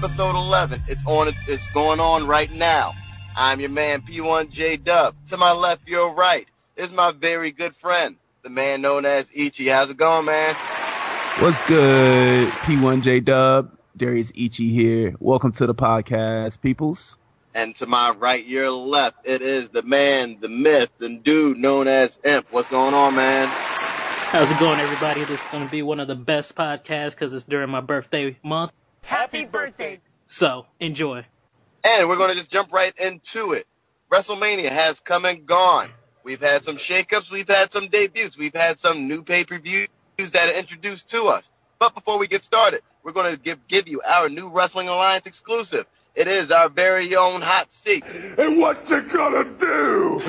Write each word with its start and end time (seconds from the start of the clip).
You 0.00 0.06
Mean 0.06 0.12
Business, 0.12 0.20
episode 0.20 0.38
11. 0.38 0.82
It's 0.88 1.06
on, 1.06 1.28
it's, 1.28 1.48
it's 1.48 1.68
going 1.68 2.00
on 2.00 2.26
right 2.26 2.50
now. 2.52 2.92
I'm 3.36 3.60
your 3.60 3.70
man, 3.70 4.00
P1J 4.02 4.82
Dub. 4.82 5.14
To 5.26 5.36
my 5.36 5.52
left, 5.52 5.88
your 5.88 6.14
right 6.14 6.46
is 6.76 6.92
my 6.92 7.12
very 7.12 7.50
good 7.50 7.74
friend, 7.76 8.16
the 8.42 8.50
man 8.50 8.80
known 8.80 9.04
as 9.04 9.30
Ichi. 9.34 9.68
How's 9.68 9.90
it 9.90 9.96
going, 9.96 10.26
man? 10.26 10.54
What's 11.40 11.66
good, 11.66 12.48
P1J 12.48 13.24
Dub? 13.24 13.76
Darius 13.96 14.32
Ichi 14.34 14.70
here. 14.70 15.16
Welcome 15.20 15.52
to 15.52 15.66
the 15.66 15.74
podcast, 15.74 16.60
peoples. 16.60 17.16
And 17.54 17.74
to 17.76 17.86
my 17.86 18.14
right, 18.16 18.46
your 18.46 18.70
left, 18.70 19.26
it 19.26 19.42
is 19.42 19.70
the 19.70 19.82
man, 19.82 20.38
the 20.40 20.48
myth, 20.48 20.90
the 20.98 21.10
dude 21.10 21.58
known 21.58 21.88
as 21.88 22.18
Imp. 22.24 22.46
What's 22.52 22.68
going 22.68 22.94
on, 22.94 23.16
man? 23.16 23.48
How's 23.48 24.50
it 24.50 24.60
going, 24.60 24.78
everybody? 24.78 25.24
This 25.24 25.40
is 25.40 25.46
going 25.50 25.64
to 25.64 25.70
be 25.70 25.82
one 25.82 25.98
of 25.98 26.06
the 26.06 26.14
best 26.14 26.54
podcasts 26.54 27.10
because 27.10 27.34
it's 27.34 27.44
during 27.44 27.68
my 27.68 27.80
birthday 27.80 28.38
month. 28.42 28.70
Happy 29.02 29.44
birthday! 29.44 30.00
So, 30.26 30.66
enjoy. 30.78 31.24
And 31.84 32.08
we're 32.08 32.16
going 32.16 32.30
to 32.30 32.36
just 32.36 32.50
jump 32.50 32.72
right 32.72 32.92
into 33.00 33.52
it. 33.52 33.64
WrestleMania 34.10 34.68
has 34.68 35.00
come 35.00 35.24
and 35.24 35.46
gone. 35.46 35.88
We've 36.22 36.40
had 36.40 36.62
some 36.62 36.76
shakeups, 36.76 37.30
we've 37.30 37.48
had 37.48 37.72
some 37.72 37.88
debuts, 37.88 38.36
we've 38.36 38.54
had 38.54 38.78
some 38.78 39.08
new 39.08 39.22
pay 39.22 39.44
per 39.44 39.58
views 39.58 39.88
that 40.18 40.48
are 40.48 40.58
introduced 40.58 41.08
to 41.10 41.24
us. 41.28 41.50
But 41.78 41.94
before 41.94 42.18
we 42.18 42.26
get 42.26 42.44
started, 42.44 42.80
we're 43.02 43.12
going 43.12 43.32
to 43.32 43.40
give, 43.40 43.66
give 43.66 43.88
you 43.88 44.02
our 44.02 44.28
new 44.28 44.50
Wrestling 44.50 44.88
Alliance 44.88 45.26
exclusive. 45.26 45.86
It 46.14 46.26
is 46.26 46.50
our 46.50 46.68
very 46.68 47.14
own 47.14 47.40
hot 47.40 47.72
seat. 47.72 48.14
And 48.36 48.60
what 48.60 48.88
you 48.90 49.00
gonna 49.02 49.44
do? 49.44 50.20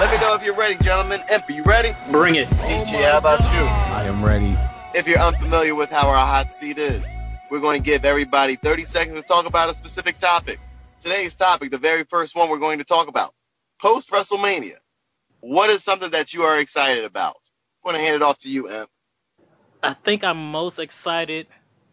Let 0.00 0.10
me 0.10 0.18
know 0.18 0.34
if 0.34 0.44
you're 0.44 0.56
ready, 0.56 0.82
gentlemen. 0.82 1.20
Imp, 1.32 1.48
you 1.50 1.62
ready? 1.62 1.90
Bring 2.10 2.34
it. 2.34 2.48
Ichi, 2.50 2.96
how 3.02 3.18
about 3.18 3.40
you? 3.40 3.60
I 3.94 4.04
am 4.06 4.24
ready. 4.24 4.53
If 4.94 5.08
you're 5.08 5.18
unfamiliar 5.18 5.74
with 5.74 5.90
how 5.90 6.08
our 6.08 6.24
hot 6.24 6.54
seat 6.54 6.78
is, 6.78 7.04
we're 7.50 7.58
going 7.58 7.82
to 7.82 7.84
give 7.84 8.04
everybody 8.04 8.54
30 8.54 8.84
seconds 8.84 9.20
to 9.20 9.26
talk 9.26 9.44
about 9.44 9.68
a 9.68 9.74
specific 9.74 10.20
topic. 10.20 10.60
Today's 11.00 11.34
topic, 11.34 11.72
the 11.72 11.78
very 11.78 12.04
first 12.04 12.36
one 12.36 12.48
we're 12.48 12.60
going 12.60 12.78
to 12.78 12.84
talk 12.84 13.08
about, 13.08 13.34
post 13.80 14.10
WrestleMania. 14.10 14.76
What 15.40 15.68
is 15.70 15.82
something 15.82 16.12
that 16.12 16.32
you 16.32 16.42
are 16.42 16.60
excited 16.60 17.04
about? 17.04 17.34
I'm 17.84 17.90
going 17.90 17.96
to 17.96 18.02
hand 18.06 18.14
it 18.14 18.22
off 18.22 18.38
to 18.38 18.48
you, 18.48 18.70
Imp. 18.70 18.88
I 19.82 19.94
think 19.94 20.22
I'm 20.22 20.52
most 20.52 20.78
excited 20.78 21.48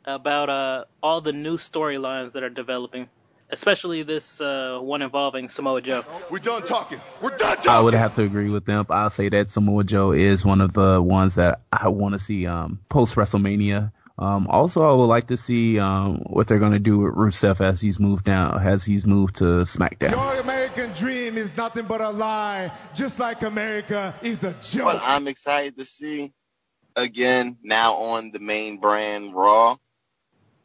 about 0.05 0.51
uh, 0.51 0.85
all 1.01 1.21
the 1.21 1.33
new 1.33 1.57
storylines 1.57 2.33
that 2.33 2.43
are 2.43 2.51
developing, 2.51 3.09
especially 3.51 4.03
this 4.03 4.41
uh, 4.41 4.79
one 4.81 5.01
involving 5.01 5.49
Samoa 5.49 5.81
Joe. 5.81 6.05
We're 6.29 6.39
done 6.39 6.63
talking. 6.65 6.99
We're 7.21 7.37
done 7.37 7.57
talking. 7.57 7.71
I 7.71 7.79
would 7.79 7.93
have 7.93 8.15
to 8.15 8.23
agree 8.23 8.49
with 8.49 8.65
them. 8.65 8.85
I'll 8.89 9.09
say 9.09 9.29
that 9.29 9.49
Samoa 9.49 9.83
Joe 9.83 10.11
is 10.11 10.45
one 10.45 10.61
of 10.61 10.73
the 10.73 11.01
ones 11.01 11.35
that 11.35 11.61
I 11.71 11.89
want 11.89 12.13
to 12.13 12.19
see 12.19 12.47
um, 12.47 12.79
post 12.89 13.15
WrestleMania. 13.15 13.91
Um, 14.17 14.47
also, 14.47 14.83
I 14.83 14.93
would 14.93 15.05
like 15.05 15.27
to 15.27 15.37
see 15.37 15.79
um, 15.79 16.17
what 16.27 16.47
they're 16.47 16.59
going 16.59 16.73
to 16.73 16.79
do 16.79 16.99
with 16.99 17.15
Rusev 17.15 17.59
as 17.59 17.81
he's 17.81 17.99
moved 17.99 18.23
down, 18.23 18.59
as 18.61 18.85
he's 18.85 19.05
moved 19.05 19.37
to 19.37 19.45
SmackDown. 19.63 20.11
Your 20.11 20.39
American 20.39 20.91
dream 20.93 21.37
is 21.37 21.57
nothing 21.57 21.85
but 21.85 22.01
a 22.01 22.09
lie, 22.09 22.71
just 22.93 23.19
like 23.19 23.41
America 23.41 24.13
is 24.21 24.43
a 24.43 24.53
joke. 24.61 24.85
What 24.85 25.01
I'm 25.01 25.27
excited 25.27 25.77
to 25.77 25.85
see, 25.85 26.31
again, 26.95 27.57
now 27.63 27.95
on 27.95 28.31
the 28.31 28.39
main 28.39 28.77
brand 28.77 29.33
Raw, 29.33 29.77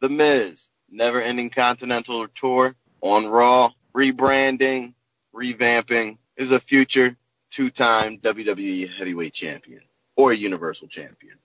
The 0.01 0.09
Miz, 0.09 0.69
never 0.89 1.21
ending 1.21 1.49
Continental 1.49 2.27
Tour 2.27 2.75
on 3.01 3.27
Raw, 3.27 3.71
rebranding, 3.95 4.93
revamping, 5.33 6.17
is 6.35 6.51
a 6.51 6.59
future 6.59 7.15
two 7.49 7.69
time 7.69 8.17
WWE 8.19 8.93
Heavyweight 8.93 9.33
Champion 9.33 9.81
or 10.15 10.31
a 10.31 10.35
Universal 10.35 10.87
Champion. 10.87 11.37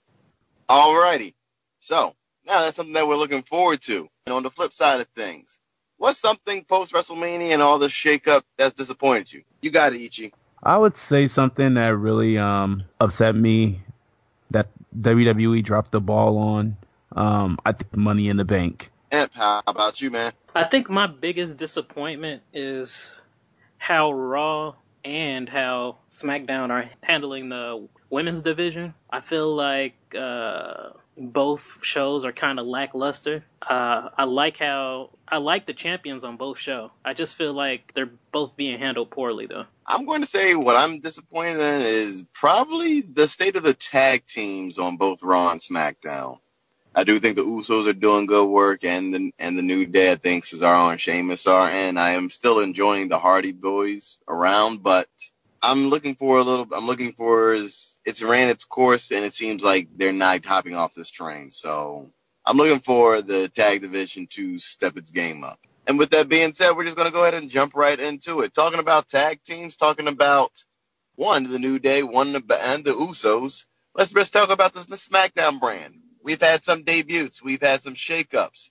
Alrighty. 0.68 1.34
So, 1.78 2.14
now 2.46 2.60
that's 2.60 2.76
something 2.76 2.94
that 2.94 3.06
we're 3.06 3.16
looking 3.16 3.42
forward 3.42 3.80
to. 3.82 4.08
And 4.26 4.34
on 4.34 4.42
the 4.42 4.50
flip 4.50 4.72
side 4.72 5.00
of 5.00 5.08
things, 5.08 5.60
what's 5.96 6.18
something 6.18 6.64
post 6.64 6.92
WrestleMania 6.92 7.52
and 7.52 7.62
all 7.62 7.78
this 7.78 7.92
shakeup 7.92 8.42
that's 8.56 8.74
disappointed 8.74 9.32
you? 9.32 9.42
You 9.60 9.70
got 9.70 9.92
it, 9.92 10.00
Ichi. 10.00 10.32
I 10.62 10.78
would 10.78 10.96
say 10.96 11.26
something 11.26 11.74
that 11.74 11.96
really 11.96 12.38
um, 12.38 12.84
upset 13.00 13.34
me 13.34 13.80
that 14.52 14.68
WWE 14.98 15.62
dropped 15.64 15.90
the 15.90 16.00
ball 16.00 16.38
on. 16.38 16.76
Um, 17.14 17.58
I 17.66 17.72
think 17.72 17.96
Money 17.96 18.28
in 18.28 18.36
the 18.36 18.44
Bank. 18.44 18.91
How 19.12 19.62
about 19.66 20.00
you, 20.00 20.10
man? 20.10 20.32
I 20.54 20.64
think 20.64 20.88
my 20.88 21.06
biggest 21.06 21.58
disappointment 21.58 22.42
is 22.52 23.20
how 23.76 24.12
Raw 24.12 24.74
and 25.04 25.48
how 25.48 25.98
SmackDown 26.10 26.70
are 26.70 26.90
handling 27.02 27.48
the 27.48 27.88
women's 28.08 28.40
division. 28.40 28.94
I 29.10 29.20
feel 29.20 29.54
like 29.54 29.94
uh, 30.18 30.90
both 31.18 31.78
shows 31.82 32.24
are 32.24 32.32
kind 32.32 32.58
of 32.58 32.66
lackluster. 32.66 33.44
Uh, 33.60 34.08
I 34.16 34.24
like 34.24 34.58
how 34.58 35.10
I 35.28 35.38
like 35.38 35.66
the 35.66 35.74
champions 35.74 36.24
on 36.24 36.36
both 36.36 36.58
show. 36.58 36.92
I 37.04 37.14
just 37.14 37.36
feel 37.36 37.52
like 37.52 37.92
they're 37.94 38.10
both 38.30 38.56
being 38.56 38.78
handled 38.78 39.10
poorly, 39.10 39.46
though. 39.46 39.64
I'm 39.86 40.06
going 40.06 40.20
to 40.20 40.26
say 40.26 40.54
what 40.54 40.76
I'm 40.76 41.00
disappointed 41.00 41.60
in 41.60 41.82
is 41.82 42.24
probably 42.32 43.00
the 43.02 43.28
state 43.28 43.56
of 43.56 43.62
the 43.62 43.74
tag 43.74 44.24
teams 44.24 44.78
on 44.78 44.96
both 44.96 45.22
Raw 45.22 45.50
and 45.50 45.60
SmackDown. 45.60 46.38
I 46.94 47.04
do 47.04 47.18
think 47.18 47.36
the 47.36 47.42
Usos 47.42 47.86
are 47.86 47.94
doing 47.94 48.26
good 48.26 48.48
work, 48.48 48.84
and 48.84 49.14
the 49.14 49.32
and 49.38 49.58
the 49.58 49.62
New 49.62 49.86
Day, 49.86 50.12
I 50.12 50.16
think 50.16 50.44
Cesaro 50.44 50.90
and 50.90 51.00
Sheamus 51.00 51.46
are, 51.46 51.68
and 51.68 51.98
I 51.98 52.12
am 52.12 52.28
still 52.28 52.60
enjoying 52.60 53.08
the 53.08 53.18
Hardy 53.18 53.52
Boys 53.52 54.18
around, 54.28 54.82
but 54.82 55.08
I'm 55.62 55.88
looking 55.88 56.16
for 56.16 56.38
a 56.38 56.42
little. 56.42 56.66
I'm 56.72 56.86
looking 56.86 57.12
for 57.14 57.54
is 57.54 57.98
it's 58.04 58.22
ran 58.22 58.50
its 58.50 58.66
course, 58.66 59.10
and 59.10 59.24
it 59.24 59.32
seems 59.32 59.64
like 59.64 59.88
they're 59.96 60.12
not 60.12 60.44
hopping 60.44 60.74
off 60.74 60.94
this 60.94 61.10
train. 61.10 61.50
So 61.50 62.10
I'm 62.44 62.58
looking 62.58 62.80
for 62.80 63.22
the 63.22 63.48
tag 63.48 63.80
division 63.80 64.26
to 64.32 64.58
step 64.58 64.98
its 64.98 65.12
game 65.12 65.44
up. 65.44 65.58
And 65.86 65.98
with 65.98 66.10
that 66.10 66.28
being 66.28 66.52
said, 66.52 66.72
we're 66.72 66.84
just 66.84 66.98
gonna 66.98 67.10
go 67.10 67.22
ahead 67.22 67.34
and 67.34 67.48
jump 67.48 67.74
right 67.74 67.98
into 67.98 68.40
it. 68.40 68.52
Talking 68.52 68.80
about 68.80 69.08
tag 69.08 69.42
teams, 69.42 69.78
talking 69.78 70.08
about 70.08 70.52
one 71.16 71.44
the 71.44 71.58
New 71.58 71.78
Day, 71.78 72.02
one 72.02 72.34
the 72.34 72.42
and 72.64 72.84
the 72.84 72.90
Usos. 72.92 73.64
Let's 73.94 74.12
just 74.12 74.34
talk 74.34 74.50
about 74.50 74.74
this 74.74 74.86
SmackDown 74.86 75.58
brand. 75.58 76.01
We've 76.22 76.40
had 76.40 76.64
some 76.64 76.84
debuts, 76.84 77.42
we've 77.42 77.62
had 77.62 77.82
some 77.82 77.94
shakeups. 77.94 78.70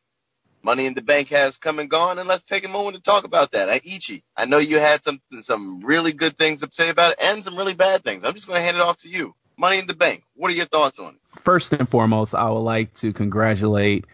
Money 0.63 0.85
in 0.85 0.93
the 0.93 1.01
Bank 1.01 1.29
has 1.29 1.57
come 1.57 1.79
and 1.79 1.89
gone, 1.89 2.19
and 2.19 2.27
let's 2.27 2.43
take 2.43 2.65
a 2.65 2.69
moment 2.69 2.95
to 2.95 3.01
talk 3.01 3.23
about 3.23 3.51
that. 3.51 3.83
Ichi, 3.83 4.23
I 4.37 4.45
know 4.45 4.59
you 4.59 4.79
had 4.79 5.03
some 5.03 5.19
some 5.41 5.81
really 5.81 6.13
good 6.13 6.37
things 6.37 6.61
to 6.61 6.69
say 6.71 6.89
about 6.89 7.13
it, 7.13 7.19
and 7.23 7.43
some 7.43 7.57
really 7.57 7.73
bad 7.73 8.03
things. 8.03 8.23
I'm 8.23 8.33
just 8.33 8.47
going 8.47 8.59
to 8.59 8.63
hand 8.63 8.77
it 8.77 8.83
off 8.83 8.97
to 8.97 9.09
you. 9.09 9.33
Money 9.57 9.79
in 9.79 9.87
the 9.87 9.95
Bank. 9.95 10.23
What 10.35 10.51
are 10.51 10.55
your 10.55 10.65
thoughts 10.65 10.99
on 10.99 11.15
it? 11.15 11.19
First 11.39 11.73
and 11.73 11.89
foremost, 11.89 12.35
I 12.35 12.49
would 12.49 12.59
like 12.59 12.93
to 12.95 13.11
congratulate 13.11 14.05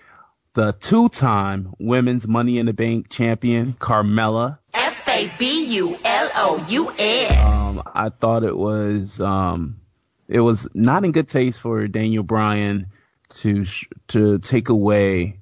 the 0.53 0.71
two-time 0.71 1.73
Women's 1.79 2.27
Money 2.27 2.59
in 2.59 2.65
the 2.65 2.73
Bank 2.73 3.09
champion, 3.09 3.73
Carmella. 3.73 4.59
F 4.73 5.07
A 5.09 5.31
B 5.37 5.75
U 5.75 5.99
L 6.03 6.31
O 6.35 6.65
U 6.69 6.91
S. 6.97 7.45
Um, 7.45 7.83
I 7.93 8.09
thought 8.09 8.43
it 8.43 8.57
was 8.57 9.19
um, 9.19 9.81
it 10.29 10.39
was 10.39 10.67
not 10.73 11.03
in 11.03 11.11
good 11.11 11.27
taste 11.27 11.59
for 11.59 11.87
Daniel 11.87 12.23
Bryan 12.23 12.87
to 13.29 13.63
sh- 13.63 13.89
to 14.09 14.39
take 14.39 14.69
away 14.69 15.39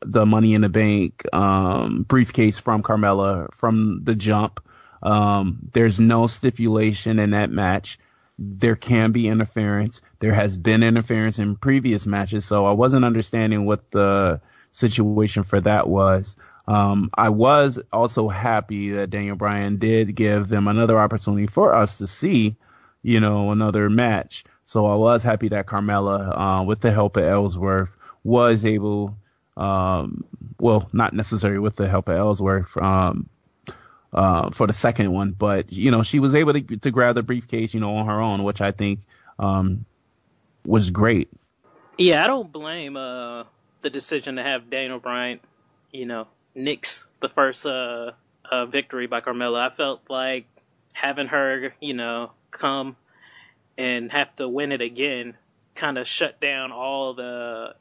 the 0.00 0.26
Money 0.26 0.54
in 0.54 0.62
the 0.62 0.68
Bank 0.68 1.24
um, 1.32 2.02
briefcase 2.02 2.58
from 2.58 2.82
Carmella 2.82 3.52
from 3.54 4.00
the 4.04 4.14
jump. 4.14 4.60
Um, 5.02 5.68
there's 5.72 5.98
no 6.00 6.26
stipulation 6.26 7.18
in 7.18 7.30
that 7.30 7.50
match. 7.50 7.98
There 8.38 8.76
can 8.76 9.12
be 9.12 9.28
interference. 9.28 10.00
There 10.20 10.32
has 10.32 10.56
been 10.56 10.82
interference 10.82 11.38
in 11.38 11.56
previous 11.56 12.06
matches, 12.06 12.44
so 12.44 12.64
I 12.64 12.72
wasn't 12.72 13.04
understanding 13.04 13.64
what 13.64 13.90
the 13.90 14.40
situation 14.72 15.44
for 15.44 15.60
that 15.60 15.88
was. 15.88 16.36
Um, 16.66 17.10
I 17.14 17.30
was 17.30 17.80
also 17.92 18.28
happy 18.28 18.90
that 18.90 19.10
Daniel 19.10 19.36
Bryan 19.36 19.78
did 19.78 20.14
give 20.14 20.48
them 20.48 20.68
another 20.68 20.98
opportunity 20.98 21.46
for 21.46 21.74
us 21.74 21.98
to 21.98 22.06
see, 22.06 22.56
you 23.02 23.20
know, 23.20 23.50
another 23.50 23.90
match. 23.90 24.44
So 24.72 24.86
I 24.86 24.94
was 24.94 25.22
happy 25.22 25.48
that 25.48 25.66
Carmella, 25.66 26.32
uh, 26.34 26.64
with 26.64 26.80
the 26.80 26.90
help 26.90 27.18
of 27.18 27.24
Ellsworth, 27.24 27.94
was 28.24 28.64
able, 28.64 29.18
um, 29.54 30.24
well, 30.58 30.88
not 30.94 31.12
necessarily 31.12 31.58
with 31.58 31.76
the 31.76 31.86
help 31.86 32.08
of 32.08 32.16
Ellsworth, 32.16 32.74
um, 32.78 33.28
uh, 34.14 34.50
for 34.50 34.66
the 34.66 34.72
second 34.72 35.12
one, 35.12 35.32
but 35.32 35.70
you 35.70 35.90
know, 35.90 36.02
she 36.02 36.20
was 36.20 36.34
able 36.34 36.54
to, 36.54 36.62
to 36.78 36.90
grab 36.90 37.16
the 37.16 37.22
briefcase, 37.22 37.74
you 37.74 37.80
know, 37.80 37.96
on 37.96 38.06
her 38.06 38.18
own, 38.18 38.44
which 38.44 38.62
I 38.62 38.72
think, 38.72 39.00
um, 39.38 39.84
was 40.64 40.90
great. 40.90 41.28
Yeah, 41.98 42.24
I 42.24 42.26
don't 42.26 42.50
blame 42.50 42.96
uh, 42.96 43.44
the 43.82 43.90
decision 43.90 44.36
to 44.36 44.42
have 44.42 44.70
Daniel 44.70 45.00
Bryan, 45.00 45.40
you 45.90 46.06
know, 46.06 46.28
nix 46.54 47.06
the 47.20 47.28
first 47.28 47.66
uh, 47.66 48.12
uh, 48.50 48.64
victory 48.64 49.06
by 49.06 49.20
Carmella. 49.20 49.70
I 49.70 49.74
felt 49.74 50.00
like 50.08 50.46
having 50.94 51.26
her, 51.26 51.74
you 51.78 51.92
know, 51.92 52.32
come 52.50 52.96
and 53.78 54.10
have 54.12 54.34
to 54.36 54.48
win 54.48 54.72
it 54.72 54.80
again 54.80 55.34
kind 55.74 55.98
of 55.98 56.06
shut 56.06 56.40
down 56.40 56.72
all 56.72 57.14
the 57.14 57.74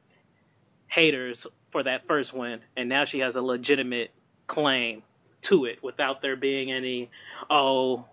haters 0.87 1.47
for 1.71 1.83
that 1.83 2.07
first 2.07 2.33
win. 2.33 2.59
And 2.75 2.89
now 2.89 3.05
she 3.05 3.19
has 3.19 3.35
a 3.35 3.41
legitimate 3.41 4.11
claim 4.47 5.03
to 5.43 5.65
it 5.65 5.83
without 5.83 6.21
there 6.21 6.35
being 6.35 6.71
any, 6.71 7.09
oh, 7.49 8.05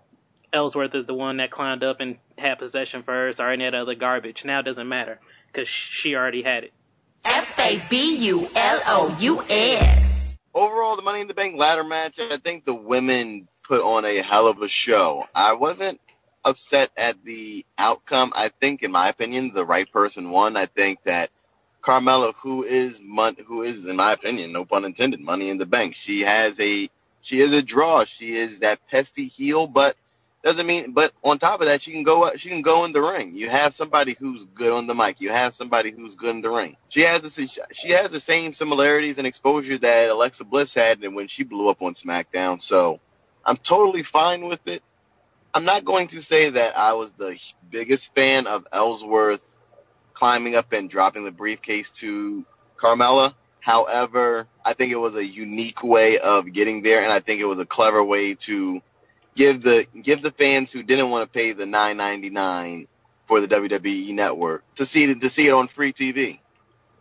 Ellsworth 0.53 0.95
is 0.95 1.05
the 1.05 1.15
one 1.15 1.39
that 1.39 1.51
climbed 1.51 1.85
up 1.85 2.01
and 2.01 2.17
had 2.37 2.59
possession 2.59 3.03
first 3.03 3.41
or 3.41 3.51
any 3.51 3.67
of 3.67 3.73
the 3.73 3.79
other 3.79 3.95
garbage. 3.95 4.45
Now 4.45 4.61
it 4.61 4.65
doesn't 4.65 4.89
matter. 4.89 5.19
because 5.53 5.69
she 5.69 6.15
already 6.15 6.43
had 6.43 6.65
it. 6.65 6.73
F 7.25 7.59
A 7.59 7.83
B 7.91 8.17
U 8.29 8.49
L 8.55 8.83
O 8.87 9.17
U 9.21 9.43
S. 9.49 10.33
Overall, 10.55 10.97
the 10.97 11.03
Money 11.03 11.21
in 11.21 11.29
the 11.29 11.35
Bank 11.35 11.59
ladder 11.59 11.85
match, 11.85 12.19
I 12.19 12.37
think 12.37 12.65
the 12.65 12.75
women 12.75 13.49
put 13.63 13.83
on 13.83 14.05
a 14.05 14.23
hell 14.23 14.47
of 14.49 14.63
a 14.63 14.69
show. 14.69 15.27
I 15.35 15.55
wasn't 15.55 16.01
upset 16.49 16.91
at 16.97 17.25
the 17.25 17.65
outcome. 17.79 18.33
I 18.37 18.51
think, 18.61 18.83
in 18.83 18.93
my 18.93 19.09
opinion, 19.11 19.53
the 19.55 19.67
right 19.67 19.91
person 19.93 20.31
won. 20.31 20.57
I 20.57 20.67
think 20.67 21.03
that 21.05 21.31
Carmella, 21.83 22.35
who 22.37 22.65
is 22.65 23.01
mon- 23.05 23.37
who 23.47 23.63
is, 23.63 23.87
in 23.87 23.97
my 23.97 24.13
opinion, 24.13 24.53
no 24.53 24.65
pun 24.65 24.85
intended, 24.85 25.21
Money 25.23 25.51
in 25.51 25.59
the 25.59 25.67
Bank. 25.67 25.97
She 25.97 26.23
has 26.23 26.61
a 26.61 26.89
she 27.23 27.41
is 27.41 27.53
a 27.55 27.63
draw. 27.63 28.05
She 28.05 28.33
is 28.33 28.61
that 28.61 28.81
pesty 28.91 29.27
heel, 29.29 29.67
but 29.69 29.97
doesn't 30.45 30.67
mean. 30.67 30.93
But 30.93 31.13
on 31.25 31.39
top 31.39 31.61
of 31.61 31.67
that, 31.69 31.83
she 31.83 31.93
can 31.93 32.05
go. 32.05 32.31
She 32.37 32.51
can 32.51 32.63
go 32.63 32.85
in 32.85 32.93
the 32.93 33.03
ring. 33.03 33.35
You 33.35 33.51
have 33.51 33.75
somebody 33.75 34.17
who's 34.19 34.45
good 34.47 34.73
on 34.73 34.87
the 34.89 34.95
mic. 34.95 35.21
You 35.21 35.31
have 35.31 35.55
somebody 35.55 35.93
who's 35.93 36.17
good 36.17 36.35
in 36.37 36.43
the 36.43 36.51
ring. 36.51 36.77
She 36.89 37.03
has 37.03 37.23
the 37.23 37.31
she 37.73 37.91
has 37.91 38.11
the 38.11 38.21
same 38.21 38.53
similarities 38.55 39.19
and 39.19 39.27
exposure 39.27 39.79
that 39.79 40.11
Alexa 40.11 40.45
Bliss 40.45 40.75
had 40.75 41.03
and 41.05 41.17
when 41.17 41.29
she 41.29 41.45
blew 41.45 41.69
up 41.71 41.83
on 41.83 41.95
SmackDown. 41.95 42.61
So 42.63 43.01
I'm 43.45 43.57
totally 43.59 44.03
fine 44.03 44.47
with 44.47 44.67
it. 44.69 44.83
I'm 45.55 45.65
not 45.65 45.85
going 45.85 46.09
to 46.09 46.21
say 46.21 46.51
that 46.51 46.77
I 46.77 46.95
was 46.95 47.13
the 47.13 47.39
biggest 47.71 48.15
fan 48.15 48.47
of 48.47 48.67
Ellsworth 48.73 49.57
climbing 50.13 50.57
up 50.57 50.73
and 50.73 50.91
dropping 50.91 51.25
the 51.25 51.33
briefcase 51.33 51.91
to 52.01 52.45
Carmella. 52.77 53.35
However, 53.61 54.47
I 54.65 54.73
think 54.73 54.93
it 54.93 54.97
was 54.97 55.17
a 55.17 55.27
unique 55.27 55.83
way 55.83 56.19
of 56.19 56.53
getting 56.53 56.83
there, 56.83 57.03
and 57.03 57.13
I 57.13 57.21
think 57.21 57.41
it 57.41 57.47
was 57.47 57.59
a 57.59 57.67
clever 57.67 58.03
way 58.03 58.35
to 58.35 58.83
give 59.35 59.63
the 59.63 59.87
give 60.01 60.23
the 60.23 60.31
fans 60.31 60.73
who 60.73 60.83
didn't 60.83 61.11
want 61.11 61.31
to 61.31 61.39
pay 61.39 61.53
the 61.53 61.65
9.99 61.65 62.89
for 63.27 63.41
the 63.41 63.47
WWE 63.47 64.15
network 64.15 64.65
to 64.77 64.87
see 64.87 65.05
it 65.05 65.21
to 65.21 65.31
see 65.31 65.47
it 65.47 65.53
on 65.53 65.69
free 65.69 65.93
TV. 65.93 66.41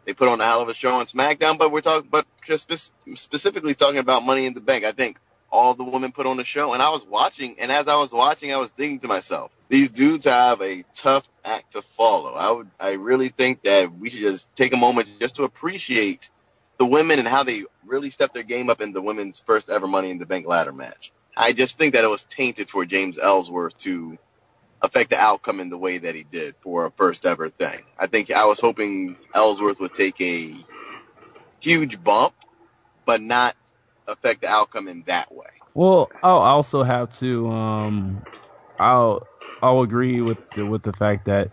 They 0.06 0.14
put 0.14 0.30
on 0.30 0.40
a 0.40 0.46
hell 0.46 0.62
of 0.62 0.70
a 0.70 0.74
show 0.74 0.96
on 0.96 1.06
SmackDown, 1.06 1.58
but 1.58 1.72
we're 1.72 1.82
talking, 1.82 2.10
but 2.10 2.26
just 2.46 2.72
spe- 2.72 3.16
specifically 3.16 3.74
talking 3.74 4.00
about 4.00 4.24
Money 4.24 4.46
in 4.46 4.54
the 4.54 4.62
Bank. 4.62 4.86
I 4.86 4.92
think 4.92 5.20
all 5.52 5.74
the 5.74 5.84
women 5.84 6.12
put 6.12 6.26
on 6.26 6.38
the 6.38 6.44
show, 6.44 6.74
and 6.74 6.82
I 6.82 6.90
was 6.90 7.06
watching, 7.06 7.56
and 7.60 7.72
as 7.72 7.88
I 7.88 7.96
was 7.96 8.12
watching, 8.12 8.54
I 8.54 8.58
was 8.58 8.72
thinking 8.72 9.00
to 9.00 9.08
myself, 9.08 9.52
these 9.70 9.90
dudes 9.90 10.26
have 10.26 10.62
a 10.62 10.84
tough 10.94 11.28
act 11.46 11.74
to 11.74 11.82
follow. 11.82 12.34
I 12.34 12.52
would, 12.52 12.70
I 12.80 12.94
really 12.94 13.30
think 13.30 13.64
that 13.64 13.94
we 13.98 14.10
should 14.10 14.22
just 14.22 14.54
take 14.56 14.74
a 14.74 14.78
moment 14.78 15.08
just 15.20 15.36
to 15.36 15.44
appreciate 15.44 16.30
the 16.78 16.86
women 16.86 17.20
and 17.20 17.28
how 17.28 17.44
they 17.44 17.64
really 17.86 18.10
stepped 18.10 18.34
their 18.34 18.44
game 18.44 18.70
up 18.70 18.82
in 18.82 18.94
the 18.94 19.02
women's 19.02 19.40
first 19.40 19.70
ever 19.70 19.88
Money 19.88 20.12
in 20.12 20.20
the 20.20 20.26
Bank 20.26 20.48
ladder 20.48 20.72
match. 20.72 21.12
I 21.36 21.54
just 21.54 21.78
think 21.78 21.94
that 21.94 22.04
it 22.04 22.10
was 22.10 22.24
tainted 22.24 22.70
for 22.70 22.86
James 22.86 23.20
Ellsworth 23.20 23.78
to 23.80 24.18
affect 24.82 25.10
the 25.10 25.18
outcome 25.18 25.60
in 25.60 25.70
the 25.70 25.78
way 25.78 25.98
that 25.98 26.16
he 26.16 26.24
did 26.24 26.56
for 26.62 26.86
a 26.86 26.92
first 26.92 27.26
ever 27.26 27.50
thing. 27.50 27.80
I 27.98 28.08
think 28.08 28.32
I 28.32 28.46
was 28.46 28.60
hoping 28.60 29.18
Ellsworth 29.34 29.80
would 29.80 29.94
take 29.94 30.20
a 30.22 30.54
huge 31.60 32.04
bump, 32.04 32.34
but 33.06 33.22
not 33.22 33.56
affect 34.08 34.42
the 34.42 34.48
outcome 34.48 34.88
in 34.88 35.04
that 35.04 35.34
way. 35.34 35.46
Well, 35.74 36.12
I'll 36.24 36.38
also 36.40 36.84
have 36.84 37.18
to 37.20 37.50
um 37.50 38.26
I'll 38.80 39.28
I'll 39.62 39.82
agree 39.82 40.22
with 40.22 40.38
the, 40.56 40.66
with 40.66 40.84
the 40.84 40.94
fact 40.94 41.26
that 41.26 41.52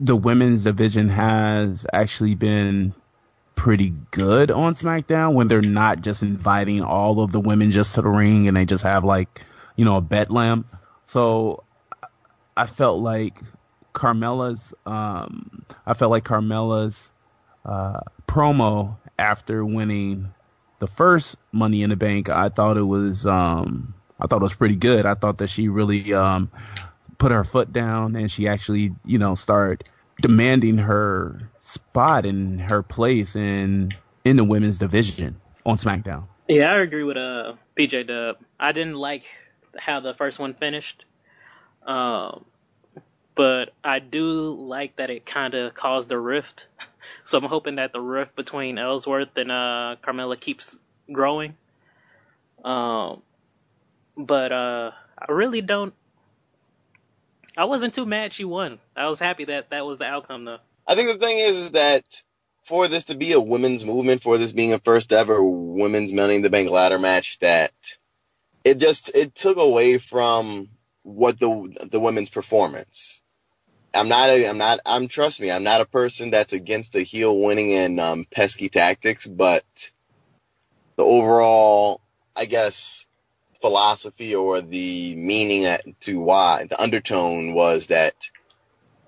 the 0.00 0.16
women's 0.16 0.64
division 0.64 1.08
has 1.08 1.86
actually 1.92 2.34
been 2.34 2.94
pretty 3.54 3.94
good 4.10 4.50
on 4.50 4.74
SmackDown 4.74 5.34
when 5.34 5.48
they're 5.48 5.62
not 5.62 6.02
just 6.02 6.22
inviting 6.22 6.82
all 6.82 7.20
of 7.20 7.32
the 7.32 7.40
women 7.40 7.70
just 7.70 7.94
to 7.94 8.02
the 8.02 8.08
ring 8.08 8.48
and 8.48 8.56
they 8.56 8.66
just 8.66 8.82
have 8.82 9.04
like, 9.04 9.40
you 9.76 9.84
know, 9.84 9.96
a 9.96 10.00
bet 10.00 10.30
lamp. 10.30 10.66
So 11.04 11.64
I 12.56 12.66
felt 12.66 13.00
like 13.00 13.40
Carmella's 13.92 14.74
um 14.86 15.64
I 15.86 15.94
felt 15.94 16.10
like 16.10 16.24
Carmella's 16.24 17.12
uh 17.64 18.00
promo 18.28 18.98
after 19.18 19.64
winning 19.64 20.34
the 20.78 20.86
first 20.86 21.36
Money 21.52 21.82
in 21.82 21.90
the 21.90 21.96
Bank, 21.96 22.28
I 22.28 22.48
thought 22.48 22.76
it 22.76 22.82
was 22.82 23.26
um 23.26 23.94
I 24.18 24.26
thought 24.26 24.40
it 24.40 24.44
was 24.44 24.54
pretty 24.54 24.76
good. 24.76 25.06
I 25.06 25.14
thought 25.14 25.38
that 25.38 25.48
she 25.48 25.68
really 25.68 26.12
um 26.14 26.50
put 27.18 27.32
her 27.32 27.44
foot 27.44 27.72
down 27.72 28.16
and 28.16 28.30
she 28.30 28.48
actually, 28.48 28.94
you 29.04 29.18
know, 29.18 29.34
started 29.34 29.84
demanding 30.20 30.78
her 30.78 31.50
spot 31.58 32.26
and 32.26 32.60
her 32.60 32.82
place 32.82 33.36
in 33.36 33.90
in 34.24 34.36
the 34.36 34.44
women's 34.44 34.78
division 34.78 35.40
on 35.66 35.76
SmackDown. 35.76 36.24
Yeah, 36.48 36.72
I 36.72 36.80
agree 36.80 37.04
with 37.04 37.16
uh 37.16 37.54
PJ 37.76 38.06
Dub. 38.08 38.36
I 38.58 38.72
didn't 38.72 38.96
like 38.96 39.24
how 39.76 40.00
the 40.00 40.14
first 40.14 40.38
one 40.38 40.54
finished. 40.54 41.04
Um 41.86 42.44
but 43.34 43.70
I 43.82 43.98
do 43.98 44.54
like 44.54 44.96
that 44.96 45.10
it 45.10 45.26
kind 45.26 45.54
of 45.54 45.74
caused 45.74 46.12
a 46.12 46.18
rift. 46.18 46.68
So 47.24 47.38
I'm 47.38 47.44
hoping 47.44 47.76
that 47.76 47.92
the 47.92 48.00
rift 48.00 48.36
between 48.36 48.78
Ellsworth 48.78 49.36
and 49.36 49.50
uh 49.50 49.96
Carmella 50.02 50.38
keeps 50.38 50.78
growing. 51.10 51.56
Um 52.64 53.22
but 54.16 54.52
uh 54.52 54.90
I 55.18 55.32
really 55.32 55.60
don't 55.60 55.94
I 57.56 57.64
wasn't 57.64 57.94
too 57.94 58.06
mad 58.06 58.32
she 58.32 58.44
won. 58.44 58.78
I 58.96 59.08
was 59.08 59.18
happy 59.18 59.44
that 59.44 59.70
that 59.70 59.86
was 59.86 59.98
the 59.98 60.06
outcome 60.06 60.44
though. 60.44 60.58
I 60.86 60.94
think 60.94 61.08
the 61.12 61.26
thing 61.26 61.38
is, 61.38 61.70
that 61.72 62.04
for 62.64 62.88
this 62.88 63.06
to 63.06 63.16
be 63.16 63.32
a 63.32 63.40
women's 63.40 63.84
movement, 63.84 64.22
for 64.22 64.38
this 64.38 64.52
being 64.52 64.72
a 64.72 64.78
first 64.78 65.12
ever 65.12 65.42
women's 65.42 66.12
Money 66.12 66.36
in 66.36 66.42
the 66.42 66.50
Bank 66.50 66.70
ladder 66.70 66.98
match, 66.98 67.38
that 67.40 67.72
it 68.64 68.78
just 68.78 69.14
it 69.14 69.34
took 69.34 69.56
away 69.56 69.98
from 69.98 70.68
what 71.02 71.38
the 71.38 71.88
the 71.90 72.00
women's 72.00 72.30
performance. 72.30 73.22
I'm 73.94 74.08
not 74.08 74.30
a, 74.30 74.48
I'm 74.48 74.58
not 74.58 74.80
I'm 74.84 75.08
trust 75.08 75.40
me, 75.40 75.50
I'm 75.50 75.62
not 75.62 75.80
a 75.80 75.86
person 75.86 76.30
that's 76.30 76.52
against 76.52 76.92
the 76.92 77.02
heel 77.02 77.38
winning 77.38 77.72
and 77.72 78.00
um, 78.00 78.26
pesky 78.30 78.68
tactics, 78.68 79.26
but 79.26 79.64
the 80.96 81.04
overall, 81.04 82.00
I 82.36 82.44
guess, 82.46 83.08
philosophy 83.60 84.34
or 84.34 84.60
the 84.60 85.14
meaning 85.16 85.94
to 86.00 86.20
why 86.20 86.66
the 86.68 86.80
undertone 86.80 87.54
was 87.54 87.88
that 87.88 88.30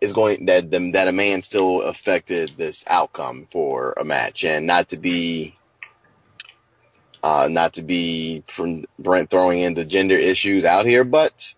is 0.01 0.13
going 0.13 0.47
that 0.47 0.71
them 0.71 0.93
that 0.93 1.09
a 1.09 1.13
man 1.13 1.43
still 1.43 1.83
affected 1.83 2.53
this 2.57 2.85
outcome 2.87 3.47
for 3.51 3.95
a 3.97 4.05
match 4.05 4.45
and 4.45 4.67
not 4.67 4.91
to 4.91 4.97
be 4.97 5.57
uh, 7.23 7.49
not 7.51 7.75
to 7.75 7.83
be 7.83 8.45
from 8.47 8.85
Brent 8.99 9.31
throwing 9.31 9.61
in 9.61 9.75
the 9.75 9.85
gender 9.85 10.15
issues 10.15 10.65
out 10.65 10.87
here, 10.87 11.03
but 11.05 11.55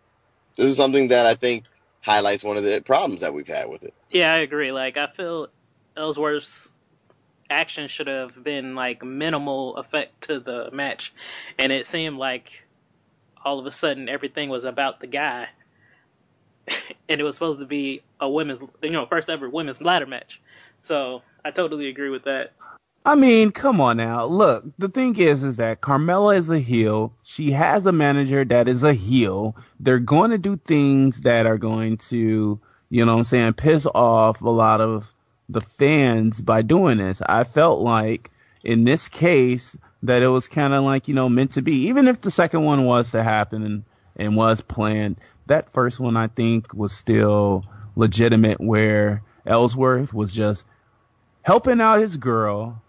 this 0.57 0.67
is 0.67 0.77
something 0.77 1.09
that 1.09 1.27
I 1.27 1.35
think 1.35 1.65
highlights 2.09 2.43
one 2.43 2.57
of 2.57 2.65
the 2.65 2.81
problems 2.81 3.21
that 3.21 3.35
we've 3.35 3.47
had 3.47 3.69
with 3.69 3.85
it. 3.85 3.93
Yeah, 4.11 4.33
I 4.33 4.39
agree. 4.39 4.73
Like 4.73 4.97
I 4.97 5.07
feel 5.09 5.49
Ellsworth's 5.97 6.73
action 7.51 7.89
should 7.89 8.07
have 8.07 8.43
been 8.43 8.75
like 8.75 9.05
minimal 9.05 9.77
effect 9.77 10.23
to 10.23 10.41
the 10.41 10.71
match, 10.73 11.13
and 11.59 11.71
it 11.71 11.87
seemed 11.87 12.17
like 12.17 12.65
all 13.45 13.59
of 13.59 13.67
a 13.67 13.71
sudden 13.71 14.09
everything 14.09 14.49
was 14.49 14.65
about 14.65 15.01
the 15.01 15.07
guy, 15.07 15.49
and 17.09 17.21
it 17.21 17.25
was 17.25 17.37
supposed 17.37 17.61
to 17.61 17.67
be 17.67 18.03
a 18.21 18.29
women's, 18.29 18.63
you 18.83 18.91
know, 18.91 19.07
first 19.07 19.29
ever 19.29 19.49
women's 19.49 19.81
ladder 19.81 20.07
match. 20.07 20.41
So 20.83 21.23
I 21.45 21.51
totally 21.51 21.89
agree 21.89 22.11
with 22.11 22.25
that. 22.25 22.53
I 23.05 23.15
mean, 23.15 23.53
come 23.53 23.81
on 23.81 23.97
now. 23.97 24.27
Look, 24.27 24.65
the 24.77 24.89
thing 24.89 25.17
is, 25.17 25.43
is 25.43 25.57
that 25.57 25.81
Carmella 25.81 26.37
is 26.37 26.51
a 26.51 26.59
heel. 26.59 27.15
She 27.23 27.53
has 27.53 27.87
a 27.87 27.93
manager 27.93 28.45
that 28.45 28.69
is 28.69 28.85
a 28.85 28.93
heel. 28.93 29.57
They're 29.81 29.99
going 29.99 30.33
to 30.33 30.39
do 30.39 30.57
things 30.57 31.23
that 31.23 31.47
are 31.47 31.57
going 31.57 31.97
to, 32.09 32.61
you 32.91 33.05
know 33.05 33.13
what 33.13 33.19
I'm 33.19 33.25
saying, 33.25 33.55
piss 33.55 33.87
off 33.87 34.43
a 34.43 34.51
lot 34.51 34.83
of 34.83 35.11
the 35.49 35.63
fans 35.63 36.43
by 36.43 36.61
doing 36.61 36.99
this. 36.99 37.23
I 37.27 37.45
felt 37.45 37.81
like 37.81 38.31
in 38.63 38.85
this 38.85 39.09
case 39.09 39.79
that 40.03 40.23
it 40.23 40.29
was 40.29 40.49
kind 40.49 40.75
of 40.75 40.85
like, 40.85 41.09
you 41.09 41.15
know, 41.15 41.31
meant 41.31 41.53
to 41.53 41.63
be. 41.63 41.89
Even 41.89 42.09
if 42.09 42.21
the 42.21 42.31
second 42.31 42.63
one 42.63 42.85
was 42.85 43.13
to 43.13 43.23
happen 43.23 43.63
and, 43.63 43.85
and 44.17 44.37
was 44.37 44.61
planned, 44.61 45.17
that 45.47 45.73
first 45.73 45.99
one 45.99 46.17
I 46.17 46.27
think 46.27 46.75
was 46.75 46.93
still 46.93 47.65
legitimate 47.97 48.61
where 48.61 49.23
Ellsworth 49.47 50.13
was 50.13 50.31
just 50.31 50.67
helping 51.41 51.81
out 51.81 52.01
his 52.01 52.19
girl 52.19 52.83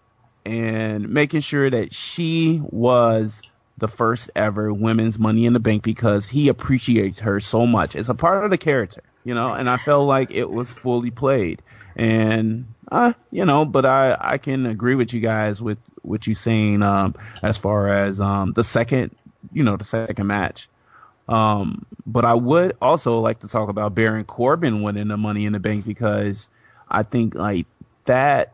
and 0.50 1.08
making 1.08 1.40
sure 1.42 1.70
that 1.70 1.94
she 1.94 2.60
was 2.70 3.40
the 3.78 3.86
first 3.86 4.30
ever 4.34 4.74
women's 4.74 5.16
money 5.16 5.46
in 5.46 5.52
the 5.52 5.60
bank 5.60 5.84
because 5.84 6.28
he 6.28 6.48
appreciates 6.48 7.20
her 7.20 7.38
so 7.38 7.66
much. 7.68 7.94
It's 7.94 8.08
a 8.08 8.14
part 8.16 8.44
of 8.44 8.50
the 8.50 8.58
character, 8.58 9.02
you 9.22 9.34
know, 9.34 9.52
and 9.52 9.70
I 9.70 9.76
felt 9.76 10.08
like 10.08 10.32
it 10.32 10.50
was 10.50 10.72
fully 10.72 11.12
played. 11.12 11.62
And 11.94 12.66
uh, 12.90 13.12
you 13.30 13.44
know, 13.44 13.64
but 13.64 13.86
I 13.86 14.16
I 14.20 14.38
can 14.38 14.66
agree 14.66 14.96
with 14.96 15.14
you 15.14 15.20
guys 15.20 15.62
with 15.62 15.78
what 16.02 16.26
you 16.26 16.34
saying 16.34 16.82
um 16.82 17.14
as 17.42 17.56
far 17.56 17.88
as 17.88 18.20
um 18.20 18.52
the 18.52 18.64
second, 18.64 19.14
you 19.52 19.62
know, 19.62 19.76
the 19.76 19.84
second 19.84 20.26
match. 20.26 20.68
Um, 21.28 21.86
but 22.04 22.24
I 22.24 22.34
would 22.34 22.76
also 22.82 23.20
like 23.20 23.38
to 23.40 23.48
talk 23.48 23.68
about 23.68 23.94
Baron 23.94 24.24
Corbin 24.24 24.82
winning 24.82 25.06
the 25.06 25.16
Money 25.16 25.46
in 25.46 25.52
the 25.52 25.60
Bank 25.60 25.86
because 25.86 26.48
I 26.88 27.04
think 27.04 27.36
like 27.36 27.66
that 28.06 28.52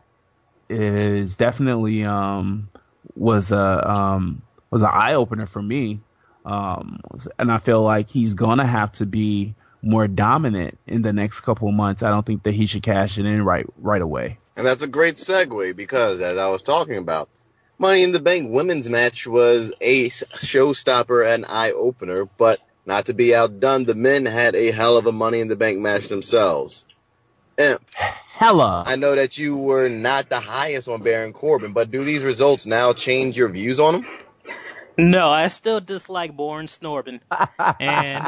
is 0.69 1.37
definitely 1.37 2.03
um 2.03 2.69
was 3.15 3.51
a 3.51 3.89
um 3.89 4.41
was 4.69 4.81
an 4.81 4.89
eye 4.91 5.13
opener 5.15 5.47
for 5.47 5.61
me. 5.61 6.01
Um, 6.45 7.01
and 7.37 7.51
I 7.51 7.57
feel 7.57 7.81
like 7.81 8.09
he's 8.09 8.33
gonna 8.33 8.65
have 8.65 8.93
to 8.93 9.05
be 9.05 9.55
more 9.81 10.07
dominant 10.07 10.77
in 10.87 11.01
the 11.01 11.13
next 11.13 11.41
couple 11.41 11.71
months, 11.71 12.03
I 12.03 12.09
don't 12.09 12.25
think 12.25 12.43
that 12.43 12.53
he 12.53 12.65
should 12.65 12.83
cash 12.83 13.17
it 13.17 13.25
in 13.25 13.43
right 13.43 13.65
right 13.77 14.01
away. 14.01 14.39
And 14.55 14.65
that's 14.65 14.83
a 14.83 14.87
great 14.87 15.15
segue 15.15 15.75
because, 15.75 16.19
as 16.21 16.37
I 16.37 16.47
was 16.49 16.63
talking 16.63 16.97
about, 16.97 17.29
Money 17.77 18.03
in 18.03 18.11
the 18.11 18.19
Bank 18.19 18.51
women's 18.51 18.89
match 18.89 19.27
was 19.27 19.71
a 19.81 20.09
showstopper 20.09 21.31
and 21.31 21.45
eye 21.47 21.71
opener, 21.71 22.25
but 22.25 22.59
not 22.85 23.05
to 23.05 23.13
be 23.13 23.35
outdone, 23.35 23.85
the 23.85 23.93
men 23.93 24.25
had 24.25 24.55
a 24.55 24.71
hell 24.71 24.97
of 24.97 25.05
a 25.05 25.11
Money 25.11 25.41
in 25.41 25.47
the 25.47 25.55
Bank 25.55 25.79
match 25.79 26.07
themselves. 26.07 26.85
Imp, 27.57 27.89
Hella. 27.95 28.83
I 28.85 28.95
know 28.95 29.15
that 29.15 29.37
you 29.37 29.57
were 29.57 29.89
not 29.89 30.29
the 30.29 30.39
highest 30.39 30.87
on 30.87 31.01
Baron 31.01 31.33
Corbin, 31.33 31.73
but 31.73 31.89
do 31.89 32.03
these 32.03 32.23
results 32.23 32.65
now 32.65 32.93
change 32.93 33.35
your 33.35 33.49
views 33.49 33.79
on 33.79 33.95
him? 33.95 34.07
No, 34.97 35.29
I 35.29 35.47
still 35.47 35.79
dislike 35.79 36.35
Born 36.35 36.67
Snorbin. 36.67 37.19
and 37.79 38.25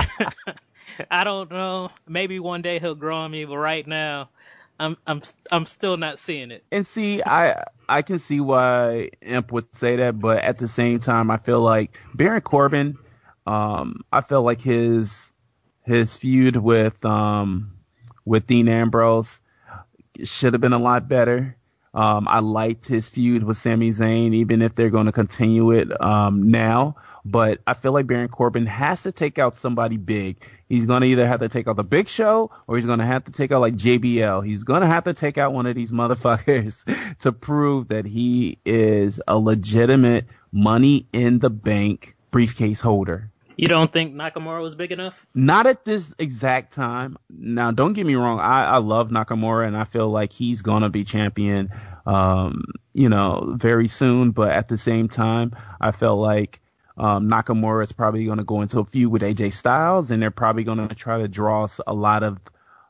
I 1.12 1.24
don't 1.24 1.50
know. 1.52 1.92
Maybe 2.08 2.40
one 2.40 2.62
day 2.62 2.80
he'll 2.80 2.96
grow 2.96 3.18
on 3.18 3.32
me, 3.32 3.46
but 3.46 3.58
right 3.58 3.86
now, 3.86 4.30
I'm 4.80 4.98
I'm 5.06 5.22
I'm 5.52 5.66
still 5.66 5.98
not 5.98 6.20
seeing 6.20 6.52
it. 6.52 6.64
And 6.72 6.86
see, 6.86 7.22
I 7.24 7.66
I 7.88 8.02
can 8.02 8.20
see 8.20 8.40
why 8.40 9.10
Imp 9.22 9.52
would 9.52 9.76
say 9.76 9.98
that, 9.98 10.20
but 10.20 10.40
at 10.40 10.58
the 10.58 10.68
same 10.68 11.00
time, 11.00 11.30
I 11.32 11.38
feel 11.38 11.62
like 11.62 12.00
Baron 12.14 12.42
Corbin, 12.42 12.98
um, 13.46 14.02
I 14.12 14.22
feel 14.22 14.42
like 14.42 14.62
his 14.62 15.32
his 15.86 16.16
feud 16.16 16.56
with 16.56 17.04
um 17.04 17.79
with 18.30 18.46
Dean 18.46 18.70
Ambrose 18.70 19.42
should 20.24 20.54
have 20.54 20.62
been 20.62 20.74
a 20.74 20.80
lot 20.80 21.10
better. 21.10 21.56
Um, 21.96 22.28
I 22.28 22.40
liked 22.42 22.88
his 22.88 23.10
feud 23.10 23.42
with 23.42 23.58
Sami 23.58 23.90
Zayn, 23.90 24.36
even 24.36 24.62
if 24.62 24.76
they're 24.76 24.92
going 24.92 25.08
to 25.08 25.12
continue 25.12 25.72
it 25.72 26.00
um, 26.00 26.52
now. 26.52 26.98
But 27.26 27.60
I 27.66 27.74
feel 27.74 27.92
like 27.92 28.06
Baron 28.06 28.28
Corbin 28.30 28.68
has 28.68 29.02
to 29.04 29.12
take 29.12 29.40
out 29.40 29.56
somebody 29.56 29.98
big. 29.98 30.38
He's 30.68 30.86
going 30.86 31.02
to 31.02 31.08
either 31.08 31.26
have 31.26 31.40
to 31.40 31.50
take 31.50 31.68
out 31.68 31.76
the 31.76 31.84
Big 31.84 32.08
Show 32.08 32.52
or 32.68 32.76
he's 32.76 32.86
going 32.86 33.00
to 33.00 33.06
have 33.06 33.26
to 33.26 33.32
take 33.32 33.52
out 33.52 33.62
like 33.62 33.74
JBL. 33.74 34.46
He's 34.46 34.64
going 34.64 34.82
to 34.82 34.88
have 34.88 35.06
to 35.06 35.16
take 35.16 35.40
out 35.40 35.54
one 35.54 35.66
of 35.66 35.76
these 35.76 35.92
motherfuckers 35.92 36.86
to 37.22 37.32
prove 37.32 37.88
that 37.88 38.06
he 38.06 38.60
is 38.64 39.20
a 39.28 39.40
legitimate 39.40 40.28
money 40.52 41.08
in 41.12 41.40
the 41.40 41.50
bank 41.50 42.16
briefcase 42.30 42.80
holder. 42.80 43.32
You 43.60 43.68
don't 43.68 43.92
think 43.92 44.16
Nakamura 44.16 44.62
was 44.64 44.74
big 44.74 44.94
enough? 44.94 45.22
Not 45.36 45.68
at 45.68 45.84
this 45.84 46.16
exact 46.18 46.72
time. 46.72 47.18
Now, 47.30 47.72
don't 47.72 47.92
get 47.92 48.06
me 48.06 48.16
wrong. 48.16 48.40
I, 48.40 48.64
I 48.64 48.78
love 48.78 49.10
Nakamura 49.10 49.68
and 49.68 49.76
I 49.76 49.84
feel 49.84 50.10
like 50.10 50.32
he's 50.32 50.62
going 50.62 50.84
to 50.84 50.90
be 50.90 51.04
champion, 51.04 51.70
um, 52.06 52.64
you 52.94 53.10
know, 53.10 53.56
very 53.58 53.90
soon. 53.90 54.32
But 54.32 54.54
at 54.54 54.70
the 54.70 54.78
same 54.78 55.10
time, 55.10 55.58
I 55.82 55.92
felt 55.92 56.22
like 56.22 56.62
um, 56.98 57.30
Nakamura 57.30 57.84
is 57.84 57.92
probably 57.92 58.24
going 58.24 58.38
to 58.38 58.46
go 58.46 58.62
into 58.62 58.80
a 58.80 58.86
feud 58.86 59.12
with 59.12 59.24
AJ 59.24 59.52
Styles 59.52 60.10
and 60.10 60.24
they're 60.24 60.32
probably 60.32 60.64
going 60.64 60.88
to 60.88 60.96
try 60.96 61.18
to 61.18 61.28
draw 61.28 61.68
a 61.86 61.94
lot 61.94 62.24
of, 62.24 62.38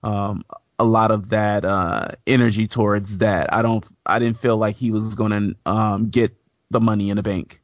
um, 0.04 0.46
a 0.78 0.86
lot 0.86 1.10
of 1.10 1.30
that, 1.30 1.66
uh, 1.66 2.10
energy 2.28 2.68
towards 2.68 3.18
that. 3.18 3.52
I 3.52 3.64
don't, 3.64 3.84
I 4.06 4.20
didn't 4.20 4.38
feel 4.38 4.58
like 4.58 4.76
he 4.76 4.92
was 4.92 5.16
going 5.16 5.32
to, 5.32 5.72
um, 5.72 6.10
get 6.10 6.36
the 6.70 6.80
money 6.80 7.10
in 7.10 7.16
the 7.16 7.24
bank 7.24 7.59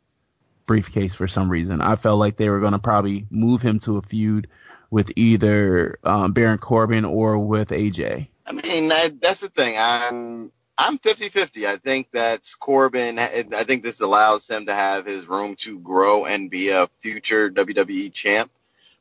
briefcase 0.65 1.15
for 1.15 1.27
some 1.27 1.49
reason. 1.49 1.81
I 1.81 1.95
felt 1.95 2.19
like 2.19 2.37
they 2.37 2.49
were 2.49 2.59
going 2.59 2.73
to 2.73 2.79
probably 2.79 3.27
move 3.29 3.61
him 3.61 3.79
to 3.79 3.97
a 3.97 4.01
feud 4.01 4.47
with 4.89 5.11
either 5.15 5.99
um, 6.03 6.33
Baron 6.33 6.57
Corbin 6.57 7.05
or 7.05 7.39
with 7.39 7.69
AJ. 7.69 8.27
I 8.45 8.51
mean, 8.51 8.89
that, 8.89 9.21
that's 9.21 9.41
the 9.41 9.49
thing. 9.49 9.75
I'm 9.77 10.51
I'm 10.77 10.99
50-50. 10.99 11.65
I 11.65 11.77
think 11.77 12.11
that's 12.11 12.55
Corbin. 12.55 13.17
I 13.17 13.63
think 13.63 13.81
this 13.81 14.01
allows 14.01 14.49
him 14.49 14.65
to 14.65 14.73
have 14.73 15.05
his 15.05 15.27
room 15.27 15.55
to 15.59 15.79
grow 15.79 16.25
and 16.25 16.49
be 16.49 16.69
a 16.69 16.87
future 16.99 17.49
WWE 17.49 18.11
champ. 18.11 18.51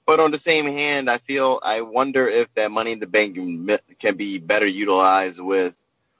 But 0.06 0.20
on 0.20 0.30
the 0.30 0.38
same 0.38 0.66
hand, 0.66 1.10
I 1.10 1.18
feel 1.18 1.58
I 1.62 1.80
wonder 1.80 2.28
if 2.28 2.52
that 2.54 2.70
Money 2.70 2.92
in 2.92 3.00
the 3.00 3.06
Bank 3.06 3.36
can 3.98 4.16
be 4.16 4.38
better 4.38 4.66
utilized 4.66 5.40
with 5.40 5.74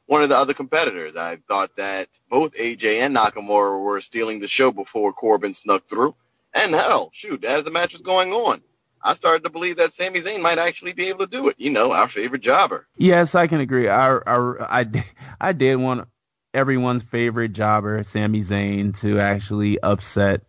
one 0.07 0.23
of 0.23 0.29
the 0.29 0.37
other 0.37 0.55
competitors. 0.55 1.17
I 1.17 1.37
thought 1.49 1.77
that 1.77 2.09
both 2.29 2.55
AJ 2.55 3.01
and 3.01 3.17
Nakamura 3.17 3.83
were 3.83 4.01
stealing 4.01 4.41
the 4.41 4.49
show 4.49 4.71
before 4.71 5.13
Corbin 5.13 5.55
snuck 5.55 5.89
through. 5.89 6.15
And 6.55 6.75
hell, 6.75 7.11
shoot, 7.13 7.45
as 7.45 7.65
the 7.65 7.71
match 7.71 7.93
was 7.93 8.03
going 8.03 8.33
on, 8.33 8.63
I 9.03 9.15
started 9.15 9.45
to 9.45 9.51
believe 9.51 9.77
that 9.77 9.93
Sami 9.93 10.21
Zayn 10.21 10.41
might 10.41 10.59
actually 10.59 10.93
be 10.93 11.09
able 11.09 11.27
to 11.27 11.31
do 11.31 11.49
it. 11.49 11.57
You 11.59 11.71
know, 11.71 11.93
our 11.93 12.09
favorite 12.09 12.43
jobber. 12.43 12.87
Yes, 12.97 13.35
I 13.35 13.47
can 13.49 13.61
agree. 13.61 13.89
I 13.89 14.17
I 14.17 14.81
I, 14.81 15.05
I 15.41 15.53
did 15.53 15.77
want 15.77 16.09
everyone's 16.55 17.03
favorite 17.03 17.53
jobber, 17.53 18.03
Sami 18.05 18.41
Zayn, 18.41 18.99
to 19.01 19.19
actually 19.19 19.81
upset, 19.81 20.43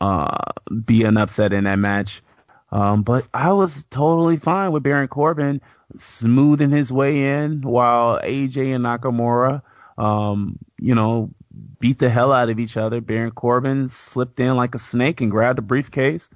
uh, 0.00 0.52
be 0.84 1.02
an 1.02 1.16
upset 1.16 1.52
in 1.52 1.64
that 1.64 1.78
match. 1.78 2.22
Um, 2.70 3.02
but 3.02 3.26
I 3.34 3.52
was 3.52 3.84
totally 3.90 4.38
fine 4.38 4.72
with 4.72 4.82
Baron 4.82 5.08
Corbin 5.08 5.60
smoothing 5.98 6.70
his 6.70 6.92
way 6.92 7.42
in 7.42 7.62
while 7.62 8.20
AJ 8.20 8.74
and 8.74 8.84
Nakamura, 8.84 9.62
um, 9.98 10.58
you 10.78 10.94
know, 10.94 11.30
beat 11.78 11.98
the 11.98 12.08
hell 12.08 12.32
out 12.32 12.48
of 12.48 12.58
each 12.58 12.76
other. 12.76 13.00
Baron 13.00 13.30
Corbin 13.30 13.88
slipped 13.88 14.40
in 14.40 14.56
like 14.56 14.74
a 14.74 14.78
snake 14.78 15.20
and 15.20 15.30
grabbed 15.30 15.58
a 15.58 15.62
briefcase. 15.62 16.28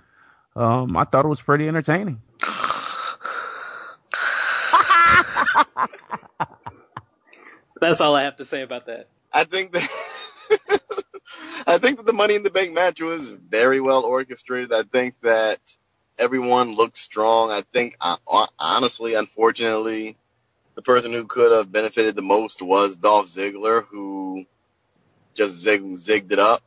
Um, 0.54 0.96
I 0.96 1.04
thought 1.04 1.25
it 1.25 1.28
was 1.28 1.42
pretty 1.42 1.68
entertaining. 1.68 2.20
That's 7.80 8.00
all 8.00 8.14
I 8.14 8.22
have 8.22 8.36
to 8.36 8.44
say 8.44 8.62
about 8.62 8.86
that. 8.86 9.08
I 9.32 9.44
think 9.44 9.72
that 9.72 9.88
I 11.66 11.78
think 11.78 11.98
that 11.98 12.06
the 12.06 12.12
Money 12.12 12.34
in 12.34 12.42
the 12.42 12.50
Bank 12.50 12.72
match 12.72 13.00
was 13.00 13.28
very 13.30 13.80
well 13.80 14.04
orchestrated. 14.04 14.72
I 14.72 14.82
think 14.84 15.20
that 15.22 15.60
everyone 16.18 16.75
looked 16.75 16.96
strong. 16.96 17.50
I 17.50 17.62
think, 17.73 17.96
honestly, 18.58 19.14
unfortunately, 19.14 20.16
the 20.75 20.82
person 20.82 21.12
who 21.12 21.25
could 21.25 21.52
have 21.52 21.70
benefited 21.70 22.14
the 22.14 22.23
most 22.23 22.62
was 22.62 22.96
Dolph 22.96 23.26
Ziggler, 23.26 23.85
who 23.87 24.46
just 25.35 25.56
zig, 25.56 25.82
zigged 25.82 26.32
it 26.32 26.38
up. 26.38 26.62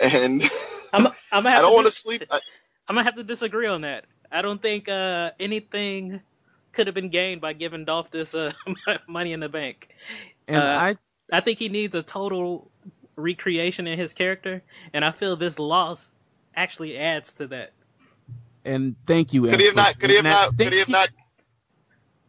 And 0.00 0.42
I'm, 0.92 1.06
I'm 1.32 1.46
I 1.46 1.60
don't 1.60 1.74
want 1.74 1.86
to 1.86 1.92
sleep. 1.92 2.24
I, 2.30 2.40
I'm 2.88 2.94
gonna 2.94 3.04
have 3.04 3.16
to 3.16 3.24
disagree 3.24 3.66
on 3.66 3.82
that. 3.82 4.04
I 4.30 4.42
don't 4.42 4.60
think 4.60 4.88
uh, 4.88 5.30
anything 5.38 6.20
could 6.72 6.86
have 6.86 6.94
been 6.94 7.10
gained 7.10 7.40
by 7.40 7.52
giving 7.52 7.84
Dolph 7.84 8.10
this 8.10 8.34
uh, 8.34 8.52
money 9.08 9.32
in 9.32 9.40
the 9.40 9.48
bank. 9.48 9.88
And 10.46 10.58
Uh, 10.58 10.78
I 10.80 10.96
I 11.32 11.40
think 11.40 11.58
he 11.58 11.68
needs 11.68 11.94
a 11.94 12.02
total 12.02 12.70
recreation 13.16 13.86
in 13.86 13.98
his 13.98 14.12
character, 14.12 14.62
and 14.92 15.04
I 15.04 15.10
feel 15.10 15.36
this 15.36 15.58
loss 15.58 16.12
actually 16.54 16.98
adds 16.98 17.32
to 17.34 17.48
that. 17.48 17.72
And 18.66 18.96
thank 19.06 19.32
you. 19.32 19.42
could 19.42 19.60
he 19.60 19.66
have 19.66 19.76
not? 19.76 19.98
Could 19.98 20.10
he 20.10 20.16
have 20.16 20.24
not? 20.24 20.56
Could 20.56 20.72
he 20.72 20.78
have 20.80 20.88
not? 20.88 21.08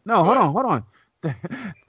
No, 0.05 0.23
hold 0.23 0.37
on, 0.37 0.53
hold 0.53 0.65
on. 0.65 0.83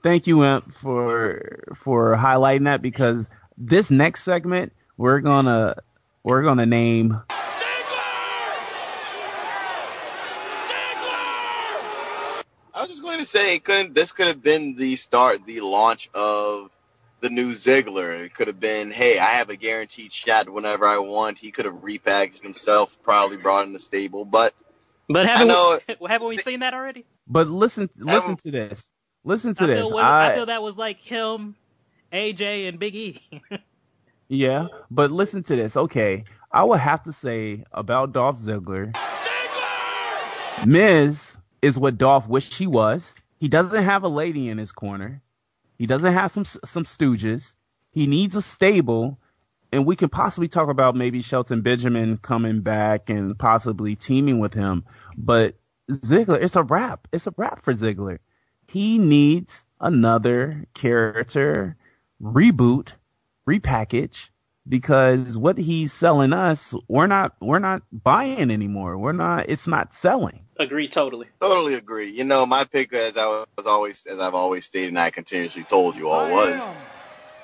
Thank 0.03 0.27
you, 0.27 0.43
Imp, 0.43 0.73
for 0.73 1.63
for 1.75 2.15
highlighting 2.15 2.65
that 2.65 2.81
because 2.81 3.29
this 3.57 3.91
next 3.91 4.23
segment 4.23 4.73
we're 4.97 5.19
gonna 5.19 5.75
we're 6.23 6.43
gonna 6.43 6.65
name 6.65 7.21
I 12.73 12.83
was 12.83 12.89
just 12.89 13.03
going 13.03 13.19
to 13.19 13.25
say, 13.25 13.59
couldn't 13.59 13.93
this 13.93 14.13
could 14.13 14.27
have 14.27 14.41
been 14.41 14.75
the 14.75 14.95
start, 14.95 15.45
the 15.45 15.59
launch 15.59 16.09
of 16.13 16.75
the 17.21 17.29
new 17.29 17.51
Ziggler? 17.51 18.25
It 18.25 18.33
could 18.33 18.47
have 18.47 18.59
been, 18.59 18.91
hey, 18.91 19.19
I 19.19 19.25
have 19.35 19.49
a 19.49 19.55
guaranteed 19.55 20.11
shot 20.13 20.49
whenever 20.49 20.85
I 20.85 20.99
want. 20.99 21.37
He 21.39 21.51
could 21.51 21.65
have 21.65 21.75
repackaged 21.75 22.41
himself, 22.41 22.97
probably 23.03 23.37
brought 23.37 23.65
in 23.65 23.73
the 23.73 23.79
stable, 23.79 24.25
but 24.25 24.53
But 25.07 25.25
haven't 25.27 25.47
know. 25.47 25.79
we, 25.99 26.09
haven't 26.09 26.27
we 26.27 26.37
seen 26.49 26.59
that 26.61 26.73
already? 26.73 27.05
But 27.27 27.47
listen, 27.47 27.89
listen 27.97 28.35
to 28.37 28.51
this. 28.51 28.91
Listen 29.23 29.53
to 29.55 29.63
I 29.63 29.67
this. 29.67 29.87
feel, 29.87 29.97
I 29.97 30.31
I, 30.31 30.35
feel 30.35 30.45
that 30.47 30.61
was 30.61 30.77
like 30.77 30.99
him, 30.99 31.55
AJ, 32.13 32.69
and 32.69 32.79
Big 32.79 32.95
E. 32.95 33.21
yeah, 34.29 34.67
but 34.89 35.11
listen 35.11 35.43
to 35.43 35.55
this. 35.55 35.75
Okay, 35.75 36.23
I 36.51 36.63
would 36.63 36.79
have 36.79 37.03
to 37.03 37.11
say 37.11 37.63
about 37.71 38.13
Dolph 38.13 38.39
Ziggler. 38.39 38.95
Miz 40.65 41.37
is 41.61 41.77
what 41.77 41.97
Dolph 41.97 42.27
wished 42.27 42.55
he 42.55 42.67
was. 42.67 43.15
He 43.39 43.47
doesn't 43.47 43.83
have 43.83 44.03
a 44.03 44.07
lady 44.09 44.49
in 44.49 44.57
his 44.57 44.71
corner. 44.71 45.21
He 45.79 45.87
doesn't 45.87 46.13
have 46.13 46.31
some 46.31 46.45
some 46.45 46.83
stooges. 46.83 47.55
He 47.89 48.05
needs 48.05 48.35
a 48.35 48.41
stable, 48.41 49.17
and 49.71 49.85
we 49.85 49.95
can 49.95 50.09
possibly 50.09 50.49
talk 50.49 50.69
about 50.69 50.95
maybe 50.95 51.21
Shelton 51.21 51.61
Benjamin 51.61 52.17
coming 52.17 52.61
back 52.61 53.09
and 53.09 53.39
possibly 53.39 53.95
teaming 53.95 54.39
with 54.39 54.53
him. 54.53 54.83
But 55.17 55.55
Ziggler, 55.89 56.39
it's 56.41 56.57
a 56.57 56.63
wrap. 56.63 57.07
It's 57.13 57.27
a 57.27 57.33
wrap 57.37 57.61
for 57.61 57.73
Ziggler. 57.73 58.19
He 58.67 58.99
needs 58.99 59.65
another 59.79 60.65
character 60.75 61.77
reboot, 62.21 62.91
repackage, 63.47 64.29
because 64.69 65.37
what 65.37 65.57
he's 65.57 65.91
selling 65.91 66.31
us, 66.31 66.75
we're 66.87 67.07
not 67.07 67.35
we're 67.41 67.59
not 67.59 67.81
buying 67.91 68.51
anymore. 68.51 68.97
We're 68.97 69.11
not. 69.11 69.49
It's 69.49 69.67
not 69.67 69.93
selling. 69.93 70.45
Agree 70.59 70.87
totally. 70.87 71.27
Totally 71.41 71.73
agree. 71.73 72.11
You 72.11 72.23
know, 72.23 72.45
my 72.45 72.65
pick, 72.65 72.93
as 72.93 73.17
I 73.17 73.45
was 73.57 73.65
always, 73.65 74.05
as 74.05 74.19
I've 74.19 74.35
always 74.35 74.65
stated, 74.65 74.89
and 74.89 74.99
I 74.99 75.09
continuously 75.09 75.63
told 75.63 75.95
you 75.95 76.09
all, 76.09 76.29
was 76.29 76.67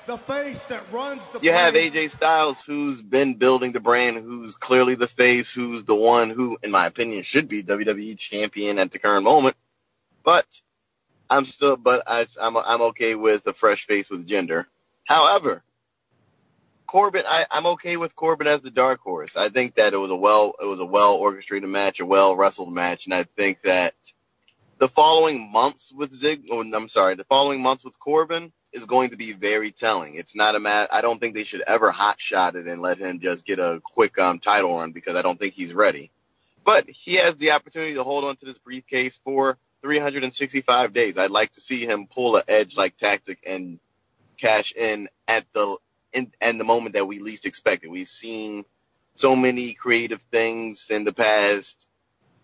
the 0.06 0.18
face 0.18 0.62
that 0.64 0.82
runs 0.92 1.20
the 1.32 1.40
You 1.40 1.52
have. 1.52 1.74
AJ 1.74 2.10
Styles, 2.10 2.64
who's 2.64 3.02
been 3.02 3.34
building 3.34 3.72
the 3.72 3.80
brand, 3.80 4.16
who's 4.18 4.54
clearly 4.54 4.94
the 4.94 5.08
face, 5.08 5.52
who's 5.52 5.84
the 5.84 5.96
one 5.96 6.30
who, 6.30 6.56
in 6.62 6.70
my 6.70 6.86
opinion, 6.86 7.24
should 7.24 7.48
be 7.48 7.62
WWE 7.64 8.16
champion 8.16 8.78
at 8.78 8.92
the 8.92 9.00
current 9.00 9.24
moment. 9.24 9.56
But 10.22 10.46
I'm 11.28 11.44
still, 11.44 11.76
but 11.76 12.04
I, 12.06 12.24
I'm 12.40 12.56
I'm 12.56 12.82
okay 12.82 13.14
with 13.16 13.46
a 13.46 13.52
fresh 13.52 13.86
face 13.86 14.10
with 14.10 14.28
Jinder. 14.28 14.66
However, 15.04 15.62
Corbin, 16.96 17.24
I, 17.28 17.44
I'm 17.50 17.66
okay 17.66 17.98
with 17.98 18.16
Corbin 18.16 18.46
as 18.46 18.62
the 18.62 18.70
dark 18.70 19.00
horse. 19.00 19.36
I 19.36 19.50
think 19.50 19.74
that 19.74 19.92
it 19.92 19.98
was 19.98 20.10
a 20.10 20.16
well, 20.16 20.54
it 20.58 20.64
was 20.64 20.80
a 20.80 20.86
well 20.86 21.16
orchestrated 21.16 21.68
match, 21.68 22.00
a 22.00 22.06
well 22.06 22.34
wrestled 22.34 22.72
match, 22.72 23.04
and 23.04 23.12
I 23.12 23.24
think 23.24 23.60
that 23.64 23.92
the 24.78 24.88
following 24.88 25.52
months 25.52 25.92
with 25.92 26.10
Zig, 26.10 26.44
oh, 26.50 26.62
I'm 26.62 26.88
sorry, 26.88 27.14
the 27.14 27.24
following 27.24 27.60
months 27.60 27.84
with 27.84 28.00
Corbin 28.00 28.50
is 28.72 28.86
going 28.86 29.10
to 29.10 29.18
be 29.18 29.34
very 29.34 29.72
telling. 29.72 30.14
It's 30.14 30.34
not 30.34 30.54
a 30.54 30.58
mat. 30.58 30.88
I 30.90 31.02
don't 31.02 31.20
think 31.20 31.34
they 31.34 31.44
should 31.44 31.62
ever 31.66 31.90
hot 31.90 32.18
shot 32.18 32.56
it 32.56 32.66
and 32.66 32.80
let 32.80 32.96
him 32.96 33.20
just 33.20 33.44
get 33.44 33.58
a 33.58 33.78
quick 33.84 34.18
um, 34.18 34.38
title 34.38 34.78
run 34.78 34.92
because 34.92 35.16
I 35.16 35.22
don't 35.22 35.38
think 35.38 35.52
he's 35.52 35.74
ready. 35.74 36.10
But 36.64 36.88
he 36.88 37.16
has 37.16 37.36
the 37.36 37.50
opportunity 37.50 37.92
to 37.96 38.04
hold 38.04 38.24
on 38.24 38.36
to 38.36 38.46
this 38.46 38.58
briefcase 38.58 39.18
for 39.18 39.58
365 39.82 40.94
days. 40.94 41.18
I'd 41.18 41.30
like 41.30 41.52
to 41.52 41.60
see 41.60 41.84
him 41.84 42.06
pull 42.06 42.36
a 42.36 42.42
edge 42.48 42.74
like 42.74 42.96
tactic 42.96 43.40
and 43.46 43.80
cash 44.38 44.72
in 44.74 45.10
at 45.28 45.44
the 45.52 45.76
in 46.16 46.32
and 46.40 46.58
the 46.58 46.64
moment 46.64 46.94
that 46.94 47.06
we 47.06 47.20
least 47.20 47.46
expected. 47.46 47.90
We've 47.90 48.08
seen 48.08 48.64
so 49.14 49.36
many 49.36 49.74
creative 49.74 50.22
things 50.22 50.90
in 50.90 51.04
the 51.04 51.12
past 51.12 51.88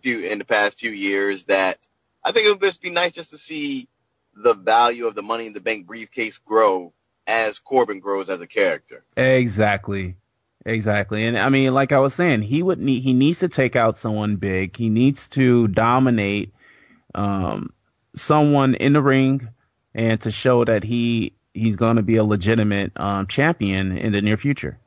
few 0.03 0.21
in 0.21 0.39
the 0.39 0.45
past 0.45 0.81
few 0.81 0.91
years 0.91 1.45
that 1.45 1.79
I 2.25 2.33
think 2.33 2.47
it 2.47 2.51
would 2.51 2.61
just 2.61 2.83
be 2.83 2.91
nice 2.91 3.13
just 3.13 3.31
to 3.31 3.39
see 3.39 3.89
the 4.35 4.55
value 4.55 5.07
of 5.07 5.15
the 5.15 5.23
money 5.23 5.47
in 5.47 5.53
the 5.53 5.61
bank 5.61 5.87
briefcase 5.87 6.39
grow 6.39 6.93
as 7.27 7.59
Corbin 7.59 8.01
grows 8.01 8.31
as 8.31 8.41
a 8.41 8.47
character. 8.47 9.05
Exactly. 9.17 10.17
Exactly. 10.65 11.25
And 11.25 11.37
I 11.37 11.49
mean, 11.49 11.75
like 11.75 11.93
I 11.93 11.99
was 11.99 12.15
saying, 12.15 12.43
he 12.43 12.63
would 12.63 12.81
need 12.81 13.01
he 13.01 13.15
needs 13.15 13.41
to 13.41 13.49
take 13.49 13.75
out 13.75 13.99
someone 13.99 14.37
big. 14.37 14.77
He 14.77 14.89
needs 14.89 15.29
to 15.31 15.69
dominate 15.69 16.53
um 17.15 17.73
someone 18.15 18.75
in 18.75 18.93
the 18.93 19.03
ring 19.03 19.49
and 19.95 20.21
to 20.21 20.31
show 20.31 20.65
that 20.65 20.85
he 20.85 21.35
he's 21.55 21.77
going 21.77 21.97
to 21.97 22.03
be 22.03 22.17
a 22.17 22.25
legitimate 22.25 22.93
um 22.99 23.27
champion 23.27 23.97
in 23.97 24.13
the 24.13 24.23
near 24.23 24.37
future. 24.37 24.79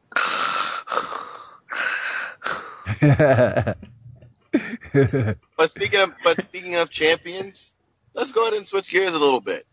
But 5.57 5.69
speaking 5.69 5.99
of 6.01 6.13
but 6.23 6.41
speaking 6.41 6.75
of 6.75 6.89
champions, 6.89 7.75
let's 8.13 8.31
go 8.31 8.43
ahead 8.43 8.53
and 8.53 8.65
switch 8.65 8.89
gears 8.89 9.13
a 9.13 9.19
little 9.19 9.41
bit. 9.41 9.65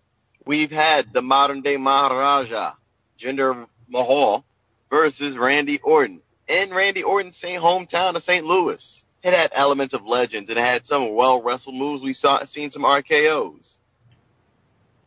We've 0.44 0.72
had 0.72 1.12
the 1.12 1.22
modern 1.22 1.62
day 1.62 1.76
Maharaja, 1.76 2.72
Jinder 3.18 3.66
Mahal, 3.88 4.44
versus 4.90 5.38
Randy 5.38 5.78
Orton 5.78 6.20
in 6.49 6.70
Randy 6.70 7.02
Orton's 7.02 7.37
same 7.37 7.61
hometown 7.61 8.14
of 8.14 8.22
St. 8.22 8.44
Louis. 8.44 9.04
It 9.22 9.32
had 9.32 9.52
elements 9.54 9.94
of 9.94 10.04
legends 10.04 10.50
and 10.50 10.58
it 10.58 10.62
had 10.62 10.84
some 10.84 11.14
well 11.14 11.42
wrestled 11.42 11.76
moves. 11.76 12.02
We 12.02 12.12
saw 12.12 12.44
seen 12.44 12.70
some 12.70 12.82
RKO's. 12.82 13.80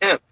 Imp, 0.00 0.22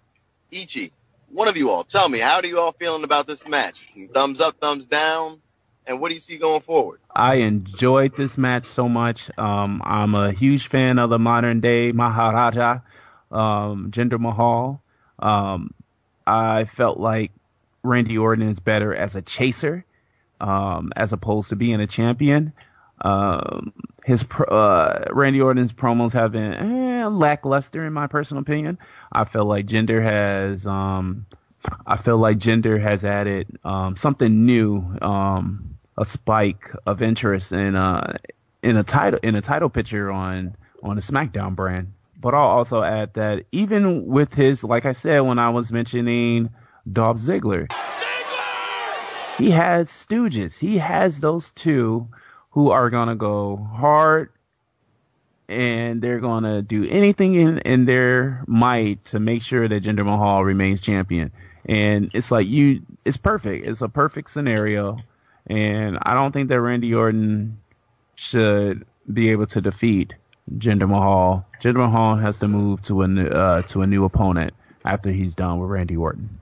Ichi, 0.51 0.91
one 1.35 1.49
of 1.49 1.57
you 1.57 1.69
all, 1.69 1.83
tell 1.83 2.07
me 2.07 2.19
how 2.19 2.39
do 2.39 2.47
you 2.47 2.59
all 2.59 2.71
feeling 2.71 3.03
about 3.03 3.27
this 3.27 3.45
match? 3.45 3.89
Thumbs 4.13 4.39
up, 4.39 4.57
thumbs 4.61 4.85
down, 4.85 5.41
and 5.85 5.99
what 5.99 6.07
do 6.07 6.13
you 6.13 6.21
see 6.21 6.37
going 6.37 6.61
forward? 6.61 7.01
I 7.13 7.35
enjoyed 7.35 8.15
this 8.15 8.37
match 8.37 8.65
so 8.65 8.87
much. 8.87 9.29
Um, 9.37 9.81
I'm 9.83 10.15
a 10.15 10.31
huge 10.31 10.67
fan 10.67 10.97
of 10.97 11.09
the 11.09 11.19
modern 11.19 11.59
day 11.59 11.91
Maharaja, 11.91 12.79
um, 13.31 13.91
Jinder 13.91 14.17
Mahal. 14.17 14.81
Um, 15.19 15.73
I 16.25 16.63
felt 16.63 16.99
like 16.99 17.31
Randy 17.83 18.17
Orton 18.17 18.47
is 18.47 18.59
better 18.59 18.95
as 18.95 19.15
a 19.15 19.21
chaser, 19.21 19.83
um, 20.39 20.93
as 20.95 21.11
opposed 21.11 21.49
to 21.49 21.57
being 21.57 21.81
a 21.81 21.87
champion. 21.87 22.53
Um, 23.01 23.73
his 24.05 24.23
uh, 24.23 25.05
Randy 25.11 25.41
Orton's 25.41 25.73
promos 25.73 26.13
have 26.13 26.31
been 26.31 26.53
eh, 26.53 27.07
lackluster 27.07 27.83
in 27.87 27.91
my 27.91 28.05
personal 28.05 28.41
opinion. 28.41 28.77
I 29.11 29.25
feel 29.25 29.45
like 29.45 29.65
Jinder 29.65 30.01
has, 30.03 30.67
um, 30.67 31.25
I 31.87 31.97
feel 31.97 32.19
like 32.19 32.37
Jinder 32.37 32.79
has 32.79 33.03
added 33.03 33.57
um, 33.63 33.97
something 33.97 34.45
new, 34.45 34.83
um, 35.01 35.77
a 35.97 36.05
spike 36.05 36.69
of 36.85 37.01
interest 37.01 37.51
in 37.51 37.75
uh, 37.75 38.17
in 38.61 38.77
a 38.77 38.83
title 38.83 39.19
in 39.23 39.33
a 39.33 39.41
title 39.41 39.71
picture 39.71 40.11
on 40.11 40.55
on 40.83 40.97
the 40.97 41.01
SmackDown 41.01 41.55
brand. 41.55 41.93
But 42.21 42.35
I'll 42.35 42.41
also 42.41 42.83
add 42.83 43.15
that 43.15 43.45
even 43.51 44.05
with 44.05 44.35
his, 44.35 44.63
like 44.63 44.85
I 44.85 44.91
said 44.91 45.21
when 45.21 45.39
I 45.39 45.49
was 45.49 45.71
mentioning 45.71 46.51
Dolph 46.91 47.17
Ziggler, 47.17 47.71
he 49.39 49.49
has 49.49 49.89
stooges. 49.89 50.59
He 50.59 50.77
has 50.77 51.19
those 51.19 51.51
two 51.51 52.09
who 52.55 52.71
are 52.71 52.89
gonna 52.89 53.15
go 53.15 53.57
hard 53.57 54.31
and 55.47 56.01
they're 56.01 56.21
gonna 56.21 56.61
do 56.61 56.87
anything 56.87 57.35
in, 57.35 57.59
in 57.59 57.85
their 57.85 58.43
might 58.47 59.03
to 59.05 59.19
make 59.19 59.41
sure 59.41 59.67
that 59.67 59.83
Jinder 59.83 60.05
Mahal 60.05 60.43
remains 60.43 60.79
champion. 60.79 61.31
And 61.65 62.11
it's 62.13 62.31
like 62.31 62.47
you 62.47 62.81
it's 63.03 63.17
perfect. 63.17 63.67
It's 63.67 63.81
a 63.81 63.89
perfect 63.89 64.29
scenario. 64.29 64.97
And 65.45 65.99
I 66.01 66.13
don't 66.13 66.31
think 66.31 66.47
that 66.47 66.61
Randy 66.61 66.95
Orton 66.95 67.59
should 68.15 68.85
be 69.11 69.29
able 69.29 69.47
to 69.47 69.59
defeat 69.59 70.15
Jinder 70.49 70.87
Mahal. 70.87 71.45
Jinder 71.61 71.85
Mahal 71.85 72.15
has 72.15 72.39
to 72.39 72.47
move 72.47 72.81
to 72.83 73.01
a 73.01 73.07
new, 73.07 73.27
uh, 73.27 73.63
to 73.63 73.81
a 73.81 73.87
new 73.87 74.05
opponent 74.05 74.53
after 74.85 75.11
he's 75.11 75.35
done 75.35 75.59
with 75.59 75.69
Randy 75.69 75.97
Orton. 75.97 76.39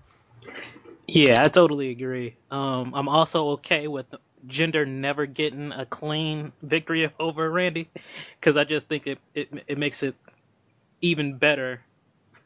Yeah, 1.08 1.42
I 1.42 1.48
totally 1.48 1.90
agree. 1.90 2.36
Um, 2.52 2.94
I'm 2.94 3.10
also 3.10 3.48
okay 3.52 3.88
with 3.88 4.06
Jinder 4.48 4.88
never 4.88 5.26
getting 5.26 5.72
a 5.72 5.86
clean 5.86 6.52
victory 6.62 7.12
over 7.20 7.50
Randy 7.50 7.90
because 8.40 8.58
I 8.58 8.64
just 8.64 8.88
think 8.88 9.08
it, 9.08 9.20
it 9.34 9.50
it 9.68 9.78
makes 9.78 10.04
it 10.04 10.16
even 11.02 11.38
better 11.38 11.82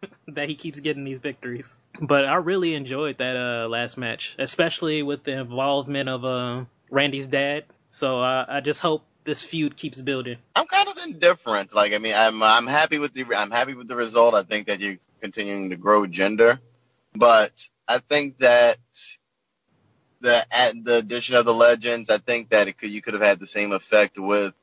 that 0.28 0.48
he 0.50 0.56
keeps 0.56 0.80
getting 0.80 1.04
these 1.04 1.20
victories. 1.20 1.78
But 2.00 2.26
I 2.26 2.36
really 2.36 2.74
enjoyed 2.76 3.18
that 3.18 3.36
uh, 3.36 3.68
last 3.68 3.98
match, 3.98 4.36
especially 4.38 5.02
with 5.04 5.24
the 5.24 5.32
involvement 5.32 6.10
of 6.10 6.26
uh, 6.26 6.66
Randy's 6.92 7.28
dad. 7.28 7.66
So 7.90 8.22
I 8.22 8.62
just 8.64 8.82
hope 8.82 9.04
this 9.24 9.44
feud 9.44 9.76
keeps 9.76 10.02
building. 10.02 10.38
I'm 10.56 10.68
kind 10.68 10.88
of 10.88 10.98
indifferent. 11.06 11.74
Like, 11.76 11.94
I 11.94 12.00
mean, 12.00 12.14
I'm 12.16 12.42
I'm 12.44 12.68
happy 12.68 13.00
with 13.00 13.14
the 13.14 13.26
I'm 13.36 13.52
happy 13.52 13.74
with 13.74 13.88
the 13.88 13.96
result. 13.96 14.36
I 14.36 14.44
think 14.44 14.68
that 14.68 14.80
you're 14.80 14.98
continuing 15.20 15.70
to 15.70 15.78
grow 15.78 16.04
Jinder, 16.06 16.60
but 17.16 17.68
I 17.88 18.00
think 18.00 18.40
that 18.40 18.78
the 20.22 20.46
the 20.84 20.98
addition 20.98 21.36
of 21.36 21.46
the 21.46 21.54
legends, 21.54 22.10
I 22.10 22.18
think 22.18 22.50
that 22.50 22.68
it 22.68 22.78
could 22.78 22.90
you 22.90 23.02
could 23.02 23.14
have 23.14 23.24
had 23.24 23.40
the 23.40 23.48
same 23.48 23.72
effect 23.72 24.18
with 24.18 24.54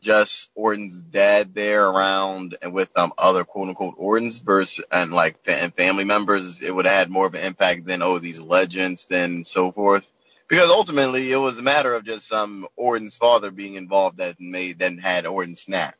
just 0.00 0.50
Orton's 0.54 1.02
dad 1.02 1.54
there 1.54 1.86
around 1.86 2.56
and 2.62 2.72
with 2.72 2.96
um 2.96 3.12
other 3.18 3.44
quote 3.44 3.68
unquote 3.68 3.94
Orton's 3.96 4.40
versus 4.40 4.84
and 4.90 5.12
like 5.12 5.36
and 5.46 5.74
family 5.74 6.04
members. 6.04 6.62
It 6.62 6.74
would 6.74 6.86
have 6.86 6.94
had 6.94 7.10
more 7.10 7.26
of 7.26 7.34
an 7.34 7.44
impact 7.44 7.86
than 7.86 8.02
oh 8.02 8.18
these 8.18 8.40
legends 8.40 9.06
then 9.06 9.44
so 9.44 9.72
forth. 9.72 10.12
Because 10.48 10.70
ultimately 10.70 11.32
it 11.32 11.38
was 11.38 11.58
a 11.58 11.62
matter 11.62 11.92
of 11.92 12.04
just 12.04 12.28
some 12.28 12.68
Orton's 12.76 13.16
father 13.16 13.50
being 13.50 13.74
involved 13.74 14.18
that 14.18 14.40
made 14.40 14.78
then 14.78 14.98
had 14.98 15.26
Orton 15.26 15.56
snap. 15.56 15.96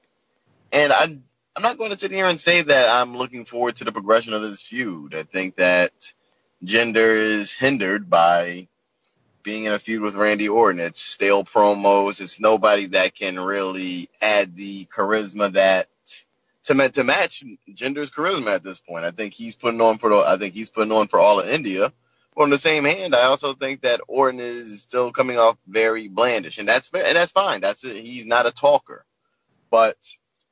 And 0.73 0.93
I 0.93 1.19
I'm 1.57 1.63
not 1.63 1.79
going 1.79 1.91
to 1.91 1.97
sit 1.97 2.11
here 2.11 2.27
and 2.27 2.39
say 2.39 2.61
that 2.61 2.89
I'm 2.91 3.17
looking 3.17 3.47
forward 3.47 3.77
to 3.77 3.85
the 3.85 3.93
progression 3.93 4.35
of 4.35 4.43
this 4.43 4.63
feud. 4.63 5.15
I 5.15 5.23
think 5.23 5.57
that 5.57 6.13
Jinder 6.63 7.17
is 7.17 7.51
hindered 7.51 8.11
by 8.11 8.69
being 9.47 9.65
in 9.65 9.73
a 9.73 9.79
feud 9.79 10.03
with 10.03 10.17
Randy 10.17 10.49
Orton. 10.49 10.81
It's 10.81 11.01
stale 11.01 11.45
promos. 11.45 12.21
It's 12.21 12.41
nobody 12.41 12.87
that 12.87 13.15
can 13.15 13.39
really 13.39 14.09
add 14.21 14.57
the 14.57 14.87
charisma 14.87 15.53
that 15.53 15.87
to 16.65 16.75
ma- 16.75 16.89
to 16.89 17.05
match 17.05 17.45
Jinder's 17.73 18.11
charisma 18.11 18.57
at 18.57 18.65
this 18.65 18.81
point. 18.81 19.05
I 19.05 19.13
think 19.13 19.35
he's 19.35 19.55
putting 19.55 19.81
on 19.81 19.99
for 19.99 20.13
I 20.13 20.37
think 20.37 20.53
he's 20.53 20.71
putting 20.71 20.91
on 20.91 21.07
for 21.07 21.21
all 21.21 21.39
of 21.39 21.49
India. 21.49 21.93
But 22.35 22.43
on 22.43 22.51
the 22.51 22.59
same 22.59 22.85
hand, 22.85 23.15
I 23.15 23.27
also 23.27 23.55
think 23.55 23.83
that 23.83 24.01
Orton 24.09 24.41
is 24.41 24.83
still 24.83 25.13
coming 25.13 25.39
off 25.39 25.57
very 25.69 26.09
blandish, 26.09 26.59
and 26.59 26.69
that's 26.69 26.91
and 26.93 27.17
that's 27.17 27.33
fine. 27.33 27.61
That's. 27.61 27.83
He's 27.83 28.27
not 28.27 28.47
a 28.47 28.51
talker, 28.51 29.07
but 29.71 29.97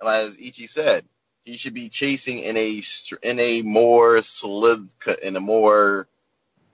as 0.07 0.39
Ichi 0.39 0.67
said, 0.67 1.05
he 1.43 1.57
should 1.57 1.75
be 1.75 1.89
chasing 1.89 2.39
in 2.39 2.57
a 2.57 2.81
in 3.25 3.41
a 3.41 3.63
more 3.63 4.23
solid 4.23 4.89
in 5.21 5.35
a 5.35 5.41
more 5.41 6.07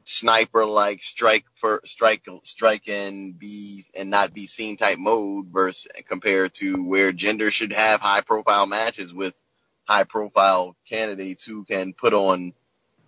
sniper 0.04 0.64
like 0.64 1.02
strike 1.02 1.44
for 1.54 1.80
strike 1.84 2.26
strike 2.42 2.88
and 2.88 3.38
be 3.38 3.84
and 3.94 4.10
not 4.10 4.32
be 4.32 4.46
seen 4.46 4.76
type 4.76 4.98
mode 4.98 5.46
versus 5.46 5.90
compared 6.06 6.54
to 6.54 6.82
where 6.82 7.12
Jinder 7.12 7.50
should 7.52 7.72
have 7.72 8.00
high 8.00 8.22
profile 8.22 8.66
matches 8.66 9.12
with 9.12 9.40
high 9.84 10.04
profile 10.04 10.76
candidates 10.88 11.44
who 11.44 11.64
can 11.64 11.92
put 11.92 12.14
on 12.14 12.52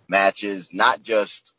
matches 0.09 0.71
not 0.73 1.03
just 1.03 1.55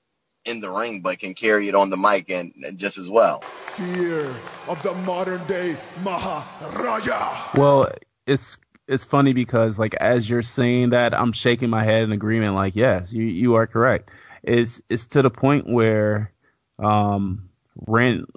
in 0.46 0.60
the 0.60 0.70
ring 0.70 1.02
but 1.02 1.20
can 1.20 1.34
carry 1.34 1.68
it 1.68 1.76
on 1.76 1.90
the 1.90 1.98
mic 1.98 2.30
and, 2.30 2.54
and 2.66 2.78
just 2.78 2.98
as 2.98 3.10
well. 3.10 3.40
Fear 3.40 4.36
of 4.68 4.82
the 4.84 4.94
modern 4.94 5.46
day 5.48 5.76
Maharaja. 6.04 7.58
Well, 7.58 7.90
it's 8.28 8.58
it's 8.88 9.06
funny 9.06 9.34
because 9.34 9.80
like 9.80 9.96
as 9.96 10.30
you're 10.30 10.42
saying 10.42 10.92
that, 10.92 11.14
I'm 11.14 11.32
shaking 11.32 11.70
my 11.70 11.84
head 11.84 12.04
in 12.04 12.12
agreement. 12.12 12.56
Like, 12.56 12.76
yes, 12.76 13.14
you 13.14 13.26
you 13.26 13.56
are 13.56 13.68
correct. 13.68 14.12
Is 14.44 14.82
it's 14.90 15.08
to 15.08 15.22
the 15.22 15.30
point 15.30 15.68
where 15.68 16.32
um 16.80 17.50
Rand 17.88 18.28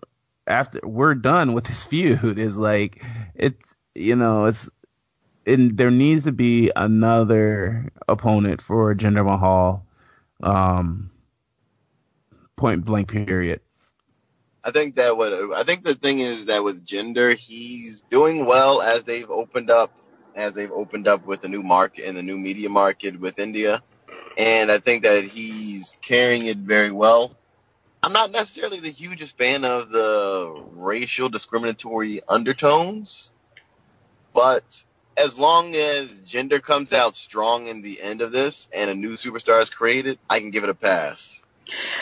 after 0.46 0.80
we're 0.82 1.14
done 1.14 1.52
with 1.52 1.64
this 1.64 1.84
feud 1.84 2.38
is 2.38 2.58
like 2.58 3.04
it's 3.34 3.74
you 3.94 4.16
know 4.16 4.44
it's 4.46 4.70
and 5.46 5.76
there 5.76 5.90
needs 5.90 6.24
to 6.24 6.32
be 6.32 6.72
another 6.74 7.92
opponent 8.08 8.60
for 8.60 8.94
Jinder 8.94 9.24
Mahal. 9.24 9.86
Um, 10.42 11.10
point 12.56 12.84
blank 12.84 13.08
period. 13.08 13.60
I 14.64 14.72
think 14.72 14.96
that 14.96 15.16
what 15.16 15.32
I 15.32 15.62
think 15.62 15.84
the 15.84 15.94
thing 15.94 16.18
is 16.18 16.46
that 16.46 16.64
with 16.64 16.84
Jinder, 16.84 17.36
he's 17.36 18.02
doing 18.10 18.44
well 18.44 18.82
as 18.82 19.04
they've 19.04 19.30
opened 19.30 19.70
up, 19.70 19.92
as 20.34 20.54
they've 20.54 20.72
opened 20.72 21.06
up 21.06 21.24
with 21.24 21.42
the 21.42 21.48
new 21.48 21.62
market 21.62 22.06
and 22.06 22.16
the 22.16 22.22
new 22.22 22.36
media 22.36 22.68
market 22.68 23.20
with 23.20 23.38
India, 23.38 23.82
and 24.36 24.70
I 24.70 24.78
think 24.78 25.04
that 25.04 25.24
he's 25.24 25.96
carrying 26.02 26.46
it 26.46 26.58
very 26.58 26.90
well. 26.90 27.34
I'm 28.02 28.12
not 28.12 28.30
necessarily 28.30 28.80
the 28.80 28.90
hugest 28.90 29.36
fan 29.36 29.64
of 29.64 29.90
the 29.90 30.62
racial 30.74 31.28
discriminatory 31.28 32.20
undertones, 32.28 33.32
but 34.32 34.84
as 35.16 35.38
long 35.38 35.74
as 35.74 36.20
Jinder 36.22 36.62
comes 36.62 36.92
out 36.92 37.16
strong 37.16 37.66
in 37.68 37.82
the 37.82 38.00
end 38.02 38.20
of 38.20 38.32
this 38.32 38.68
and 38.72 38.90
a 38.90 38.94
new 38.94 39.12
superstar 39.12 39.62
is 39.62 39.70
created, 39.70 40.18
I 40.28 40.40
can 40.40 40.50
give 40.50 40.62
it 40.62 40.70
a 40.70 40.74
pass. 40.74 41.44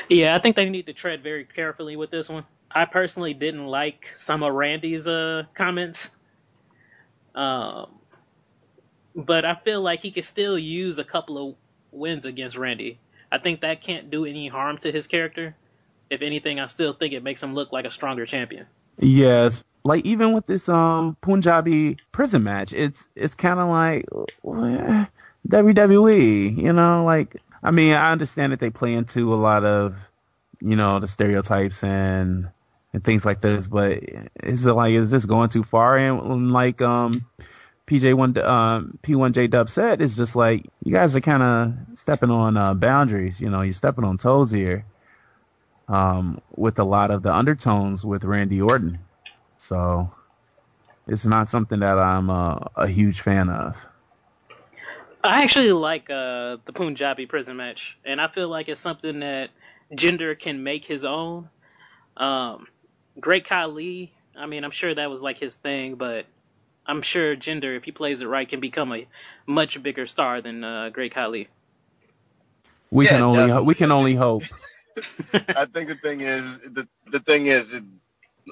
Yeah, 0.09 0.35
I 0.35 0.41
think 0.41 0.57
they 0.57 0.69
need 0.69 0.87
to 0.87 0.93
tread 0.93 1.23
very 1.23 1.45
carefully 1.45 1.97
with 1.97 2.11
this 2.11 2.29
one. 2.29 2.45
I 2.71 2.87
personally 2.87 3.35
didn't 3.35 3.67
like 3.67 4.13
some 4.17 4.43
of 4.43 4.53
Randy's 4.53 5.07
uh, 5.07 5.45
comments. 5.55 6.11
Um, 7.35 7.91
but 9.15 9.45
I 9.45 9.55
feel 9.55 9.81
like 9.81 10.03
he 10.03 10.11
could 10.11 10.25
still 10.25 10.59
use 10.59 10.99
a 10.99 11.05
couple 11.05 11.51
of 11.51 11.57
wins 11.95 12.25
against 12.25 12.57
Randy. 12.57 12.99
I 13.31 13.39
think 13.39 13.61
that 13.63 13.81
can't 13.81 14.11
do 14.11 14.25
any 14.25 14.49
harm 14.49 14.79
to 14.79 14.93
his 14.93 15.07
character. 15.07 15.55
If 16.11 16.23
anything, 16.23 16.61
I 16.61 16.67
still 16.67 16.93
think 16.93 17.15
it 17.15 17.23
makes 17.23 17.43
him 17.43 17.55
look 17.55 17.73
like 17.73 17.85
a 17.85 17.91
stronger 17.91 18.27
champion. 18.27 18.67
Yes, 18.99 19.65
like 19.85 20.05
even 20.07 20.33
with 20.33 20.47
this 20.47 20.69
um 20.69 21.17
Punjabi 21.21 21.99
prison 22.13 22.43
match, 22.43 22.73
it's 22.73 23.09
it's 23.17 23.35
kind 23.35 23.59
of 23.59 23.69
like 23.69 24.07
WWE, 25.49 26.57
you 26.57 26.73
know, 26.73 27.05
like 27.05 27.37
I 27.63 27.71
mean, 27.71 27.95
I 27.95 28.13
understand 28.13 28.53
that 28.53 28.61
they 28.61 28.71
play 28.71 28.95
into 28.95 29.35
a 29.35 29.37
lot 29.37 29.65
of 29.65 29.97
you 30.61 30.77
know 30.77 31.01
the 31.01 31.09
stereotypes 31.09 31.83
and 31.83 32.49
and 32.93 33.03
things 33.05 33.25
like 33.25 33.41
this, 33.41 33.67
but 33.67 33.99
is 34.43 34.65
it 34.67 34.73
like 34.73 34.93
is 34.93 35.11
this 35.11 35.25
going 35.25 35.51
too 35.51 35.65
far? 35.65 35.99
And 35.99 36.53
like 36.53 36.81
um 36.81 37.27
PJ 37.87 38.15
one 38.15 38.37
um 38.39 38.99
P1J 39.03 39.51
Dub 39.51 39.69
said, 39.69 40.01
it's 40.01 40.17
just 40.17 40.37
like 40.37 40.67
you 40.83 40.93
guys 40.93 41.15
are 41.17 41.21
kind 41.21 41.43
of 41.43 41.99
stepping 41.99 42.31
on 42.31 42.57
uh, 42.57 42.75
boundaries. 42.75 43.41
You 43.41 43.51
know, 43.51 43.61
you're 43.61 43.73
stepping 43.73 44.05
on 44.05 44.19
toes 44.19 44.51
here. 44.51 44.85
Um, 45.87 46.41
with 46.57 46.79
a 46.79 46.85
lot 46.85 47.11
of 47.11 47.23
the 47.23 47.35
undertones 47.35 48.07
with 48.07 48.25
Randy 48.25 48.63
Orton. 48.63 49.01
So 49.59 50.11
it's 51.07 51.27
not 51.27 51.49
something 51.49 51.81
that 51.81 51.99
I'm 51.99 52.31
a, 52.31 52.71
a 52.75 52.87
huge 52.87 53.21
fan 53.21 53.51
of. 53.51 53.85
I 55.23 55.43
actually 55.43 55.73
like 55.73 56.09
uh, 56.09 56.59
the 56.65 56.73
Punjabi 56.75 57.27
prison 57.27 57.57
match, 57.57 57.99
and 58.05 58.21
I 58.21 58.29
feel 58.29 58.49
like 58.49 58.69
it's 58.69 58.81
something 58.81 59.21
that 59.21 59.51
Jinder 59.93 60.39
can 60.39 60.63
make 60.63 60.85
his 60.85 61.05
own. 61.05 61.49
Um, 62.17 62.67
Great 63.19 63.47
Khali, 63.47 64.13
I 64.37 64.47
mean, 64.47 64.65
I'm 64.65 64.71
sure 64.71 64.95
that 64.95 65.11
was 65.11 65.23
like 65.23 65.39
his 65.39 65.55
thing, 65.55 65.95
but 65.95 66.27
I'm 66.87 67.03
sure 67.03 67.37
Jinder, 67.37 67.77
if 67.77 67.85
he 67.85 67.93
plays 67.93 68.21
it 68.23 68.27
right, 68.27 68.49
can 68.49 68.61
become 68.61 68.93
a 68.93 69.07
much 69.47 69.83
bigger 69.83 70.07
star 70.07 70.41
than 70.43 70.65
uh, 70.65 70.91
Great 70.91 71.15
Khali. 71.15 71.49
We 72.91 73.07
Yeah, 73.07 73.13
can 73.17 73.23
only 73.23 73.47
definitely. 73.47 73.65
we 73.65 73.75
can 73.75 73.93
only 73.93 74.15
hope. 74.15 74.45
I 75.55 75.67
think 75.67 75.89
the 75.89 75.97
thing 75.97 76.21
is 76.23 76.61
the 76.61 76.89
the 77.07 77.21
thing 77.21 77.47
is 77.47 77.75
it, 77.75 77.85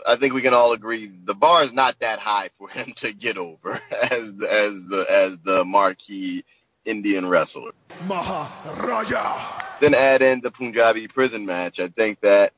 I 0.07 0.16
think 0.16 0.35
we 0.35 0.42
can 0.42 0.55
all 0.55 0.73
agree 0.73 1.07
the 1.25 1.35
bar 1.35 1.62
is 1.64 1.73
not 1.73 1.99
that 2.01 2.18
high 2.18 2.51
for 2.59 2.68
him 2.68 2.92
to 2.97 3.12
get 3.14 3.38
over 3.38 3.73
as 4.12 4.35
the, 4.35 4.49
as 4.51 4.87
the 4.87 5.07
as 5.11 5.38
the 5.40 5.64
marquee 5.64 6.45
Indian 6.85 7.29
wrestler. 7.29 7.73
Maharaja. 8.09 9.61
Then 9.81 9.95
add 9.95 10.23
in 10.23 10.40
the 10.42 10.51
Punjabi 10.53 11.09
prison 11.09 11.47
match. 11.47 11.81
I 11.81 11.88
think 11.88 12.21
that 12.21 12.53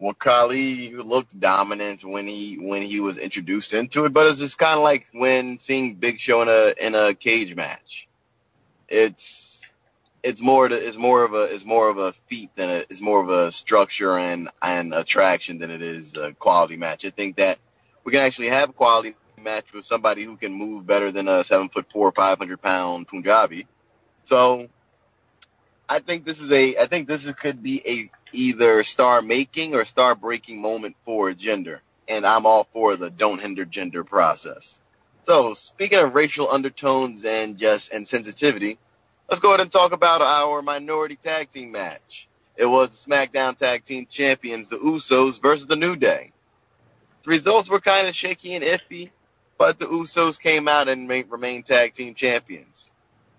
well, 0.00 0.14
Khali 0.14 0.94
looked 0.94 1.38
dominant 1.38 2.04
when 2.04 2.26
he 2.26 2.56
when 2.56 2.80
he 2.80 3.00
was 3.00 3.18
introduced 3.18 3.74
into 3.74 4.06
it, 4.06 4.14
but 4.14 4.26
it's 4.26 4.38
just 4.38 4.58
kind 4.58 4.78
of 4.78 4.82
like 4.82 5.04
when 5.12 5.58
seeing 5.58 5.94
Big 5.94 6.18
Show 6.18 6.40
in 6.40 6.48
a 6.48 6.86
in 6.86 6.94
a 6.94 7.14
cage 7.14 7.54
match. 7.54 8.08
It's 8.88 9.74
it's 10.22 10.42
more 10.42 10.68
to, 10.68 10.74
it's 10.74 10.96
more 10.96 11.22
of 11.22 11.34
a 11.34 11.44
it's 11.54 11.66
more 11.66 11.90
of 11.90 11.98
a 11.98 12.12
feat 12.12 12.50
than 12.56 12.70
a 12.70 12.78
it's 12.88 13.02
more 13.02 13.22
of 13.22 13.28
a 13.28 13.52
structure 13.52 14.16
and 14.16 14.48
and 14.62 14.94
attraction 14.94 15.58
than 15.58 15.70
it 15.70 15.82
is 15.82 16.16
a 16.16 16.32
quality 16.32 16.78
match. 16.78 17.04
I 17.04 17.10
think 17.10 17.36
that 17.36 17.58
we 18.02 18.10
can 18.10 18.22
actually 18.22 18.48
have 18.48 18.70
a 18.70 18.72
quality 18.72 19.14
match 19.42 19.72
with 19.74 19.84
somebody 19.84 20.22
who 20.22 20.36
can 20.38 20.54
move 20.54 20.86
better 20.86 21.10
than 21.10 21.28
a 21.28 21.44
seven 21.44 21.68
foot 21.68 21.92
four, 21.92 22.10
five 22.12 22.38
hundred 22.38 22.62
pound 22.62 23.06
Punjabi. 23.06 23.66
So 24.24 24.70
I 25.90 25.98
think 25.98 26.24
this 26.24 26.40
is 26.40 26.50
a 26.50 26.78
I 26.78 26.86
think 26.86 27.06
this 27.06 27.26
is, 27.26 27.34
could 27.34 27.62
be 27.62 27.82
a 27.86 28.10
either 28.32 28.84
star 28.84 29.22
making 29.22 29.74
or 29.74 29.84
star 29.84 30.14
breaking 30.14 30.60
moment 30.60 30.96
for 31.04 31.30
Jinder. 31.32 31.80
And 32.08 32.26
I'm 32.26 32.46
all 32.46 32.64
for 32.72 32.96
the 32.96 33.10
don't 33.10 33.40
hinder 33.40 33.64
Jinder 33.64 34.04
process. 34.04 34.80
So 35.24 35.54
speaking 35.54 35.98
of 35.98 36.14
racial 36.14 36.48
undertones 36.48 37.24
and 37.24 37.56
just 37.56 37.92
and 37.92 38.06
sensitivity, 38.06 38.78
let's 39.28 39.40
go 39.40 39.50
ahead 39.50 39.60
and 39.60 39.70
talk 39.70 39.92
about 39.92 40.22
our 40.22 40.62
minority 40.62 41.16
tag 41.16 41.50
team 41.50 41.72
match. 41.72 42.28
It 42.56 42.66
was 42.66 43.04
the 43.04 43.10
SmackDown 43.10 43.56
Tag 43.56 43.84
Team 43.84 44.06
Champions, 44.10 44.68
the 44.68 44.76
Usos 44.76 45.40
versus 45.40 45.66
the 45.66 45.76
New 45.76 45.96
Day. 45.96 46.32
The 47.22 47.30
results 47.30 47.70
were 47.70 47.80
kind 47.80 48.06
of 48.06 48.14
shaky 48.14 48.54
and 48.54 48.64
iffy, 48.64 49.10
but 49.56 49.78
the 49.78 49.86
Usos 49.86 50.40
came 50.40 50.68
out 50.68 50.88
and 50.88 51.08
ma- 51.08 51.22
remained 51.28 51.66
tag 51.66 51.94
team 51.94 52.14
champions. 52.14 52.92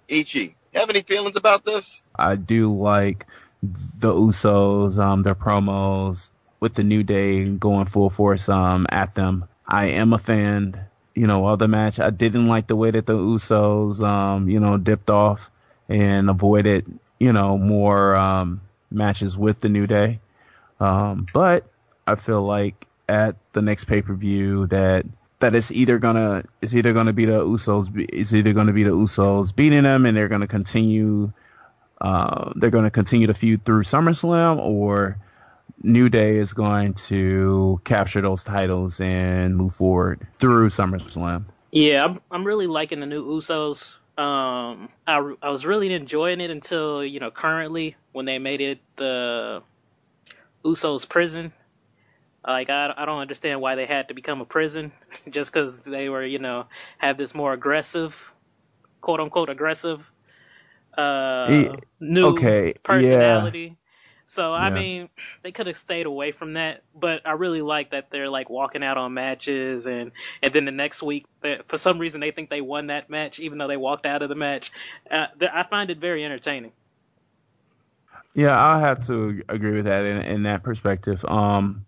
Ichi, 0.07 0.55
you 0.73 0.79
have 0.79 0.89
any 0.89 1.01
feelings 1.01 1.35
about 1.35 1.65
this? 1.65 2.03
I 2.15 2.35
do 2.35 2.73
like 2.73 3.25
the 3.61 4.13
Usos, 4.13 4.97
um, 4.97 5.23
their 5.23 5.35
promos 5.35 6.31
with 6.59 6.73
the 6.73 6.83
New 6.83 7.03
Day 7.03 7.45
going 7.45 7.85
full 7.85 8.09
force 8.09 8.49
um, 8.49 8.87
at 8.89 9.13
them. 9.13 9.45
I 9.67 9.87
am 9.87 10.13
a 10.13 10.17
fan, 10.17 10.79
you 11.15 11.27
know, 11.27 11.45
of 11.47 11.59
the 11.59 11.67
match. 11.67 11.99
I 11.99 12.09
didn't 12.09 12.47
like 12.47 12.67
the 12.67 12.75
way 12.75 12.91
that 12.91 13.05
the 13.05 13.13
Usos, 13.13 14.05
um, 14.05 14.49
you 14.49 14.59
know, 14.59 14.77
dipped 14.77 15.09
off 15.09 15.49
and 15.87 16.29
avoided, 16.29 16.99
you 17.19 17.33
know, 17.33 17.57
more 17.57 18.15
um, 18.15 18.61
matches 18.89 19.37
with 19.37 19.59
the 19.59 19.69
New 19.69 19.87
Day. 19.87 20.19
Um, 20.79 21.27
but 21.33 21.65
I 22.07 22.15
feel 22.15 22.41
like 22.41 22.87
at 23.07 23.35
the 23.53 23.61
next 23.61 23.85
pay 23.85 24.01
per 24.01 24.13
view 24.13 24.67
that 24.67 25.05
that 25.39 25.53
it's 25.55 25.71
either 25.71 25.97
gonna 25.99 26.43
it's 26.61 26.75
either 26.75 26.93
gonna 26.93 27.13
be 27.13 27.25
the 27.25 27.43
Usos 27.43 27.89
it's 28.09 28.33
either 28.33 28.53
gonna 28.53 28.73
be 28.73 28.83
the 28.83 28.91
Usos 28.91 29.55
beating 29.55 29.83
them 29.83 30.05
and 30.05 30.15
they're 30.15 30.27
gonna 30.27 30.47
continue 30.47 31.31
uh, 32.01 32.51
they're 32.55 32.71
gonna 32.71 32.91
continue 32.91 33.27
to 33.27 33.33
feud 33.33 33.63
through 33.63 33.83
SummerSlam 33.83 34.57
or 34.57 35.17
New 35.83 36.09
Day 36.09 36.37
is 36.37 36.53
going 36.53 36.93
to 36.93 37.81
capture 37.83 38.21
those 38.21 38.43
titles 38.43 38.99
and 38.99 39.55
move 39.55 39.73
forward 39.73 40.27
through 40.39 40.69
SummerSlam. 40.69 41.45
Yeah, 41.71 42.03
I'm, 42.03 42.21
I'm 42.29 42.43
really 42.43 42.67
liking 42.67 42.99
the 42.99 43.05
new 43.05 43.25
Usos. 43.37 43.97
Um, 44.17 44.89
I, 45.07 45.33
I 45.41 45.49
was 45.49 45.65
really 45.65 45.93
enjoying 45.93 46.41
it 46.41 46.51
until, 46.51 47.03
you 47.03 47.19
know, 47.19 47.31
currently 47.31 47.95
when 48.11 48.25
they 48.25 48.39
made 48.39 48.61
it 48.61 48.79
the 48.97 49.63
Usos 50.63 51.07
prison. 51.07 51.53
Like, 52.45 52.69
I, 52.69 52.93
I 52.95 53.05
don't 53.05 53.19
understand 53.19 53.61
why 53.61 53.75
they 53.75 53.85
had 53.85 54.09
to 54.09 54.13
become 54.13 54.41
a 54.41 54.45
prison 54.45 54.91
just 55.29 55.51
because 55.51 55.83
they 55.83 56.09
were, 56.09 56.25
you 56.25 56.39
know, 56.39 56.65
have 56.97 57.17
this 57.17 57.33
more 57.33 57.53
aggressive, 57.53 58.33
quote 58.99 59.19
unquote, 59.19 59.49
aggressive, 59.49 60.11
uh, 60.97 61.69
Eh, 61.69 61.79
new 61.99 62.47
okay, 62.47 62.73
yeah. 62.89 63.51
personality. 63.51 63.77
So, 64.25 64.53
I 64.53 64.69
Yeah. 64.69 64.71
mean, 64.71 65.09
they 65.43 65.51
could 65.51 65.67
have 65.67 65.75
stayed 65.75 66.05
away 66.05 66.31
from 66.31 66.53
that, 66.53 66.83
but 66.95 67.21
I 67.25 67.33
really 67.33 67.61
like 67.61 67.91
that 67.91 68.09
they're 68.11 68.29
like 68.29 68.49
walking 68.49 68.83
out 68.83 68.97
on 68.97 69.13
matches 69.13 69.87
and, 69.87 70.11
and 70.41 70.53
then 70.53 70.65
the 70.65 70.71
next 70.71 71.03
week, 71.03 71.25
for 71.67 71.77
some 71.77 71.99
reason, 71.99 72.21
they 72.21 72.31
think 72.31 72.49
they 72.49 72.61
won 72.61 72.87
that 72.87 73.09
match 73.09 73.39
even 73.39 73.57
though 73.57 73.67
they 73.67 73.77
walked 73.77 74.05
out 74.05 74.21
of 74.21 74.29
the 74.29 74.35
match. 74.35 74.71
Uh, 75.09 75.27
I 75.53 75.63
find 75.69 75.89
it 75.89 75.97
very 75.97 76.23
entertaining. 76.23 76.71
Yeah, 78.33 78.57
I'll 78.57 78.79
have 78.79 79.05
to 79.07 79.41
agree 79.49 79.73
with 79.75 79.85
that 79.85 80.05
in, 80.05 80.17
in 80.21 80.43
that 80.43 80.63
perspective. 80.63 81.23
Um, 81.25 81.85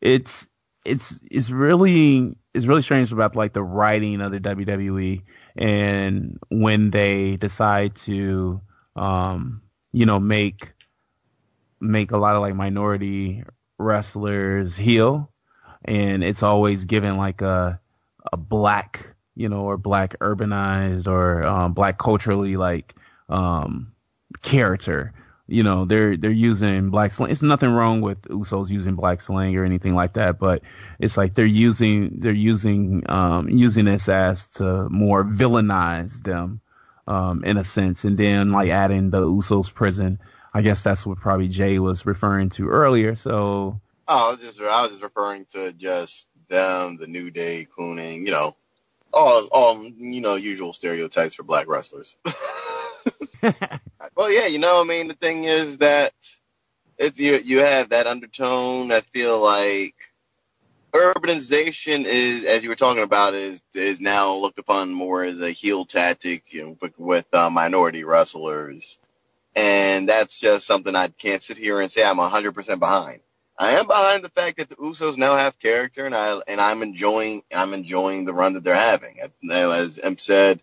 it's 0.00 0.46
it's 0.84 1.20
it's 1.30 1.50
really 1.50 2.34
it's 2.54 2.66
really 2.66 2.82
strange 2.82 3.12
about 3.12 3.36
like 3.36 3.52
the 3.52 3.62
writing 3.62 4.20
of 4.20 4.32
the 4.32 4.40
WWE 4.40 5.22
and 5.56 6.38
when 6.48 6.90
they 6.90 7.36
decide 7.36 7.94
to 7.94 8.60
um 8.96 9.62
you 9.92 10.06
know 10.06 10.18
make 10.18 10.72
make 11.80 12.12
a 12.12 12.16
lot 12.16 12.36
of 12.36 12.42
like 12.42 12.54
minority 12.54 13.44
wrestlers 13.78 14.76
heel 14.76 15.30
and 15.84 16.24
it's 16.24 16.42
always 16.42 16.84
given 16.84 17.16
like 17.16 17.42
a 17.42 17.80
a 18.32 18.36
black 18.36 19.14
you 19.34 19.48
know 19.48 19.62
or 19.62 19.76
black 19.76 20.16
urbanized 20.20 21.06
or 21.06 21.44
um, 21.44 21.72
black 21.72 21.98
culturally 21.98 22.56
like 22.56 22.94
um 23.28 23.92
character 24.42 25.12
you 25.46 25.62
know 25.62 25.84
they're 25.84 26.16
they're 26.16 26.30
using 26.30 26.90
black 26.90 27.12
slang. 27.12 27.30
It's 27.30 27.42
nothing 27.42 27.70
wrong 27.70 28.00
with 28.00 28.22
Usos 28.22 28.70
using 28.70 28.94
black 28.94 29.20
slang 29.20 29.56
or 29.56 29.64
anything 29.64 29.94
like 29.94 30.14
that, 30.14 30.38
but 30.38 30.62
it's 30.98 31.16
like 31.16 31.34
they're 31.34 31.44
using 31.44 32.20
they're 32.20 32.32
using 32.32 33.08
um 33.10 33.48
using 33.48 33.84
this 33.84 34.08
as 34.08 34.48
to 34.54 34.88
more 34.88 35.24
villainize 35.24 36.22
them 36.22 36.60
um 37.06 37.44
in 37.44 37.56
a 37.58 37.64
sense, 37.64 38.04
and 38.04 38.16
then 38.16 38.52
like 38.52 38.70
adding 38.70 39.10
the 39.10 39.22
Usos 39.22 39.72
prison. 39.72 40.18
I 40.56 40.62
guess 40.62 40.84
that's 40.84 41.04
what 41.04 41.18
probably 41.18 41.48
Jay 41.48 41.80
was 41.80 42.06
referring 42.06 42.50
to 42.50 42.68
earlier. 42.68 43.16
So 43.16 43.80
Oh, 44.06 44.28
I 44.28 44.30
was 44.30 44.40
just 44.40 44.60
I 44.60 44.82
was 44.82 44.90
just 44.90 45.02
referring 45.02 45.46
to 45.50 45.72
just 45.72 46.28
them, 46.48 46.98
the 46.98 47.06
New 47.06 47.30
Day, 47.30 47.66
Cooning, 47.76 48.26
you 48.26 48.32
know, 48.32 48.56
all 49.12 49.48
all 49.50 49.82
you 49.82 50.20
know 50.20 50.36
usual 50.36 50.72
stereotypes 50.72 51.34
for 51.34 51.42
black 51.42 51.66
wrestlers. 51.68 52.16
well, 54.16 54.30
yeah, 54.30 54.46
you 54.46 54.58
know, 54.58 54.80
I 54.80 54.84
mean, 54.84 55.08
the 55.08 55.14
thing 55.14 55.44
is 55.44 55.78
that 55.78 56.12
it's 56.98 57.18
you 57.18 57.38
you 57.44 57.60
have 57.60 57.90
that 57.90 58.06
undertone. 58.06 58.92
I 58.92 59.00
feel 59.00 59.42
like 59.42 59.94
urbanization 60.92 62.04
is, 62.04 62.44
as 62.44 62.62
you 62.62 62.68
were 62.68 62.76
talking 62.76 63.02
about, 63.02 63.34
is 63.34 63.62
is 63.74 64.00
now 64.00 64.36
looked 64.36 64.58
upon 64.58 64.92
more 64.92 65.24
as 65.24 65.40
a 65.40 65.50
heel 65.50 65.84
tactic, 65.84 66.52
you 66.52 66.64
know, 66.80 66.90
with, 66.98 67.32
uh, 67.34 67.50
minority 67.50 68.04
wrestlers, 68.04 68.98
and 69.56 70.08
that's 70.08 70.38
just 70.40 70.66
something 70.66 70.94
I 70.94 71.08
can't 71.08 71.42
sit 71.42 71.58
here 71.58 71.80
and 71.80 71.90
say 71.90 72.04
I'm 72.04 72.18
100% 72.18 72.78
behind. 72.78 73.20
I 73.58 73.72
am 73.72 73.86
behind 73.86 74.24
the 74.24 74.30
fact 74.30 74.58
that 74.58 74.68
the 74.68 74.76
Usos 74.76 75.16
now 75.16 75.36
have 75.36 75.58
character, 75.58 76.06
and 76.06 76.14
I 76.14 76.40
and 76.48 76.60
I'm 76.60 76.82
enjoying 76.82 77.42
I'm 77.54 77.74
enjoying 77.74 78.24
the 78.24 78.34
run 78.34 78.54
that 78.54 78.64
they're 78.64 78.74
having. 78.74 79.18
As 79.50 79.98
Imp 79.98 80.20
said, 80.20 80.60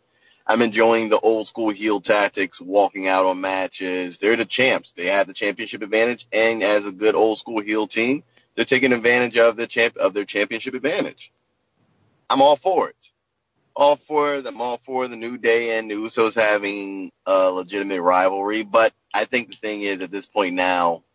I'm 0.51 0.61
enjoying 0.61 1.07
the 1.07 1.17
old 1.17 1.47
school 1.47 1.69
heel 1.69 2.01
tactics, 2.01 2.59
walking 2.59 3.07
out 3.07 3.25
on 3.25 3.39
matches. 3.39 4.17
They're 4.17 4.35
the 4.35 4.43
champs. 4.43 4.91
They 4.91 5.05
have 5.05 5.25
the 5.25 5.33
championship 5.33 5.81
advantage, 5.81 6.27
and 6.33 6.61
as 6.61 6.85
a 6.85 6.91
good 6.91 7.15
old 7.15 7.37
school 7.37 7.61
heel 7.61 7.87
team, 7.87 8.25
they're 8.53 8.65
taking 8.65 8.91
advantage 8.91 9.37
of 9.37 9.55
the 9.55 9.65
champ 9.65 9.95
of 9.95 10.13
their 10.13 10.25
championship 10.25 10.73
advantage. 10.73 11.31
I'm 12.29 12.41
all 12.41 12.57
for 12.57 12.89
it. 12.89 13.11
All 13.77 13.95
for 13.95 14.41
them. 14.41 14.59
All 14.59 14.75
for 14.75 15.07
the 15.07 15.15
New 15.15 15.37
Day 15.37 15.79
and 15.79 15.89
the 15.89 15.95
Usos 15.95 16.35
having 16.35 17.13
a 17.25 17.49
legitimate 17.49 18.01
rivalry. 18.01 18.63
But 18.63 18.91
I 19.13 19.23
think 19.23 19.47
the 19.47 19.55
thing 19.55 19.83
is, 19.83 20.01
at 20.01 20.11
this 20.11 20.27
point 20.27 20.55
now, 20.55 21.05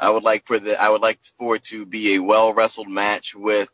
I 0.00 0.10
would 0.10 0.24
like 0.24 0.44
for 0.44 0.58
the 0.58 0.74
I 0.82 0.90
would 0.90 1.02
like 1.02 1.20
for 1.38 1.54
it 1.54 1.62
to 1.64 1.86
be 1.86 2.16
a 2.16 2.18
well 2.20 2.52
wrestled 2.52 2.88
match 2.88 3.36
with 3.36 3.70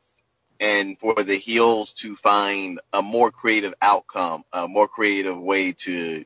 and 0.60 0.98
for 0.98 1.14
the 1.14 1.36
heels 1.36 1.94
to 1.94 2.14
find 2.14 2.80
a 2.92 3.02
more 3.02 3.30
creative 3.30 3.74
outcome, 3.80 4.44
a 4.52 4.68
more 4.68 4.86
creative 4.86 5.38
way 5.38 5.72
to 5.72 6.24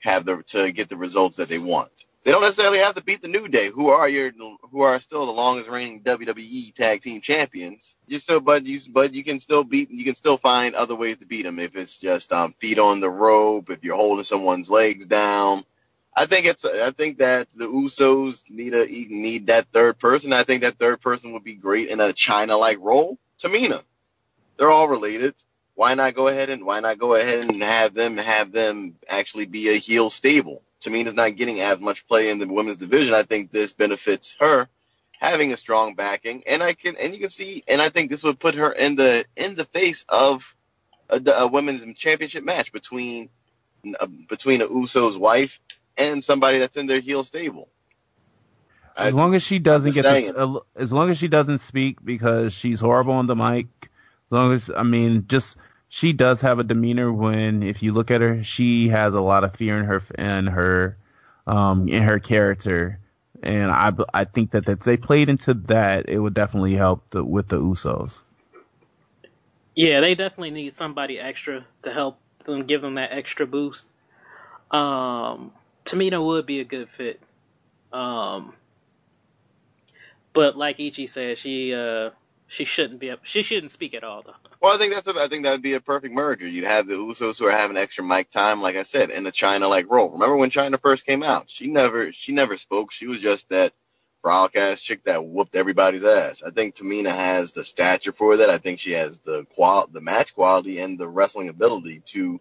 have 0.00 0.24
the 0.24 0.42
to 0.44 0.72
get 0.72 0.88
the 0.88 0.96
results 0.96 1.36
that 1.36 1.48
they 1.48 1.58
want. 1.58 1.90
They 2.22 2.32
don't 2.32 2.42
necessarily 2.42 2.78
have 2.80 2.94
to 2.96 3.02
beat 3.02 3.22
the 3.22 3.28
New 3.28 3.48
Day, 3.48 3.70
who 3.70 3.88
are 3.88 4.08
your 4.08 4.30
who 4.70 4.82
are 4.82 5.00
still 5.00 5.26
the 5.26 5.32
longest 5.32 5.70
reigning 5.70 6.02
WWE 6.02 6.74
Tag 6.74 7.00
Team 7.00 7.20
Champions. 7.22 7.96
You 8.06 8.18
still, 8.18 8.40
but 8.40 8.64
you 8.66 8.78
but 8.90 9.14
you 9.14 9.24
can 9.24 9.40
still 9.40 9.64
beat 9.64 9.90
you 9.90 10.04
can 10.04 10.14
still 10.14 10.36
find 10.36 10.74
other 10.74 10.94
ways 10.94 11.18
to 11.18 11.26
beat 11.26 11.42
them 11.42 11.58
if 11.58 11.76
it's 11.76 11.98
just 11.98 12.32
um, 12.32 12.52
feet 12.60 12.78
on 12.78 13.00
the 13.00 13.10
rope, 13.10 13.70
if 13.70 13.82
you're 13.82 13.96
holding 13.96 14.24
someone's 14.24 14.70
legs 14.70 15.06
down. 15.06 15.64
I 16.14 16.26
think 16.26 16.44
it's 16.46 16.64
I 16.66 16.90
think 16.90 17.18
that 17.18 17.48
the 17.52 17.64
Usos 17.64 18.50
need 18.50 18.74
a 18.74 18.86
need 18.86 19.46
that 19.46 19.66
third 19.72 19.98
person. 19.98 20.34
I 20.34 20.42
think 20.42 20.62
that 20.62 20.74
third 20.74 21.00
person 21.00 21.32
would 21.32 21.44
be 21.44 21.54
great 21.54 21.88
in 21.88 22.00
a 22.00 22.08
Chyna 22.08 22.58
like 22.58 22.78
role. 22.80 23.18
Tamina. 23.40 23.82
They're 24.56 24.70
all 24.70 24.88
related. 24.88 25.34
Why 25.74 25.94
not 25.94 26.14
go 26.14 26.28
ahead 26.28 26.50
and 26.50 26.66
why 26.66 26.80
not 26.80 26.98
go 26.98 27.14
ahead 27.14 27.48
and 27.48 27.62
have 27.62 27.94
them 27.94 28.18
have 28.18 28.52
them 28.52 28.96
actually 29.08 29.46
be 29.46 29.70
a 29.70 29.78
heel 29.78 30.10
stable? 30.10 30.62
Tamina's 30.80 31.14
not 31.14 31.36
getting 31.36 31.60
as 31.60 31.80
much 31.80 32.06
play 32.06 32.28
in 32.30 32.38
the 32.38 32.46
women's 32.46 32.78
division. 32.78 33.14
I 33.14 33.22
think 33.22 33.50
this 33.50 33.72
benefits 33.72 34.36
her 34.40 34.68
having 35.18 35.52
a 35.52 35.56
strong 35.56 35.94
backing, 35.94 36.42
and 36.46 36.62
I 36.62 36.72
can 36.74 36.96
and 36.96 37.14
you 37.14 37.20
can 37.20 37.30
see, 37.30 37.62
and 37.68 37.80
I 37.80 37.88
think 37.88 38.10
this 38.10 38.24
would 38.24 38.38
put 38.38 38.54
her 38.56 38.72
in 38.72 38.96
the 38.96 39.24
in 39.36 39.54
the 39.54 39.64
face 39.64 40.04
of 40.08 40.54
a, 41.08 41.22
a 41.30 41.46
women's 41.46 41.82
championship 41.94 42.44
match 42.44 42.72
between 42.72 43.30
uh, 44.00 44.06
between 44.28 44.62
a 44.62 44.66
Uso's 44.66 45.18
wife 45.18 45.60
and 45.96 46.22
somebody 46.24 46.58
that's 46.58 46.76
in 46.76 46.86
their 46.86 47.00
heel 47.00 47.24
stable. 47.24 47.68
As 48.96 49.14
long 49.14 49.34
as 49.34 49.42
she 49.42 49.58
doesn't 49.58 49.94
get, 49.94 50.02
the, 50.02 50.60
as 50.76 50.92
long 50.92 51.10
as 51.10 51.18
she 51.18 51.28
doesn't 51.28 51.58
speak 51.58 52.04
because 52.04 52.52
she's 52.52 52.80
horrible 52.80 53.14
on 53.14 53.26
the 53.26 53.36
mic. 53.36 53.66
As 53.82 54.32
long 54.32 54.52
as 54.52 54.70
I 54.74 54.82
mean, 54.82 55.26
just 55.26 55.56
she 55.88 56.12
does 56.12 56.40
have 56.42 56.58
a 56.58 56.64
demeanor 56.64 57.12
when, 57.12 57.62
if 57.62 57.82
you 57.82 57.92
look 57.92 58.10
at 58.10 58.20
her, 58.20 58.44
she 58.44 58.88
has 58.88 59.14
a 59.14 59.20
lot 59.20 59.44
of 59.44 59.54
fear 59.54 59.78
in 59.78 59.84
her 59.84 60.00
in 60.18 60.46
her 60.46 60.96
um, 61.46 61.88
in 61.88 62.02
her 62.02 62.18
character, 62.18 62.98
and 63.42 63.70
I 63.70 63.92
I 64.14 64.24
think 64.24 64.52
that 64.52 64.68
if 64.68 64.80
they 64.80 64.96
played 64.96 65.28
into 65.28 65.54
that, 65.54 66.08
it 66.08 66.18
would 66.18 66.34
definitely 66.34 66.74
help 66.74 67.10
the, 67.10 67.24
with 67.24 67.48
the 67.48 67.56
Usos. 67.58 68.22
Yeah, 69.74 70.00
they 70.00 70.14
definitely 70.14 70.50
need 70.50 70.72
somebody 70.72 71.18
extra 71.18 71.64
to 71.82 71.92
help 71.92 72.18
them, 72.44 72.66
give 72.66 72.82
them 72.82 72.94
that 72.96 73.12
extra 73.12 73.46
boost. 73.46 73.88
Um, 74.70 75.52
Tamina 75.84 76.24
would 76.24 76.46
be 76.46 76.60
a 76.60 76.64
good 76.64 76.88
fit. 76.88 77.20
Um, 77.92 78.52
but 80.32 80.56
like 80.56 80.80
Ichi 80.80 81.06
said, 81.06 81.38
she 81.38 81.74
uh 81.74 82.10
she 82.48 82.64
shouldn't 82.64 83.00
be 83.00 83.10
up, 83.10 83.20
she 83.22 83.42
shouldn't 83.42 83.70
speak 83.70 83.94
at 83.94 84.04
all 84.04 84.22
though. 84.22 84.34
Well, 84.60 84.74
I 84.74 84.78
think 84.78 84.92
that's 84.92 85.06
a, 85.06 85.18
I 85.18 85.28
think 85.28 85.44
that 85.44 85.52
would 85.52 85.62
be 85.62 85.74
a 85.74 85.80
perfect 85.80 86.12
merger. 86.12 86.46
You'd 86.46 86.64
have 86.64 86.86
the 86.86 86.94
Usos 86.94 87.38
who 87.38 87.46
are 87.46 87.52
having 87.52 87.76
extra 87.76 88.04
mic 88.04 88.30
time, 88.30 88.60
like 88.60 88.76
I 88.76 88.82
said, 88.82 89.10
in 89.10 89.24
the 89.24 89.32
Chyna 89.32 89.68
like 89.68 89.90
role. 89.90 90.10
Remember 90.10 90.36
when 90.36 90.50
Chyna 90.50 90.80
first 90.80 91.06
came 91.06 91.22
out? 91.22 91.50
She 91.50 91.68
never 91.68 92.12
she 92.12 92.32
never 92.32 92.56
spoke. 92.56 92.92
She 92.92 93.06
was 93.06 93.20
just 93.20 93.48
that 93.50 93.72
frolic 94.22 94.56
ass 94.56 94.82
chick 94.82 95.04
that 95.04 95.24
whooped 95.24 95.56
everybody's 95.56 96.04
ass. 96.04 96.42
I 96.42 96.50
think 96.50 96.74
Tamina 96.74 97.10
has 97.10 97.52
the 97.52 97.64
stature 97.64 98.12
for 98.12 98.38
that. 98.38 98.50
I 98.50 98.58
think 98.58 98.80
she 98.80 98.92
has 98.92 99.18
the 99.18 99.46
qual 99.54 99.86
the 99.86 100.00
match 100.00 100.34
quality 100.34 100.78
and 100.80 100.98
the 100.98 101.08
wrestling 101.08 101.48
ability 101.48 102.02
to 102.06 102.40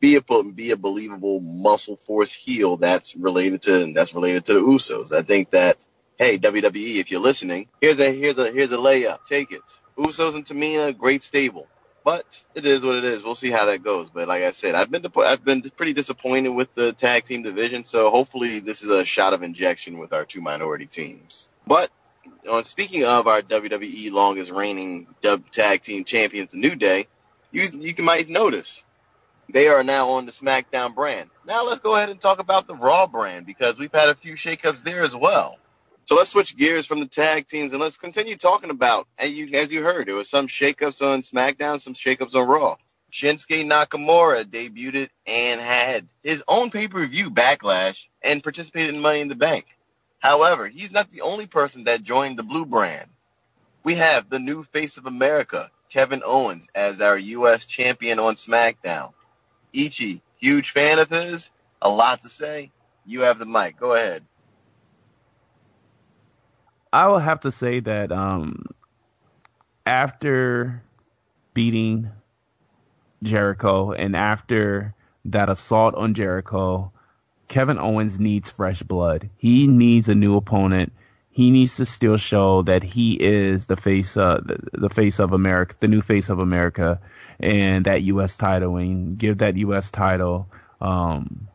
be 0.00 0.16
a 0.16 0.22
be 0.22 0.70
a 0.70 0.76
believable 0.76 1.40
muscle 1.40 1.96
force 1.96 2.32
heel 2.32 2.76
that's 2.76 3.16
related 3.16 3.62
to 3.62 3.92
that's 3.92 4.14
related 4.14 4.44
to 4.46 4.54
the 4.54 4.60
Usos. 4.60 5.12
I 5.12 5.22
think 5.22 5.50
that 5.50 5.76
hey 6.18 6.38
WWE, 6.38 6.96
if 7.00 7.10
you're 7.10 7.20
listening, 7.20 7.68
here's 7.80 7.98
a 8.00 8.12
here's 8.12 8.38
a 8.38 8.50
here's 8.50 8.72
a 8.72 8.76
layup. 8.76 9.24
Take 9.24 9.52
it. 9.52 9.62
Usos 9.96 10.34
and 10.34 10.44
Tamina, 10.44 10.96
great 10.96 11.22
stable. 11.22 11.68
But 12.04 12.44
it 12.54 12.64
is 12.64 12.84
what 12.84 12.94
it 12.94 13.04
is. 13.04 13.22
We'll 13.22 13.34
see 13.34 13.50
how 13.50 13.66
that 13.66 13.82
goes. 13.82 14.08
But 14.10 14.28
like 14.28 14.42
I 14.42 14.50
said, 14.50 14.74
I've 14.74 14.90
been 14.90 15.04
I've 15.16 15.44
been 15.44 15.62
pretty 15.62 15.92
disappointed 15.92 16.50
with 16.50 16.74
the 16.74 16.92
tag 16.92 17.24
team 17.24 17.42
division. 17.42 17.84
So 17.84 18.10
hopefully 18.10 18.60
this 18.60 18.82
is 18.82 18.90
a 18.90 19.04
shot 19.04 19.32
of 19.32 19.42
injection 19.42 19.98
with 19.98 20.12
our 20.12 20.24
two 20.24 20.40
minority 20.40 20.86
teams. 20.86 21.50
But 21.66 21.90
on 22.50 22.64
speaking 22.64 23.04
of 23.04 23.26
our 23.26 23.42
WWE 23.42 24.10
longest 24.12 24.50
reigning 24.50 25.06
tag 25.50 25.82
team 25.82 26.04
champions, 26.04 26.52
the 26.52 26.58
New 26.58 26.76
Day, 26.76 27.06
you 27.52 27.66
you 27.72 27.92
can 27.92 28.04
might 28.04 28.28
notice 28.28 28.86
they 29.50 29.68
are 29.68 29.84
now 29.84 30.10
on 30.10 30.26
the 30.26 30.32
SmackDown 30.32 30.94
brand. 30.94 31.30
Now 31.46 31.66
let's 31.66 31.80
go 31.80 31.94
ahead 31.94 32.10
and 32.10 32.20
talk 32.20 32.38
about 32.38 32.66
the 32.66 32.74
Raw 32.74 33.06
brand 33.06 33.46
because 33.46 33.78
we've 33.78 33.92
had 33.92 34.08
a 34.08 34.14
few 34.14 34.34
shakeups 34.34 34.82
there 34.82 35.02
as 35.02 35.16
well. 35.16 35.58
So 36.08 36.16
let's 36.16 36.30
switch 36.30 36.56
gears 36.56 36.86
from 36.86 37.00
the 37.00 37.06
tag 37.06 37.48
teams 37.48 37.74
and 37.74 37.82
let's 37.82 37.98
continue 37.98 38.34
talking 38.34 38.70
about. 38.70 39.06
And 39.18 39.30
you, 39.30 39.50
as 39.58 39.70
you 39.70 39.82
heard, 39.82 40.08
there 40.08 40.14
was 40.14 40.30
some 40.30 40.46
shakeups 40.46 41.06
on 41.06 41.20
SmackDown, 41.20 41.80
some 41.80 41.92
shakeups 41.92 42.34
on 42.34 42.48
Raw. 42.48 42.76
Shinsuke 43.12 43.68
Nakamura 43.68 44.44
debuted 44.44 45.10
and 45.26 45.60
had 45.60 46.06
his 46.22 46.42
own 46.48 46.70
pay-per-view 46.70 47.30
backlash 47.30 48.08
and 48.22 48.42
participated 48.42 48.94
in 48.94 49.02
Money 49.02 49.20
in 49.20 49.28
the 49.28 49.36
Bank. 49.36 49.66
However, 50.18 50.66
he's 50.66 50.92
not 50.92 51.10
the 51.10 51.20
only 51.20 51.46
person 51.46 51.84
that 51.84 52.02
joined 52.04 52.38
the 52.38 52.42
blue 52.42 52.64
brand. 52.64 53.10
We 53.84 53.96
have 53.96 54.30
the 54.30 54.38
new 54.38 54.62
face 54.62 54.96
of 54.96 55.04
America, 55.04 55.70
Kevin 55.90 56.22
Owens, 56.24 56.70
as 56.74 57.02
our 57.02 57.18
U.S. 57.18 57.66
champion 57.66 58.18
on 58.18 58.36
SmackDown. 58.36 59.12
Ichi, 59.74 60.22
huge 60.40 60.70
fan 60.70 61.00
of 61.00 61.10
his, 61.10 61.50
a 61.82 61.90
lot 61.90 62.22
to 62.22 62.30
say. 62.30 62.72
You 63.04 63.22
have 63.24 63.38
the 63.38 63.44
mic. 63.44 63.78
Go 63.78 63.92
ahead. 63.92 64.24
I 66.92 67.08
will 67.08 67.18
have 67.18 67.40
to 67.40 67.50
say 67.50 67.80
that 67.80 68.12
um, 68.12 68.64
after 69.84 70.82
beating 71.54 72.10
Jericho 73.22 73.92
and 73.92 74.16
after 74.16 74.94
that 75.26 75.50
assault 75.50 75.94
on 75.94 76.14
Jericho, 76.14 76.92
Kevin 77.48 77.78
Owens 77.78 78.18
needs 78.20 78.50
fresh 78.50 78.82
blood. 78.82 79.28
He 79.36 79.66
needs 79.66 80.08
a 80.08 80.14
new 80.14 80.36
opponent. 80.36 80.92
He 81.30 81.50
needs 81.50 81.76
to 81.76 81.86
still 81.86 82.16
show 82.16 82.62
that 82.62 82.82
he 82.82 83.14
is 83.14 83.66
the 83.66 83.76
face, 83.76 84.16
uh, 84.16 84.40
the, 84.44 84.58
the 84.72 84.90
face 84.90 85.18
of 85.20 85.32
America, 85.32 85.76
the 85.78 85.88
new 85.88 86.02
face 86.02 86.30
of 86.30 86.38
America, 86.38 87.00
and 87.38 87.84
that 87.84 88.02
U.S. 88.02 88.36
title, 88.36 88.76
and 88.76 89.16
give 89.16 89.38
that 89.38 89.56
U.S. 89.56 89.90
title, 89.90 90.48
um, 90.80 91.48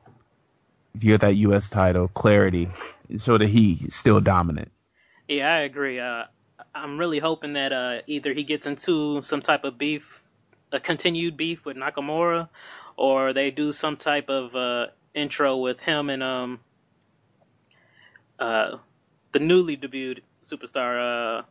give 0.98 1.19
that 1.19 1.36
U.S. 1.36 1.69
title 1.69 2.08
clarity, 2.08 2.69
so 3.17 3.38
that 3.38 3.50
he's 3.50 3.93
still 3.93 4.22
dominant. 4.22 4.72
Yeah, 5.27 5.53
I 5.53 5.59
agree. 5.59 5.99
Uh, 5.99 6.25
I'm 6.75 6.97
really 6.97 7.19
hoping 7.19 7.53
that 7.53 7.71
uh, 7.71 8.01
either 8.07 8.33
he 8.33 8.43
gets 8.43 8.67
into 8.67 9.21
some 9.21 9.41
type 9.41 9.63
of 9.63 9.77
beef, 9.77 10.21
a 10.71 10.79
continued 10.79 11.38
beef 11.38 11.65
with 11.65 11.77
Nakamura, 11.77 12.49
or 12.97 13.33
they 13.33 13.51
do 13.51 13.71
some 13.73 13.97
type 13.97 14.29
of 14.29 14.55
uh, 14.55 14.88
intro 15.13 15.57
with 15.57 15.79
him 15.79 16.09
and 16.09 16.23
um 16.23 16.59
uh, 18.39 18.77
the 19.31 19.39
newly 19.39 19.77
debuted 19.77 20.19
superstar 20.43 21.39
uh, 21.39 21.43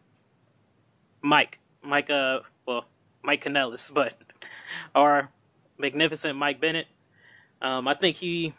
Mike, 1.22 1.58
Mike, 1.82 2.10
uh, 2.10 2.40
well, 2.66 2.84
Mike 3.22 3.44
Kanellis, 3.44 3.92
but 3.94 4.14
our 4.94 5.30
magnificent 5.78 6.36
Mike 6.36 6.60
Bennett. 6.60 6.86
Um, 7.60 7.86
I 7.86 7.94
think 7.94 8.16
he 8.16 8.52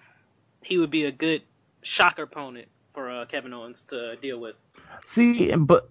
he 0.61 0.77
would 0.77 0.89
be 0.89 1.03
a 1.03 1.11
good 1.11 1.41
shocker 1.81 2.23
opponent 2.23 2.69
uh, 3.23 3.25
Kevin 3.25 3.53
Owens 3.53 3.85
to 3.85 4.15
deal 4.17 4.39
with. 4.39 4.55
See, 5.05 5.55
but 5.55 5.89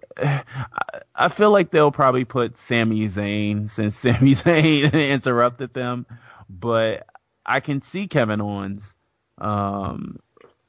I 1.15 1.29
feel 1.29 1.51
like 1.51 1.71
they'll 1.71 1.91
probably 1.93 2.25
put 2.25 2.57
Sami 2.57 3.09
Zayn 3.09 3.69
since 3.69 3.97
Sami 3.99 4.35
Zayn 4.35 4.93
interrupted 4.93 5.75
them. 5.75 6.07
But 6.49 7.07
I 7.45 7.61
can 7.61 7.81
see 7.81 8.07
Kevin 8.07 8.41
Owens 8.41 8.95
um, 9.39 10.19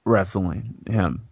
wrestling 0.06 0.76
him. 0.89 1.28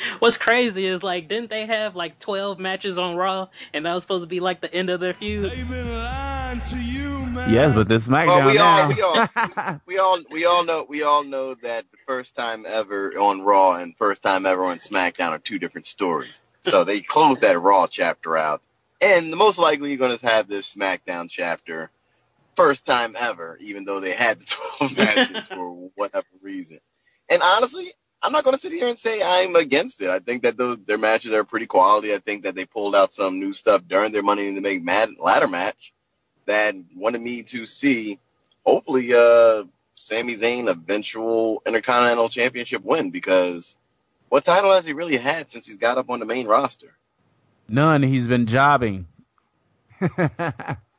What's 0.20 0.36
crazy 0.36 0.86
is 0.86 1.02
like, 1.02 1.28
didn't 1.28 1.50
they 1.50 1.66
have 1.66 1.96
like 1.96 2.18
12 2.18 2.58
matches 2.58 2.98
on 2.98 3.16
Raw, 3.16 3.48
and 3.72 3.86
that 3.86 3.94
was 3.94 4.02
supposed 4.02 4.24
to 4.24 4.28
be 4.28 4.40
like 4.40 4.60
the 4.60 4.72
end 4.72 4.90
of 4.90 5.00
their 5.00 5.14
feud? 5.14 5.50
They've 5.50 5.68
been 5.68 5.94
lying 5.94 6.60
to 6.62 6.76
you, 6.76 7.08
man. 7.26 7.50
Yes, 7.50 7.74
but 7.74 7.88
this 7.88 8.08
SmackDown 8.08 8.26
Well, 8.26 8.50
we 8.50 8.58
all, 8.58 8.88
we 8.88 9.02
all, 9.02 9.80
we 9.86 9.98
all, 9.98 10.18
we 10.30 10.44
all 10.44 10.64
know, 10.64 10.86
we 10.88 11.02
all 11.02 11.24
know 11.24 11.54
that 11.54 11.84
the 11.90 11.98
first 12.06 12.34
time 12.34 12.64
ever 12.66 13.12
on 13.18 13.42
Raw 13.42 13.76
and 13.76 13.96
first 13.96 14.22
time 14.22 14.46
ever 14.46 14.64
on 14.64 14.78
SmackDown 14.78 15.30
are 15.30 15.38
two 15.38 15.58
different 15.58 15.86
stories. 15.86 16.42
So 16.62 16.84
they 16.84 17.00
closed 17.00 17.42
that 17.42 17.58
Raw 17.58 17.86
chapter 17.86 18.36
out, 18.36 18.62
and 19.00 19.30
most 19.34 19.58
likely 19.58 19.90
you're 19.90 19.98
going 19.98 20.16
to 20.16 20.26
have 20.26 20.48
this 20.48 20.74
SmackDown 20.74 21.28
chapter 21.28 21.90
first 22.56 22.84
time 22.86 23.16
ever, 23.18 23.56
even 23.60 23.84
though 23.84 24.00
they 24.00 24.12
had 24.12 24.38
the 24.38 24.44
12 24.78 24.96
matches 24.96 25.48
for 25.48 25.90
whatever 25.94 26.26
reason. 26.42 26.78
And 27.30 27.42
honestly, 27.42 27.92
I'm 28.22 28.32
not 28.32 28.44
going 28.44 28.54
to 28.54 28.60
sit 28.60 28.72
here 28.72 28.88
and 28.88 28.98
say 28.98 29.22
I'm 29.22 29.56
against 29.56 30.02
it. 30.02 30.10
I 30.10 30.18
think 30.18 30.42
that 30.42 30.56
those 30.56 30.78
their 30.78 30.98
matches 30.98 31.32
are 31.32 31.44
pretty 31.44 31.66
quality. 31.66 32.14
I 32.14 32.18
think 32.18 32.44
that 32.44 32.54
they 32.54 32.66
pulled 32.66 32.94
out 32.94 33.12
some 33.12 33.38
new 33.38 33.52
stuff 33.52 33.82
during 33.88 34.12
their 34.12 34.22
Money 34.22 34.48
in 34.48 34.54
the 34.54 34.60
Bank 34.60 34.82
mad, 34.82 35.10
ladder 35.18 35.48
match 35.48 35.92
that 36.46 36.74
wanted 36.94 37.20
me 37.20 37.42
to 37.44 37.64
see, 37.64 38.18
hopefully, 38.64 39.14
uh, 39.14 39.64
Sami 39.94 40.34
Zayn 40.34 40.68
eventual 40.68 41.62
Intercontinental 41.66 42.28
Championship 42.28 42.82
win 42.82 43.10
because 43.10 43.76
what 44.28 44.44
title 44.44 44.72
has 44.72 44.86
he 44.86 44.92
really 44.92 45.16
had 45.16 45.50
since 45.50 45.66
he's 45.66 45.76
got 45.76 45.98
up 45.98 46.10
on 46.10 46.20
the 46.20 46.26
main 46.26 46.46
roster? 46.46 46.96
None. 47.68 48.02
He's 48.02 48.26
been 48.26 48.46
jobbing. 48.46 49.06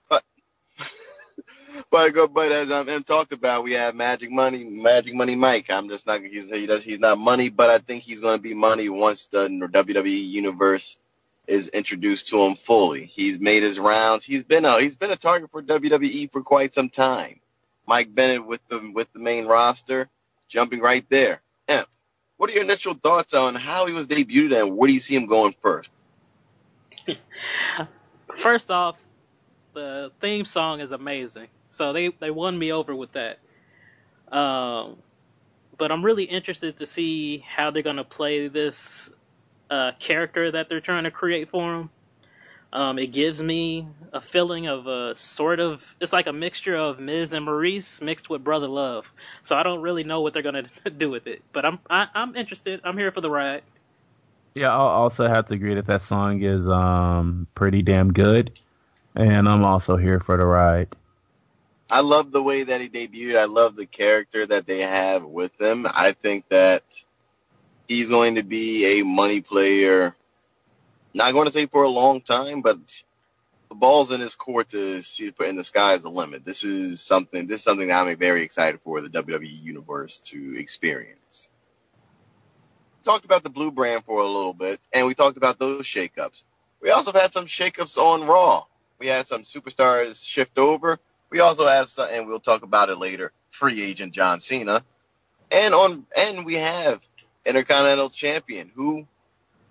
But 1.91 2.33
but 2.33 2.51
as 2.53 2.71
um, 2.71 2.87
M 2.87 3.03
talked 3.03 3.33
about, 3.33 3.65
we 3.65 3.73
have 3.73 3.93
Magic 3.93 4.31
Money, 4.31 4.63
Magic 4.63 5.13
Money 5.13 5.35
Mike. 5.35 5.69
I'm 5.69 5.89
just 5.89 6.07
not 6.07 6.23
he's 6.23 6.49
he 6.49 6.65
does 6.65 6.85
he's 6.85 7.01
not 7.01 7.17
money, 7.17 7.49
but 7.49 7.69
I 7.69 7.79
think 7.79 8.01
he's 8.01 8.21
going 8.21 8.37
to 8.37 8.41
be 8.41 8.53
money 8.53 8.87
once 8.87 9.27
the 9.27 9.49
WWE 9.49 10.29
universe 10.29 10.99
is 11.47 11.67
introduced 11.67 12.29
to 12.29 12.41
him 12.43 12.55
fully. 12.55 13.05
He's 13.05 13.41
made 13.41 13.61
his 13.61 13.77
rounds. 13.77 14.23
He's 14.23 14.45
been 14.45 14.63
a 14.63 14.79
he's 14.79 14.95
been 14.95 15.11
a 15.11 15.17
target 15.17 15.51
for 15.51 15.61
WWE 15.61 16.31
for 16.31 16.41
quite 16.41 16.73
some 16.73 16.89
time. 16.89 17.41
Mike 17.85 18.15
Bennett 18.15 18.47
with 18.47 18.65
the 18.69 18.91
with 18.95 19.11
the 19.11 19.19
main 19.19 19.45
roster, 19.45 20.07
jumping 20.47 20.79
right 20.79 21.05
there. 21.09 21.41
M, 21.67 21.83
what 22.37 22.49
are 22.49 22.53
your 22.53 22.63
initial 22.63 22.93
thoughts 22.93 23.33
on 23.33 23.53
how 23.53 23.85
he 23.85 23.93
was 23.93 24.07
debuted 24.07 24.57
and 24.57 24.77
where 24.77 24.87
do 24.87 24.93
you 24.93 25.01
see 25.01 25.15
him 25.15 25.25
going 25.25 25.53
first? 25.61 25.91
First 28.37 28.71
off, 28.71 29.03
the 29.73 30.13
theme 30.21 30.45
song 30.45 30.79
is 30.79 30.93
amazing. 30.93 31.47
So 31.71 31.93
they, 31.93 32.09
they 32.09 32.31
won 32.31 32.57
me 32.57 32.71
over 32.71 32.95
with 32.95 33.13
that. 33.13 33.39
Um, 34.31 34.97
but 35.77 35.91
I'm 35.91 36.05
really 36.05 36.25
interested 36.25 36.77
to 36.77 36.85
see 36.85 37.39
how 37.39 37.71
they're 37.71 37.81
going 37.83 37.95
to 37.95 38.03
play 38.03 38.47
this 38.47 39.09
uh, 39.69 39.91
character 39.99 40.51
that 40.51 40.69
they're 40.69 40.81
trying 40.81 41.05
to 41.05 41.11
create 41.11 41.49
for 41.49 41.75
him. 41.75 41.89
Um, 42.73 42.99
it 42.99 43.07
gives 43.07 43.41
me 43.41 43.87
a 44.13 44.21
feeling 44.21 44.67
of 44.67 44.87
a 44.87 45.15
sort 45.15 45.59
of, 45.59 45.95
it's 45.99 46.13
like 46.13 46.27
a 46.27 46.33
mixture 46.33 46.75
of 46.75 46.99
Miz 46.99 47.33
and 47.33 47.45
Maryse 47.45 48.01
mixed 48.01 48.29
with 48.29 48.43
Brother 48.43 48.69
Love. 48.69 49.11
So 49.41 49.57
I 49.57 49.63
don't 49.63 49.81
really 49.81 50.05
know 50.05 50.21
what 50.21 50.33
they're 50.33 50.43
going 50.43 50.69
to 50.85 50.89
do 50.89 51.09
with 51.09 51.27
it. 51.27 51.41
But 51.51 51.65
I'm, 51.65 51.79
I, 51.89 52.07
I'm 52.13 52.35
interested. 52.35 52.81
I'm 52.83 52.97
here 52.97 53.11
for 53.11 53.19
the 53.19 53.29
ride. 53.29 53.63
Yeah, 54.53 54.73
I'll 54.73 54.87
also 54.87 55.27
have 55.27 55.45
to 55.47 55.53
agree 55.53 55.75
that 55.75 55.87
that 55.87 56.01
song 56.01 56.41
is 56.41 56.67
um 56.67 57.47
pretty 57.55 57.81
damn 57.81 58.11
good, 58.11 58.59
and 59.15 59.47
I'm 59.47 59.63
also 59.63 59.95
here 59.95 60.19
for 60.19 60.35
the 60.35 60.45
ride. 60.45 60.89
I 61.91 61.99
love 61.99 62.31
the 62.31 62.41
way 62.41 62.63
that 62.63 62.79
he 62.79 62.87
debuted. 62.87 63.37
I 63.37 63.45
love 63.45 63.75
the 63.75 63.85
character 63.85 64.45
that 64.45 64.65
they 64.65 64.79
have 64.79 65.25
with 65.25 65.59
him. 65.59 65.85
I 65.85 66.13
think 66.13 66.47
that 66.47 66.83
he's 67.85 68.09
going 68.09 68.35
to 68.35 68.43
be 68.43 69.01
a 69.01 69.03
money 69.03 69.41
player. 69.41 70.15
Not 71.13 71.33
going 71.33 71.47
to 71.47 71.51
say 71.51 71.65
for 71.65 71.83
a 71.83 71.89
long 71.89 72.21
time, 72.21 72.61
but 72.61 72.77
the 73.67 73.75
ball's 73.75 74.13
in 74.13 74.21
his 74.21 74.35
court 74.35 74.69
to 74.69 75.01
see 75.01 75.33
in 75.45 75.57
the 75.57 75.65
sky 75.65 75.93
is 75.95 76.03
the 76.03 76.09
limit. 76.09 76.45
This 76.45 76.63
is 76.63 77.01
something. 77.01 77.47
This 77.47 77.57
is 77.57 77.63
something 77.65 77.89
that 77.89 78.07
I'm 78.07 78.17
very 78.17 78.43
excited 78.43 78.79
for 78.85 79.01
the 79.01 79.09
WWE 79.09 79.61
universe 79.61 80.21
to 80.27 80.57
experience. 80.57 81.49
Talked 83.03 83.25
about 83.25 83.43
the 83.43 83.49
blue 83.49 83.69
brand 83.69 84.05
for 84.05 84.21
a 84.21 84.27
little 84.27 84.53
bit, 84.53 84.79
and 84.93 85.07
we 85.07 85.13
talked 85.13 85.35
about 85.35 85.59
those 85.59 85.83
shakeups. 85.83 86.45
We 86.81 86.91
also 86.91 87.11
had 87.11 87.33
some 87.33 87.47
shakeups 87.47 87.97
on 87.97 88.25
Raw. 88.25 88.63
We 88.97 89.07
had 89.07 89.27
some 89.27 89.41
superstars 89.41 90.25
shift 90.25 90.57
over. 90.57 90.97
We 91.31 91.39
also 91.39 91.65
have 91.65 91.89
some, 91.89 92.09
and 92.11 92.27
we'll 92.27 92.39
talk 92.39 92.63
about 92.63 92.89
it 92.89 92.97
later. 92.97 93.31
Free 93.49 93.81
agent 93.83 94.13
John 94.13 94.39
Cena, 94.39 94.83
and 95.51 95.73
on 95.73 96.05
and 96.17 96.45
we 96.45 96.55
have 96.55 97.01
Intercontinental 97.45 98.09
Champion 98.09 98.71
who 98.75 99.07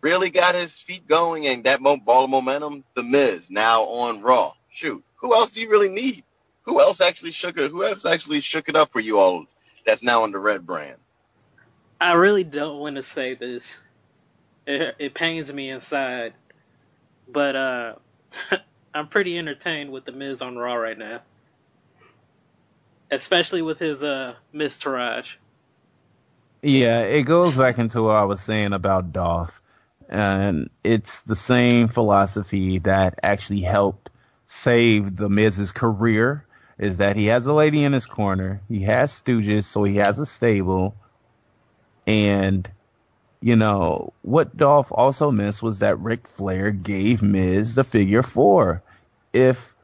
really 0.01 0.31
got 0.31 0.55
his 0.55 0.81
feet 0.81 1.07
going 1.07 1.47
and 1.47 1.65
that 1.65 1.83
ball 1.83 2.25
of 2.25 2.31
momentum. 2.31 2.85
The 2.95 3.03
Miz 3.03 3.51
now 3.51 3.83
on 3.83 4.23
Raw. 4.23 4.53
Shoot, 4.71 5.05
who 5.17 5.35
else 5.35 5.51
do 5.51 5.61
you 5.61 5.71
really 5.71 5.91
need? 5.91 6.25
Who 6.63 6.81
else 6.81 7.01
actually 7.01 7.33
shook 7.33 7.59
it? 7.59 7.71
Who 7.71 7.85
else 7.85 8.05
actually 8.05 8.41
shook 8.41 8.69
it 8.69 8.77
up 8.77 8.93
for 8.93 9.01
you 9.01 9.19
all? 9.19 9.47
That's 9.85 10.03
now 10.03 10.23
on 10.23 10.33
the 10.33 10.39
red 10.39 10.67
brand. 10.67 10.97
I 12.01 12.15
really 12.15 12.45
don't 12.45 12.79
want 12.79 12.97
to 12.97 13.03
say 13.03 13.35
this. 13.35 13.81
It, 14.67 14.95
it 14.99 15.15
pains 15.15 15.53
me 15.53 15.71
inside, 15.71 16.35
but 17.29 17.57
uh, 17.57 17.95
I'm 18.95 19.09
pretty 19.09 19.37
entertained 19.37 19.91
with 19.91 20.05
the 20.05 20.13
Miz 20.13 20.43
on 20.43 20.57
Raw 20.57 20.75
right 20.75 20.97
now, 20.97 21.23
especially 23.11 23.63
with 23.63 23.79
his 23.79 24.03
uh 24.03 24.35
Taraj. 24.55 25.37
Yeah, 26.63 27.01
it 27.01 27.23
goes 27.23 27.57
back 27.57 27.79
into 27.79 28.03
what 28.03 28.17
I 28.17 28.25
was 28.25 28.41
saying 28.41 28.73
about 28.73 29.13
Dolph. 29.13 29.63
And 30.09 30.71
it's 30.83 31.23
the 31.23 31.37
same 31.37 31.89
philosophy 31.89 32.81
that 32.81 33.19
actually 33.23 33.61
helped 33.61 34.11
save 34.47 35.17
the 35.17 35.29
Miz's 35.29 35.73
career 35.73 36.45
is 36.77 36.97
that 36.97 37.17
he 37.17 37.27
has 37.27 37.47
a 37.47 37.53
lady 37.53 37.85
in 37.85 37.93
his 37.93 38.07
corner. 38.07 38.61
He 38.69 38.81
has 38.81 39.13
stooges, 39.13 39.65
so 39.65 39.85
he 39.85 39.97
has 39.97 40.19
a 40.19 40.27
stable. 40.27 40.97
And, 42.07 42.69
you 43.41 43.55
know, 43.55 44.13
what 44.23 44.57
Dolph 44.57 44.91
also 44.91 45.31
missed 45.31 45.63
was 45.63 45.79
that 45.79 46.01
Ric 46.01 46.27
Flair 46.27 46.71
gave 46.73 47.23
Miz 47.23 47.75
the 47.75 47.85
figure 47.85 48.23
four. 48.23 48.83
If 49.33 49.75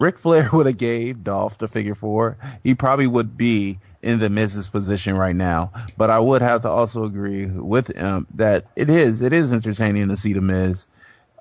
Ric 0.00 0.18
Flair 0.18 0.48
would 0.52 0.66
have 0.66 0.78
gave 0.78 1.22
Dolph 1.22 1.58
the 1.58 1.68
figure 1.68 1.94
four, 1.94 2.38
he 2.64 2.74
probably 2.74 3.06
would 3.06 3.36
be 3.36 3.78
in 4.02 4.18
the 4.18 4.30
Miz's 4.30 4.66
position 4.66 5.14
right 5.14 5.36
now. 5.36 5.72
But 5.96 6.10
I 6.10 6.18
would 6.18 6.42
have 6.42 6.62
to 6.62 6.70
also 6.70 7.04
agree 7.04 7.46
with 7.46 7.88
him 7.88 8.26
that 8.34 8.64
it 8.74 8.90
is 8.90 9.22
it 9.22 9.32
is 9.32 9.52
entertaining 9.52 10.08
to 10.08 10.16
see 10.16 10.32
the 10.32 10.40
Miz 10.40 10.88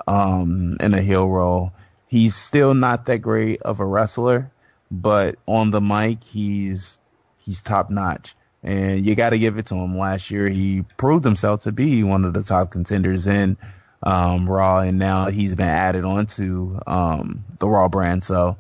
um, 0.08 0.78
in 0.80 0.94
a 0.94 1.02
heel 1.02 1.28
role. 1.28 1.72
He's 2.08 2.36
still 2.36 2.74
not 2.74 3.06
that 3.06 3.20
great 3.20 3.62
of 3.62 3.80
a 3.80 3.86
wrestler, 3.86 4.52
but 4.92 5.38
on 5.48 5.72
the 5.72 5.82
mic 5.82 6.24
he's 6.24 7.00
he's 7.38 7.64
top 7.64 7.90
notch. 7.90 8.36
And 8.62 9.06
you 9.06 9.16
got 9.16 9.30
to 9.30 9.40
give 9.40 9.58
it 9.58 9.68
to 9.68 9.76
him. 9.76 9.98
Last 9.98 10.32
year 10.32 10.50
he 10.50 10.84
proved 10.98 11.24
himself 11.24 11.62
to 11.62 11.72
be 11.72 12.04
one 12.04 12.26
of 12.26 12.34
the 12.34 12.44
top 12.44 12.72
contenders 12.72 13.26
in 13.26 13.56
um, 14.04 14.50
Raw, 14.50 14.80
and 14.80 14.98
now 14.98 15.28
he's 15.28 15.56
been 15.56 15.68
added 15.68 16.06
onto 16.06 16.80
um, 16.88 17.44
the 17.60 17.70
Raw 17.70 17.90
brand. 17.90 18.24
So 18.24 18.58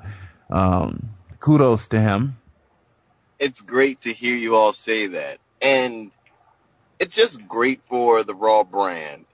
um, 0.49 1.09
kudos 1.39 1.89
to 1.89 1.99
him. 1.99 2.37
It's 3.39 3.61
great 3.61 4.01
to 4.01 4.13
hear 4.13 4.35
you 4.35 4.55
all 4.55 4.73
say 4.73 5.07
that. 5.07 5.37
And 5.61 6.11
it's 6.99 7.15
just 7.15 7.47
great 7.47 7.81
for 7.83 8.23
the 8.23 8.35
Raw 8.35 8.63
brand. 8.63 9.25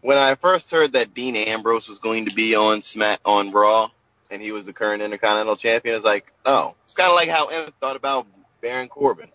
When 0.00 0.18
I 0.18 0.34
first 0.34 0.70
heard 0.72 0.94
that 0.94 1.14
Dean 1.14 1.36
Ambrose 1.36 1.88
was 1.88 2.00
going 2.00 2.24
to 2.24 2.34
be 2.34 2.56
on 2.56 2.82
Smack 2.82 3.20
on 3.24 3.52
Raw 3.52 3.90
and 4.32 4.42
he 4.42 4.50
was 4.50 4.66
the 4.66 4.72
current 4.72 5.02
Intercontinental 5.02 5.54
Champion, 5.54 5.94
it's 5.94 6.04
like, 6.04 6.32
oh, 6.44 6.74
it's 6.84 6.94
kind 6.94 7.08
of 7.08 7.14
like 7.14 7.28
how 7.28 7.46
M 7.46 7.68
thought 7.80 7.94
about 7.94 8.26
Baron 8.60 8.88
Corbin. 8.88 9.28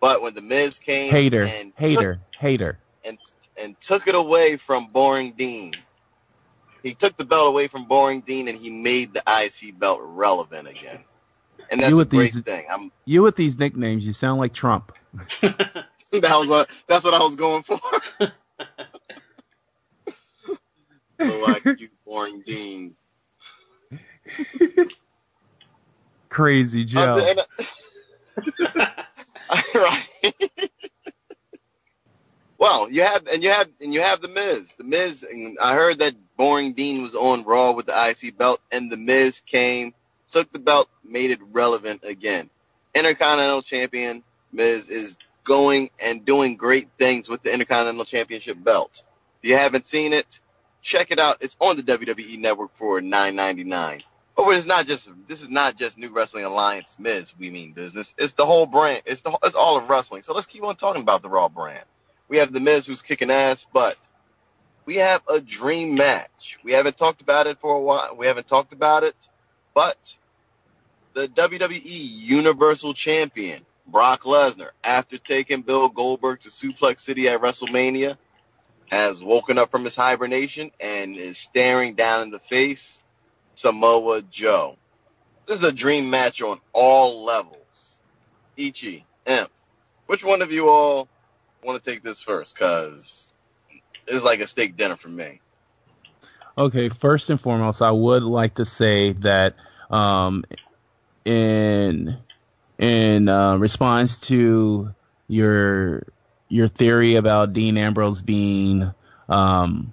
But 0.00 0.22
when 0.22 0.34
the 0.34 0.42
Miz 0.42 0.78
came 0.78 1.10
Hater, 1.10 1.42
and 1.42 1.72
hater, 1.76 2.20
hater. 2.38 2.78
and 3.04 3.18
and 3.56 3.78
took 3.80 4.06
it 4.08 4.14
away 4.14 4.56
from 4.56 4.86
Boring 4.88 5.32
Dean. 5.32 5.74
He 6.82 6.94
took 6.94 7.16
the 7.16 7.24
belt 7.24 7.48
away 7.48 7.66
from 7.68 7.86
Boring 7.86 8.20
Dean 8.20 8.48
and 8.48 8.58
he 8.58 8.70
made 8.70 9.14
the 9.14 9.22
IC 9.26 9.78
belt 9.78 10.00
relevant 10.02 10.68
again. 10.68 11.02
And 11.70 11.80
that's 11.80 11.90
You 11.90 11.96
a 11.96 11.98
with 12.00 12.10
great 12.10 12.32
these- 12.32 12.40
thing. 12.40 12.66
I'm 12.70 12.92
You 13.06 13.22
with 13.22 13.36
these 13.36 13.58
nicknames, 13.58 14.06
you 14.06 14.12
sound 14.12 14.38
like 14.40 14.52
Trump. 14.52 14.92
that 15.40 15.86
was 16.12 16.48
what 16.48 16.68
that's 16.86 17.04
what 17.04 17.14
I 17.14 17.18
was 17.20 17.36
going 17.36 17.62
for. 17.62 17.78
so 21.20 21.40
like 21.40 21.64
you 21.80 21.88
boring 22.04 22.42
Dean. 22.42 22.96
Crazy 26.28 26.80
Um, 26.82 26.86
Joe. 26.86 27.26
and, 27.28 27.38
uh, 28.68 28.86
right. 29.74 30.70
Well, 32.58 32.90
you 32.90 33.02
have 33.02 33.26
and 33.26 33.42
you 33.42 33.50
have 33.50 33.68
and 33.80 33.92
you 33.92 34.00
have 34.00 34.20
the 34.20 34.28
Miz. 34.28 34.72
The 34.74 34.84
Miz. 34.84 35.22
And 35.22 35.58
I 35.62 35.74
heard 35.74 35.98
that 36.00 36.14
Boring 36.36 36.72
Dean 36.72 37.02
was 37.02 37.14
on 37.14 37.44
Raw 37.44 37.72
with 37.72 37.86
the 37.86 37.92
IC 38.08 38.36
belt, 38.36 38.60
and 38.72 38.90
the 38.90 38.96
Miz 38.96 39.40
came, 39.40 39.94
took 40.30 40.52
the 40.52 40.58
belt, 40.58 40.88
made 41.04 41.30
it 41.30 41.40
relevant 41.52 42.04
again. 42.04 42.50
Intercontinental 42.94 43.62
Champion 43.62 44.22
Miz 44.52 44.88
is 44.88 45.18
going 45.42 45.90
and 46.02 46.24
doing 46.24 46.56
great 46.56 46.88
things 46.98 47.28
with 47.28 47.42
the 47.42 47.52
Intercontinental 47.52 48.04
Championship 48.04 48.56
belt. 48.62 49.04
If 49.42 49.50
you 49.50 49.56
haven't 49.56 49.84
seen 49.84 50.12
it, 50.12 50.40
check 50.80 51.10
it 51.10 51.18
out. 51.18 51.38
It's 51.40 51.56
on 51.60 51.76
the 51.76 51.82
WWE 51.82 52.38
Network 52.38 52.74
for 52.74 53.00
nine 53.00 53.36
ninety 53.36 53.64
nine. 53.64 54.02
Oh, 54.36 54.46
but 54.46 54.56
it's 54.56 54.66
not 54.66 54.86
just 54.86 55.12
this 55.28 55.42
is 55.42 55.48
not 55.48 55.76
just 55.76 55.98
New 55.98 56.12
Wrestling 56.12 56.44
Alliance 56.44 56.98
Miz. 56.98 57.34
We 57.38 57.50
mean 57.50 57.72
business. 57.72 58.14
It's 58.18 58.32
the 58.32 58.46
whole 58.46 58.66
brand. 58.66 59.02
It's 59.06 59.22
the 59.22 59.36
it's 59.44 59.54
all 59.54 59.76
of 59.76 59.88
wrestling. 59.88 60.22
So 60.22 60.34
let's 60.34 60.46
keep 60.46 60.64
on 60.64 60.76
talking 60.76 61.02
about 61.02 61.22
the 61.22 61.28
Raw 61.28 61.48
brand. 61.48 61.84
We 62.28 62.38
have 62.38 62.52
the 62.52 62.60
Miz 62.60 62.86
who's 62.86 63.02
kicking 63.02 63.30
ass, 63.30 63.66
but 63.72 63.96
we 64.84 64.96
have 64.96 65.22
a 65.28 65.40
dream 65.40 65.94
match. 65.94 66.58
We 66.62 66.72
haven't 66.72 66.96
talked 66.96 67.20
about 67.20 67.46
it 67.46 67.58
for 67.58 67.74
a 67.74 67.80
while. 67.80 68.16
We 68.16 68.26
haven't 68.26 68.48
talked 68.48 68.72
about 68.72 69.02
it, 69.02 69.28
but 69.74 70.16
the 71.14 71.28
WWE 71.28 71.80
Universal 71.84 72.94
Champion 72.94 73.64
Brock 73.86 74.22
Lesnar, 74.22 74.70
after 74.82 75.18
taking 75.18 75.62
Bill 75.62 75.88
Goldberg 75.88 76.40
to 76.40 76.48
Suplex 76.48 77.00
City 77.00 77.28
at 77.28 77.40
WrestleMania, 77.40 78.16
has 78.90 79.22
woken 79.22 79.58
up 79.58 79.70
from 79.70 79.84
his 79.84 79.96
hibernation 79.96 80.70
and 80.80 81.16
is 81.16 81.38
staring 81.38 81.94
down 81.94 82.22
in 82.22 82.30
the 82.30 82.38
face 82.38 83.04
Samoa 83.54 84.22
Joe. 84.22 84.76
This 85.46 85.58
is 85.58 85.64
a 85.64 85.72
dream 85.72 86.10
match 86.10 86.40
on 86.42 86.60
all 86.72 87.24
levels. 87.24 88.00
Ichi, 88.56 89.04
Imp, 89.26 89.50
which 90.06 90.24
one 90.24 90.42
of 90.42 90.52
you 90.52 90.68
all 90.68 91.08
want 91.64 91.82
to 91.82 91.90
take 91.90 92.02
this 92.02 92.22
first? 92.22 92.58
Cause 92.58 93.34
it's 94.06 94.24
like 94.24 94.40
a 94.40 94.46
steak 94.46 94.76
dinner 94.76 94.96
for 94.96 95.08
me. 95.08 95.40
Okay, 96.56 96.88
first 96.88 97.30
and 97.30 97.40
foremost, 97.40 97.82
I 97.82 97.90
would 97.90 98.22
like 98.22 98.54
to 98.54 98.64
say 98.64 99.12
that 99.12 99.56
um, 99.90 100.44
in 101.24 102.16
in 102.78 103.28
uh, 103.28 103.56
response 103.56 104.20
to 104.20 104.94
your 105.26 106.04
your 106.48 106.68
theory 106.68 107.16
about 107.16 107.52
Dean 107.52 107.76
Ambrose 107.76 108.22
being 108.22 108.92
um, 109.28 109.92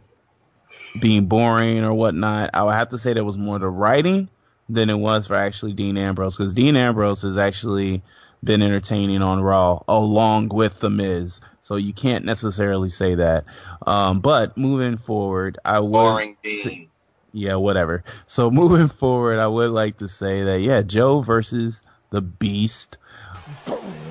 being 1.00 1.26
boring 1.26 1.84
or 1.84 1.94
whatnot, 1.94 2.52
I 2.54 2.64
would 2.64 2.74
have 2.74 2.90
to 2.90 2.98
say 2.98 3.14
that 3.14 3.24
was 3.24 3.38
more 3.38 3.58
the 3.58 3.68
writing 3.68 4.30
than 4.70 4.90
it 4.90 4.98
was 4.98 5.28
for 5.28 5.36
actually 5.36 5.74
Dean 5.74 5.98
Ambrose 5.98 6.38
because 6.38 6.54
Dean 6.54 6.76
Ambrose 6.76 7.24
has 7.24 7.38
actually 7.38 8.04
been 8.44 8.62
entertaining 8.62 9.22
on 9.22 9.42
Raw 9.42 9.84
along 9.88 10.50
with 10.50 10.80
The 10.80 10.90
Miz. 10.90 11.42
So 11.62 11.76
you 11.76 11.94
can't 11.94 12.26
necessarily 12.26 12.90
say 12.90 13.16
that. 13.16 13.46
Um, 13.86 14.20
but 14.20 14.58
moving 14.58 14.98
forward, 14.98 15.60
I 15.64 15.80
would 15.80 15.92
Boring 15.92 16.38
Dean. 16.44 16.90
yeah, 17.32 17.56
whatever. 17.56 18.04
So 18.26 18.50
moving 18.62 18.88
forward, 18.88 19.40
I 19.40 19.48
would 19.48 19.72
like 19.72 20.00
to 20.00 20.08
say 20.08 20.44
that 20.44 20.62
yeah, 20.62 20.82
Joe 20.82 21.22
versus 21.22 21.82
the 22.10 22.22
Beast. 22.22 22.98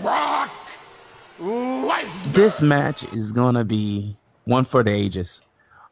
Brock 0.01 0.51
Lesnar. 1.41 2.33
This 2.33 2.61
match 2.61 3.03
is 3.13 3.33
gonna 3.33 3.65
be 3.65 4.17
one 4.45 4.65
for 4.65 4.83
the 4.83 4.93
ages. 4.93 5.43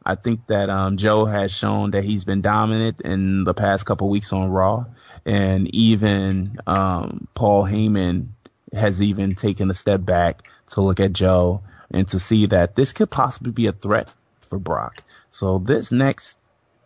I 0.05 0.15
think 0.15 0.47
that 0.47 0.69
um, 0.69 0.97
Joe 0.97 1.25
has 1.25 1.55
shown 1.55 1.91
that 1.91 2.03
he's 2.03 2.23
been 2.23 2.41
dominant 2.41 3.01
in 3.01 3.43
the 3.43 3.53
past 3.53 3.85
couple 3.85 4.09
weeks 4.09 4.31
on 4.31 4.49
Raw, 4.49 4.85
and 5.25 5.73
even 5.75 6.57
um, 6.65 7.27
Paul 7.35 7.65
Heyman 7.65 8.29
has 8.73 9.01
even 9.01 9.35
taken 9.35 9.69
a 9.69 9.73
step 9.73 10.03
back 10.03 10.43
to 10.67 10.81
look 10.81 10.99
at 10.99 11.13
Joe 11.13 11.61
and 11.91 12.07
to 12.09 12.19
see 12.19 12.47
that 12.47 12.75
this 12.75 12.93
could 12.93 13.09
possibly 13.09 13.51
be 13.51 13.67
a 13.67 13.71
threat 13.71 14.13
for 14.41 14.59
Brock. 14.59 15.03
So 15.29 15.59
this 15.59 15.91
next 15.91 16.37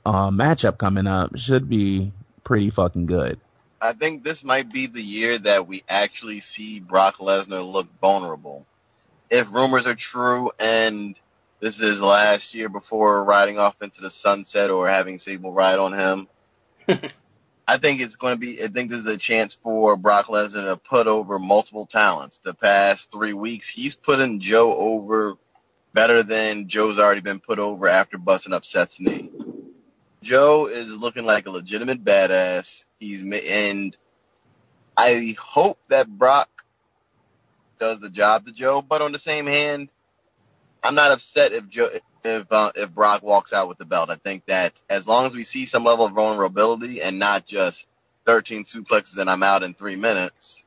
uh, 0.05 0.29
matchup 0.29 0.77
coming 0.77 1.07
up 1.07 1.37
should 1.37 1.69
be 1.69 2.11
pretty 2.43 2.69
fucking 2.69 3.05
good. 3.05 3.39
I 3.81 3.91
think 3.93 4.23
this 4.23 4.43
might 4.43 4.71
be 4.71 4.87
the 4.87 5.01
year 5.01 5.37
that 5.39 5.67
we 5.67 5.83
actually 5.89 6.39
see 6.39 6.79
Brock 6.79 7.17
Lesnar 7.17 7.69
look 7.69 7.87
vulnerable. 7.99 8.65
If 9.29 9.53
rumors 9.53 9.87
are 9.87 9.95
true 9.95 10.51
and 10.59 11.15
this 11.59 11.81
is 11.81 12.01
last 12.01 12.55
year 12.55 12.69
before 12.69 13.23
riding 13.23 13.59
off 13.59 13.81
into 13.81 14.01
the 14.01 14.09
sunset 14.09 14.69
or 14.69 14.87
having 14.87 15.17
Sable 15.19 15.51
ride 15.51 15.79
on 15.79 15.93
him, 15.93 16.27
I 17.67 17.77
think 17.77 18.01
it's 18.01 18.17
going 18.17 18.35
to 18.35 18.39
be, 18.39 18.61
I 18.61 18.67
think 18.67 18.89
this 18.89 18.99
is 18.99 19.07
a 19.07 19.17
chance 19.17 19.53
for 19.53 19.95
Brock 19.95 20.27
Lesnar 20.27 20.65
to 20.65 20.77
put 20.77 21.07
over 21.07 21.39
multiple 21.39 21.85
talents. 21.85 22.39
The 22.39 22.53
past 22.53 23.11
three 23.11 23.33
weeks, 23.33 23.69
he's 23.69 23.95
putting 23.95 24.39
Joe 24.39 24.75
over 24.75 25.35
better 25.93 26.23
than 26.23 26.67
Joe's 26.67 26.99
already 26.99 27.21
been 27.21 27.39
put 27.39 27.59
over 27.59 27.87
after 27.87 28.17
busting 28.17 28.53
up 28.53 28.65
Seth's 28.65 28.99
knee. 28.99 29.31
Joe 30.21 30.67
is 30.67 30.95
looking 30.97 31.25
like 31.25 31.47
a 31.47 31.51
legitimate 31.51 32.03
badass. 32.03 32.85
He's 32.99 33.23
and 33.23 33.95
I 34.97 35.35
hope 35.39 35.79
that 35.89 36.07
Brock 36.07 36.49
does 37.77 37.99
the 37.99 38.09
job 38.09 38.45
to 38.45 38.51
Joe. 38.51 38.81
But 38.81 39.01
on 39.01 39.11
the 39.11 39.19
same 39.19 39.45
hand, 39.45 39.89
I'm 40.83 40.95
not 40.95 41.11
upset 41.11 41.53
if 41.53 41.69
Joe 41.69 41.89
if 42.25 42.51
uh, 42.51 42.71
if 42.75 42.93
Brock 42.93 43.23
walks 43.23 43.53
out 43.53 43.67
with 43.67 43.77
the 43.77 43.85
belt. 43.85 44.09
I 44.09 44.15
think 44.15 44.45
that 44.47 44.81
as 44.89 45.07
long 45.07 45.25
as 45.25 45.35
we 45.35 45.43
see 45.43 45.65
some 45.65 45.83
level 45.83 46.05
of 46.05 46.13
vulnerability 46.13 47.01
and 47.01 47.19
not 47.19 47.45
just 47.45 47.87
13 48.25 48.63
suplexes 48.63 49.17
and 49.17 49.29
I'm 49.29 49.43
out 49.43 49.63
in 49.63 49.73
three 49.73 49.95
minutes, 49.95 50.65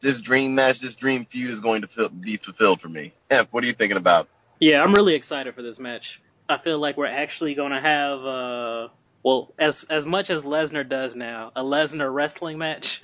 this 0.00 0.20
dream 0.20 0.54
match, 0.54 0.80
this 0.80 0.96
dream 0.96 1.24
feud 1.24 1.50
is 1.50 1.60
going 1.60 1.82
to 1.82 1.88
fil- 1.88 2.08
be 2.10 2.36
fulfilled 2.36 2.80
for 2.80 2.88
me. 2.88 3.12
Emp, 3.30 3.48
what 3.50 3.64
are 3.64 3.66
you 3.66 3.72
thinking 3.72 3.96
about? 3.96 4.28
Yeah, 4.60 4.82
I'm 4.82 4.94
really 4.94 5.14
excited 5.14 5.54
for 5.54 5.62
this 5.62 5.78
match. 5.78 6.20
I 6.48 6.58
feel 6.58 6.78
like 6.78 6.96
we're 6.96 7.06
actually 7.06 7.54
gonna 7.54 7.80
have 7.80 8.24
uh 8.24 8.88
well, 9.22 9.52
as 9.58 9.84
as 9.88 10.04
much 10.04 10.28
as 10.28 10.44
Lesnar 10.44 10.86
does 10.86 11.16
now, 11.16 11.52
a 11.56 11.62
Lesnar 11.62 12.12
wrestling 12.12 12.58
match. 12.58 13.00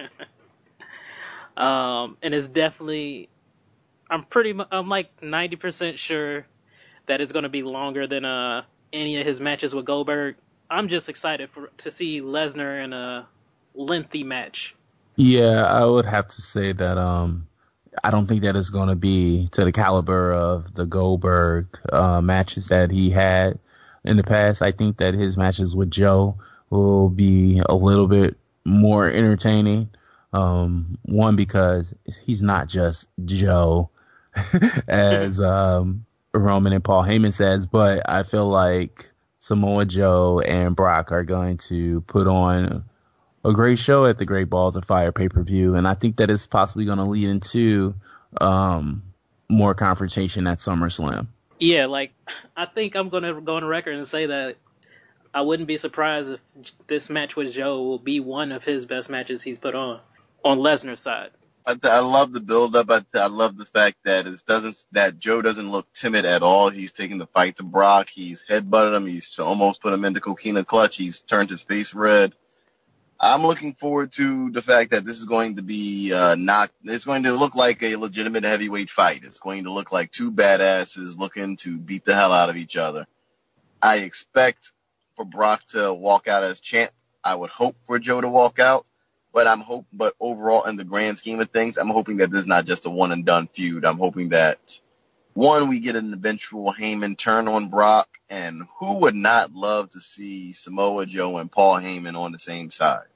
um 1.57 2.17
and 2.23 2.35
it's 2.35 2.47
definitely 2.47 3.29
I'm 4.11 4.25
pretty 4.25 4.59
I'm 4.71 4.89
like 4.89 5.21
90% 5.21 5.97
sure 5.97 6.47
that 7.07 7.21
it's 7.21 7.33
going 7.33 7.45
to 7.45 7.49
be 7.49 7.63
longer 7.63 8.07
than 8.07 8.25
uh 8.25 8.63
any 8.93 9.21
of 9.21 9.27
his 9.27 9.41
matches 9.41 9.75
with 9.75 9.85
Goldberg. 9.85 10.37
I'm 10.69 10.89
just 10.89 11.09
excited 11.09 11.51
for 11.51 11.71
to 11.79 11.91
see 11.91 12.21
Lesnar 12.21 12.85
in 12.85 12.93
a 12.93 13.27
lengthy 13.75 14.25
match. 14.25 14.75
Yeah, 15.17 15.65
I 15.65 15.85
would 15.85 16.07
have 16.07 16.29
to 16.29 16.43
say 16.43 16.73
that 16.73 16.99
um 16.99 17.47
I 18.03 18.11
don't 18.11 18.27
think 18.27 18.43
that 18.43 18.57
it's 18.57 18.71
going 18.71 18.89
to 18.89 18.95
be 18.95 19.49
to 19.53 19.65
the 19.65 19.73
caliber 19.73 20.33
of 20.33 20.75
the 20.75 20.87
Goldberg 20.87 21.67
uh, 21.93 22.21
matches 22.21 22.69
that 22.69 22.91
he 22.91 23.11
had 23.11 23.59
in 24.05 24.17
the 24.17 24.23
past. 24.23 24.63
I 24.63 24.73
think 24.73 24.99
that 24.99 25.15
his 25.15 25.37
matches 25.37 25.75
with 25.75 25.91
Joe 25.91 26.37
will 26.71 27.09
be 27.09 27.61
a 27.65 27.75
little 27.75 28.07
bit 28.07 28.37
more 28.65 29.07
entertaining. 29.07 29.91
Um, 30.33 30.99
one 31.03 31.35
because 31.35 31.93
he's 32.25 32.43
not 32.43 32.69
just 32.69 33.07
Joe, 33.25 33.91
as 34.89 35.41
um, 35.41 36.05
Roman 36.33 36.73
and 36.73 36.85
Paul 36.85 37.03
Heyman 37.03 37.33
says, 37.33 37.67
but 37.67 38.09
I 38.09 38.23
feel 38.23 38.49
like 38.49 39.11
Samoa 39.39 39.85
Joe 39.87 40.41
and 40.41 40.77
Brock 40.77 41.13
are 41.13 41.25
going 41.25 41.59
to 41.69 42.03
put 42.03 42.27
on 42.27 42.85
a 43.45 43.53
great 43.53 43.79
show 43.79 44.05
at 44.05 44.19
the 44.19 44.27
Great 44.27 44.51
Balls 44.51 44.77
of 44.77 44.85
Fire 44.85 45.13
pay 45.13 45.29
per 45.29 45.43
view, 45.43 45.75
and 45.75 45.89
I 45.89 45.95
think 45.95 46.17
that 46.17 46.31
it's 46.31 46.47
possibly 46.47 46.85
going 46.85 46.99
to 46.99 47.05
lead 47.05 47.29
into 47.29 47.95
um, 48.41 49.03
more 49.49 49.75
confrontation 49.75 50.47
at 50.47 50.59
SummerSlam. 50.59 51.29
Yeah, 51.59 51.87
like 51.87 52.13
I 52.57 52.67
think 52.67 52.97
I'm 52.97 53.09
going 53.09 53.23
to 53.23 53.41
go 53.41 53.57
on 53.57 53.65
record 53.65 53.95
and 53.95 54.07
say 54.07 54.27
that 54.27 54.57
I 55.33 55.43
wouldn't 55.43 55.69
be 55.69 55.79
surprised 55.79 56.33
if 56.33 56.41
this 56.87 57.11
match 57.11 57.37
with 57.37 57.53
Joe 57.53 57.83
will 57.83 57.99
be 57.99 58.21
one 58.21 58.53
of 58.53 58.65
his 58.65 58.87
best 58.87 59.11
matches 59.11 59.43
he's 59.43 59.59
put 59.59 59.75
on 59.75 60.01
on 60.45 60.59
Lesnar's 60.59 61.01
side. 61.01 61.31
I, 61.67 61.77
I 61.85 62.01
love 62.01 62.33
the 62.33 62.41
build 62.41 62.77
up. 62.77 62.91
I, 62.91 63.03
I 63.15 63.29
love 63.29 63.57
the 63.57 63.65
fact 63.65 63.99
that 64.05 64.27
it 64.27 64.43
doesn't 64.47 64.85
that 64.93 65.19
Joe 65.19 65.43
doesn't 65.43 65.71
look 65.71 65.93
timid 65.93 66.25
at 66.25 66.43
all. 66.43 66.71
He's 66.71 66.93
taking 66.93 67.19
the 67.19 67.27
fight 67.27 67.57
to 67.57 67.63
Brock. 67.63 68.09
He's 68.09 68.45
headbutted 68.45 68.95
him. 68.97 69.07
He's 69.07 69.39
almost 69.39 69.81
put 69.83 69.93
him 69.93 70.05
into 70.05 70.21
coquina 70.21 70.65
clutch. 70.65 70.97
He's 70.97 71.21
turned 71.23 71.51
his 71.51 71.63
face 71.63 71.95
red. 71.95 72.35
I'm 73.21 73.43
looking 73.43 73.75
forward 73.75 74.13
to 74.13 74.51
the 74.51 74.63
fact 74.63 74.93
that 74.93 75.05
this 75.05 75.21
is 75.21 75.27
going 75.27 75.57
to 75.57 75.63
be 75.63 76.13
uh, 76.15 76.37
not. 76.37 76.71
It's 76.85 77.05
going 77.05 77.25
to 77.25 77.33
look 77.35 77.55
like 77.55 77.83
a 77.83 77.97
legitimate 77.97 78.45
heavyweight 78.45 78.91
fight. 78.91 79.21
It's 79.25 79.41
going 79.41 79.65
to 79.65 79.73
look 79.73 79.93
like 79.93 80.11
two 80.11 80.33
badasses 80.33 81.19
looking 81.19 81.57
to 81.57 81.79
beat 81.79 82.05
the 82.05 82.15
hell 82.15 82.33
out 82.33 82.49
of 82.51 82.57
each 82.57 82.77
other. 82.77 83.07
I 83.83 83.99
expect 83.99 84.73
for 85.17 85.25
Brock 85.25 85.65
to 85.69 85.93
walk 85.93 86.29
out 86.29 86.45
as 86.45 86.61
champ. 86.61 86.93
I 87.23 87.35
would 87.35 87.51
hope 87.51 87.77
for 87.83 87.99
Joe 87.99 88.21
to 88.21 88.29
walk 88.29 88.59
out. 88.59 88.87
But 89.35 89.47
I'm 89.49 89.61
hope, 89.61 89.87
but 89.93 90.15
overall, 90.21 90.65
in 90.65 90.77
the 90.77 90.85
grand 90.85 91.19
scheme 91.19 91.41
of 91.41 91.51
things, 91.51 91.79
I'm 91.79 91.89
hoping 91.89 92.19
that 92.19 92.31
this 92.33 92.43
is 92.43 92.47
not 92.49 92.67
just 92.67 92.87
a 92.87 92.91
one 92.91 93.13
and 93.13 93.25
done 93.27 93.49
feud. 93.53 93.85
I'm 93.85 93.99
hoping 93.99 94.31
that 94.31 94.61
one, 95.35 95.69
we 95.69 95.81
get 95.81 95.97
an 95.97 96.13
eventual 96.13 96.73
Heyman 96.73 97.17
turn 97.17 97.49
on 97.49 97.69
Brock, 97.69 98.09
and 98.29 98.63
who 98.79 99.01
would 99.03 99.15
not 99.15 99.53
love 99.55 99.91
to 99.91 100.01
see 100.01 100.53
Samoa 100.53 101.07
Joe 101.07 101.39
and 101.39 101.51
Paul 101.53 101.77
Heyman 101.79 102.17
on 102.19 102.33
the 102.33 102.39
same 102.39 102.71
side? 102.71 103.07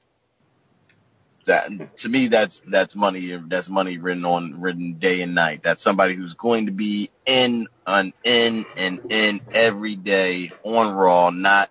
That 1.47 1.69
to 1.97 2.09
me, 2.09 2.27
that's 2.27 2.61
that's 2.67 2.95
money. 2.95 3.21
That's 3.47 3.69
money 3.69 3.97
written 3.97 4.25
on 4.25 4.61
written 4.61 4.95
day 4.95 5.21
and 5.23 5.35
night. 5.35 5.63
That's 5.63 5.83
somebody 5.83 6.15
who's 6.15 6.35
going 6.35 6.67
to 6.67 6.71
be 6.73 7.09
in 7.25 7.67
an 7.87 8.13
in 8.23 8.65
and 8.77 9.01
in 9.09 9.41
every 9.53 9.95
day 9.95 10.51
on 10.63 10.95
Raw, 10.95 11.31
not 11.31 11.69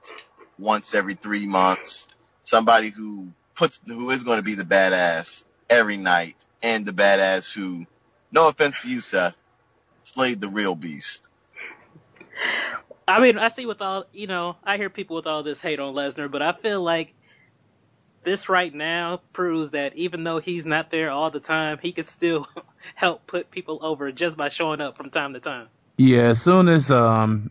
once 0.59 0.95
every 0.95 1.15
three 1.15 1.47
months. 1.47 2.09
Somebody 2.45 2.91
who 2.91 3.33
puts 3.55 3.81
who 3.87 4.11
is 4.11 4.25
going 4.25 4.39
to 4.39 4.43
be 4.43 4.55
the 4.55 4.65
badass 4.65 5.45
every 5.69 5.97
night, 5.97 6.37
and 6.63 6.85
the 6.85 6.93
badass 6.93 7.53
who, 7.53 7.87
no 8.33 8.49
offense 8.49 8.83
to 8.83 8.91
you, 8.91 9.01
Seth, 9.01 9.41
slayed 10.03 10.41
the 10.41 10.49
real 10.49 10.75
beast. 10.75 11.31
I 13.07 13.21
mean, 13.21 13.39
I 13.39 13.49
see 13.49 13.67
with 13.67 13.83
all 13.83 14.05
you 14.13 14.27
know, 14.27 14.57
I 14.65 14.77
hear 14.77 14.91
people 14.91 15.17
with 15.17 15.27
all 15.27 15.43
this 15.43 15.61
hate 15.61 15.79
on 15.79 15.95
Lesnar, 15.95 16.31
but 16.31 16.43
I 16.43 16.53
feel 16.53 16.83
like 16.83 17.15
this 18.25 18.49
right 18.49 18.75
now 18.75 19.21
proves 19.33 19.73
that 19.73 19.95
even 19.97 20.25
though 20.25 20.41
he's 20.41 20.65
not 20.65 20.91
there 20.91 21.11
all 21.11 21.31
the 21.31 21.41
time, 21.41 21.79
he 21.81 21.93
could 21.93 22.07
still 22.07 22.49
help 22.95 23.27
put 23.27 23.51
people 23.51 23.79
over 23.83 24.11
just 24.11 24.37
by 24.37 24.49
showing 24.49 24.81
up 24.81 24.97
from 24.97 25.11
time 25.11 25.35
to 25.35 25.41
time. 25.41 25.69
Yeah, 25.97 26.29
as 26.29 26.43
soon 26.43 26.69
as 26.69 26.91
um 26.91 27.51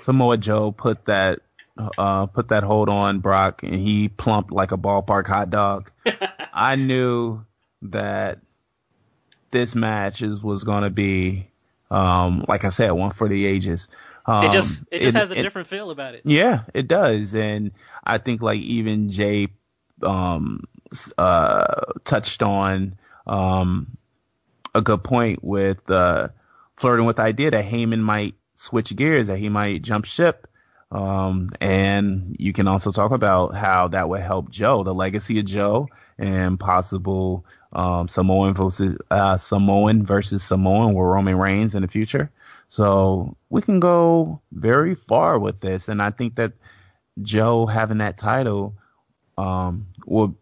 Samoa 0.00 0.36
Joe 0.36 0.72
put 0.72 1.04
that 1.04 1.40
uh 1.76 2.26
put 2.26 2.48
that 2.48 2.62
hold 2.62 2.88
on 2.88 3.18
Brock 3.20 3.62
and 3.62 3.74
he 3.74 4.08
plumped 4.08 4.52
like 4.52 4.72
a 4.72 4.78
ballpark 4.78 5.26
hot 5.26 5.50
dog, 5.50 5.90
I 6.52 6.76
knew 6.76 7.44
that 7.82 8.38
this 9.50 9.74
match 9.74 10.22
is 10.22 10.42
was 10.42 10.64
going 10.64 10.82
to 10.84 10.90
be 10.90 11.48
um 11.90 12.44
like 12.48 12.64
I 12.64 12.68
said 12.70 12.90
one 12.92 13.12
for 13.12 13.28
the 13.28 13.46
ages. 13.46 13.88
Um, 14.26 14.46
it 14.46 14.52
just 14.52 14.84
it 14.90 15.02
just 15.02 15.16
it- 15.16 15.18
has 15.18 15.30
a 15.32 15.38
it- 15.38 15.42
different 15.42 15.68
feel 15.68 15.90
about 15.90 16.14
it. 16.14 16.22
Yeah, 16.24 16.62
it 16.72 16.88
does, 16.88 17.34
and 17.34 17.72
I 18.02 18.18
think 18.18 18.40
like 18.40 18.60
even 18.60 19.10
Jay 19.10 19.48
um, 20.02 20.64
uh, 21.18 21.82
touched 22.04 22.42
on 22.42 22.96
um, 23.26 23.88
a 24.74 24.80
good 24.80 25.04
point 25.04 25.44
with 25.44 25.90
uh, 25.90 26.28
flirting 26.76 27.04
with 27.06 27.16
the 27.16 27.22
idea 27.22 27.50
that 27.50 27.64
Heyman 27.64 28.00
might 28.00 28.34
switch 28.54 28.94
gears, 28.96 29.26
that 29.26 29.38
he 29.38 29.48
might 29.48 29.82
jump 29.82 30.04
ship. 30.06 30.46
Um, 30.94 31.50
and 31.60 32.36
you 32.38 32.52
can 32.52 32.68
also 32.68 32.92
talk 32.92 33.10
about 33.10 33.56
how 33.56 33.88
that 33.88 34.08
would 34.08 34.20
help 34.20 34.48
Joe, 34.48 34.84
the 34.84 34.94
legacy 34.94 35.40
of 35.40 35.44
Joe, 35.44 35.88
and 36.18 36.58
possible 36.58 37.44
um, 37.72 38.06
Samoan 38.06 38.54
versus 38.54 38.96
uh, 39.10 39.36
Samoan 39.36 40.06
versus 40.06 40.44
Samoan 40.44 40.94
with 40.94 41.04
Roman 41.04 41.36
Reigns 41.36 41.74
in 41.74 41.82
the 41.82 41.88
future. 41.88 42.30
So 42.68 43.36
we 43.50 43.60
can 43.60 43.80
go 43.80 44.40
very 44.52 44.94
far 44.94 45.36
with 45.36 45.60
this, 45.60 45.88
and 45.88 46.00
I 46.00 46.10
think 46.10 46.36
that 46.36 46.52
Joe 47.20 47.66
having 47.66 47.98
that 47.98 48.16
title 48.16 48.76
um, 49.36 49.88
will 50.06 50.36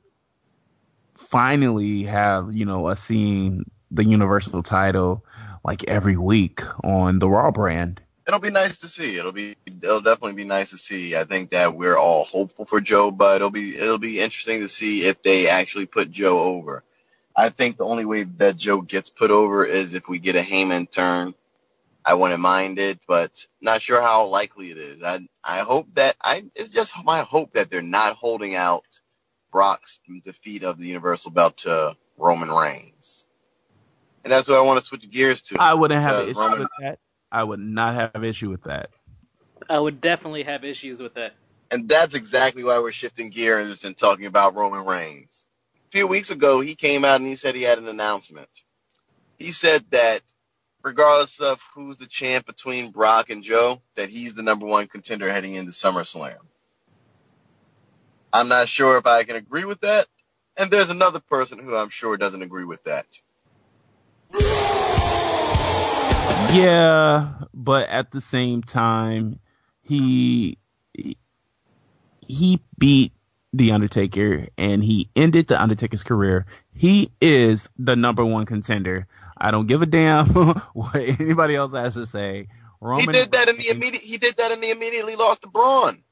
finally 1.15 2.03
have 2.03 2.53
you 2.53 2.67
know 2.67 2.87
us 2.87 3.03
seeing 3.03 3.65
the 3.91 4.05
Universal 4.05 4.63
title 4.65 5.25
like 5.65 5.85
every 5.85 6.19
week 6.19 6.61
on 6.85 7.21
the 7.21 7.29
Raw 7.29 7.51
brand. 7.51 8.03
It'll 8.27 8.41
be 8.41 8.51
nice 8.51 8.79
to 8.79 8.89
see. 8.89 9.17
It'll 9.19 9.33
be 9.33 9.57
it'll 9.67 10.01
definitely 10.01 10.35
be 10.35 10.45
nice 10.45 10.71
to 10.71 10.79
see. 10.79 11.17
I 11.17 11.25
think 11.25 11.51
that 11.51 11.75
we're 11.75 11.99
all 11.99 12.25
hopeful 12.25 12.65
for 12.65 12.81
Joe, 12.81 13.11
but 13.11 13.37
it'll 13.37 13.51
be 13.51 13.77
it'll 13.77 13.99
be 13.99 14.21
interesting 14.21 14.61
to 14.61 14.69
see 14.69 15.05
if 15.05 15.23
they 15.23 15.49
actually 15.49 15.87
put 15.87 16.11
Joe 16.11 16.39
over. 16.39 16.85
I 17.35 17.49
think 17.49 17.77
the 17.77 17.87
only 17.87 18.05
way 18.05 18.25
that 18.25 18.57
Joe 18.57 18.81
gets 18.81 19.11
put 19.11 19.31
over 19.31 19.65
is 19.65 19.95
if 19.95 20.09
we 20.09 20.19
get 20.19 20.37
a 20.37 20.41
Heyman 20.41 20.91
turn. 20.91 21.35
I 22.05 22.15
wouldn't 22.15 22.41
mind 22.41 22.81
it, 22.81 22.99
but 23.07 23.47
not 23.61 23.81
sure 23.81 24.03
how 24.03 24.27
likely 24.27 24.71
it 24.71 24.77
is. 24.79 25.03
I 25.03 25.21
I 25.45 25.61
hope 25.61 25.87
that 25.95 26.17
I 26.21 26.45
it's 26.55 26.71
just 26.71 26.95
my 27.05 27.21
hope 27.21 27.53
that 27.53 27.71
they're 27.71 27.83
not 27.83 28.17
holding 28.17 28.55
out 28.55 28.85
Brock's 29.53 30.01
defeat 30.25 30.65
of 30.65 30.79
the 30.79 30.87
Universal 30.89 31.33
belt 31.33 31.59
to 31.59 31.97
Roman 32.17 32.51
Reigns. 32.51 33.29
And 34.25 34.33
that's 34.33 34.49
what 34.49 34.59
I 34.59 34.63
want 34.63 34.79
to 34.79 34.85
switch 34.85 35.09
gears 35.11 35.43
to. 35.43 35.57
I 35.61 35.75
wouldn't 35.75 36.01
have 36.01 36.19
an 36.19 36.29
issue 36.31 36.41
Roman- 36.41 36.61
with 36.61 36.69
that. 36.81 36.99
I 37.33 37.45
would 37.45 37.61
not 37.61 37.95
have 37.97 38.25
issue 38.25 38.51
with 38.51 38.65
that. 38.65 38.91
I 39.71 39.81
would 39.81 40.01
definitely 40.01 40.45
have 40.45 40.65
issues 40.65 41.01
with 41.03 41.15
that. 41.15 41.35
And 41.71 41.89
that's 41.89 42.15
exactly 42.17 42.65
why 42.65 42.81
we're 42.81 42.93
shifting 42.93 43.31
gears 43.31 43.85
and 43.85 43.97
talking 43.97 44.27
about 44.27 44.57
Roman 44.57 44.87
Reigns. 44.87 45.47
A 45.93 45.99
few 45.99 46.09
weeks 46.09 46.31
ago, 46.31 46.61
he 46.61 46.77
came 46.77 47.05
out 47.05 47.21
and 47.21 47.27
he 47.29 47.37
said 47.37 47.57
he 47.57 47.63
had 47.63 47.79
an 47.79 47.89
announcement. 47.89 48.51
He 49.39 49.53
said 49.53 49.85
that 49.91 50.23
regardless 50.85 51.41
of 51.41 51.63
who's 51.75 51.97
the 51.99 52.07
champ 52.07 52.47
between 52.47 52.93
Brock 52.93 53.31
and 53.31 53.45
Joe, 53.45 53.83
that 53.97 54.11
he's 54.11 54.35
the 54.35 54.43
number 54.45 54.67
one 54.67 54.89
contender 54.89 55.31
heading 55.31 55.55
into 55.55 55.73
SummerSlam. 55.73 56.39
I'm 58.33 58.49
not 58.49 58.69
sure 58.69 58.99
if 58.99 59.07
I 59.07 59.25
can 59.25 59.37
agree 59.37 59.67
with 59.67 59.83
that. 59.83 60.07
And 60.59 60.71
there's 60.71 60.91
another 60.91 61.21
person 61.21 61.59
who 61.61 61.77
I'm 61.77 61.91
sure 61.91 62.17
doesn't 62.19 62.43
agree 62.43 62.67
with 62.67 62.85
that. 62.85 63.07
Yeah, 66.55 67.33
but 67.55 67.89
at 67.89 68.11
the 68.11 68.21
same 68.21 68.63
time, 68.63 69.39
he 69.83 70.59
he 72.27 72.61
beat 72.79 73.13
the 73.53 73.73
Undertaker 73.73 74.47
and 74.57 74.83
he 74.83 75.09
ended 75.15 75.49
the 75.49 75.61
Undertaker's 75.61 76.03
career. 76.03 76.47
He 76.75 77.11
is 77.21 77.69
the 77.79 77.97
number 77.97 78.25
one 78.25 78.47
contender. 78.47 79.07
I 79.37 79.51
don't 79.51 79.67
give 79.67 79.83
a 79.83 79.87
damn 79.87 80.29
what 80.73 80.97
anybody 80.97 81.55
else 81.55 81.73
has 81.73 81.95
to 81.95 82.07
say. 82.07 82.49
Roman 82.81 83.15
he 83.15 83.21
did 83.21 83.33
that 83.33 83.49
in 83.49 83.57
the 83.57 83.69
immediate. 83.69 84.03
He 84.03 84.17
did 84.19 84.37
that 84.37 84.53
and 84.53 84.63
he 84.63 84.71
immediately 84.71 85.17
lost 85.17 85.43
to 85.43 85.49
Braun. 85.49 86.03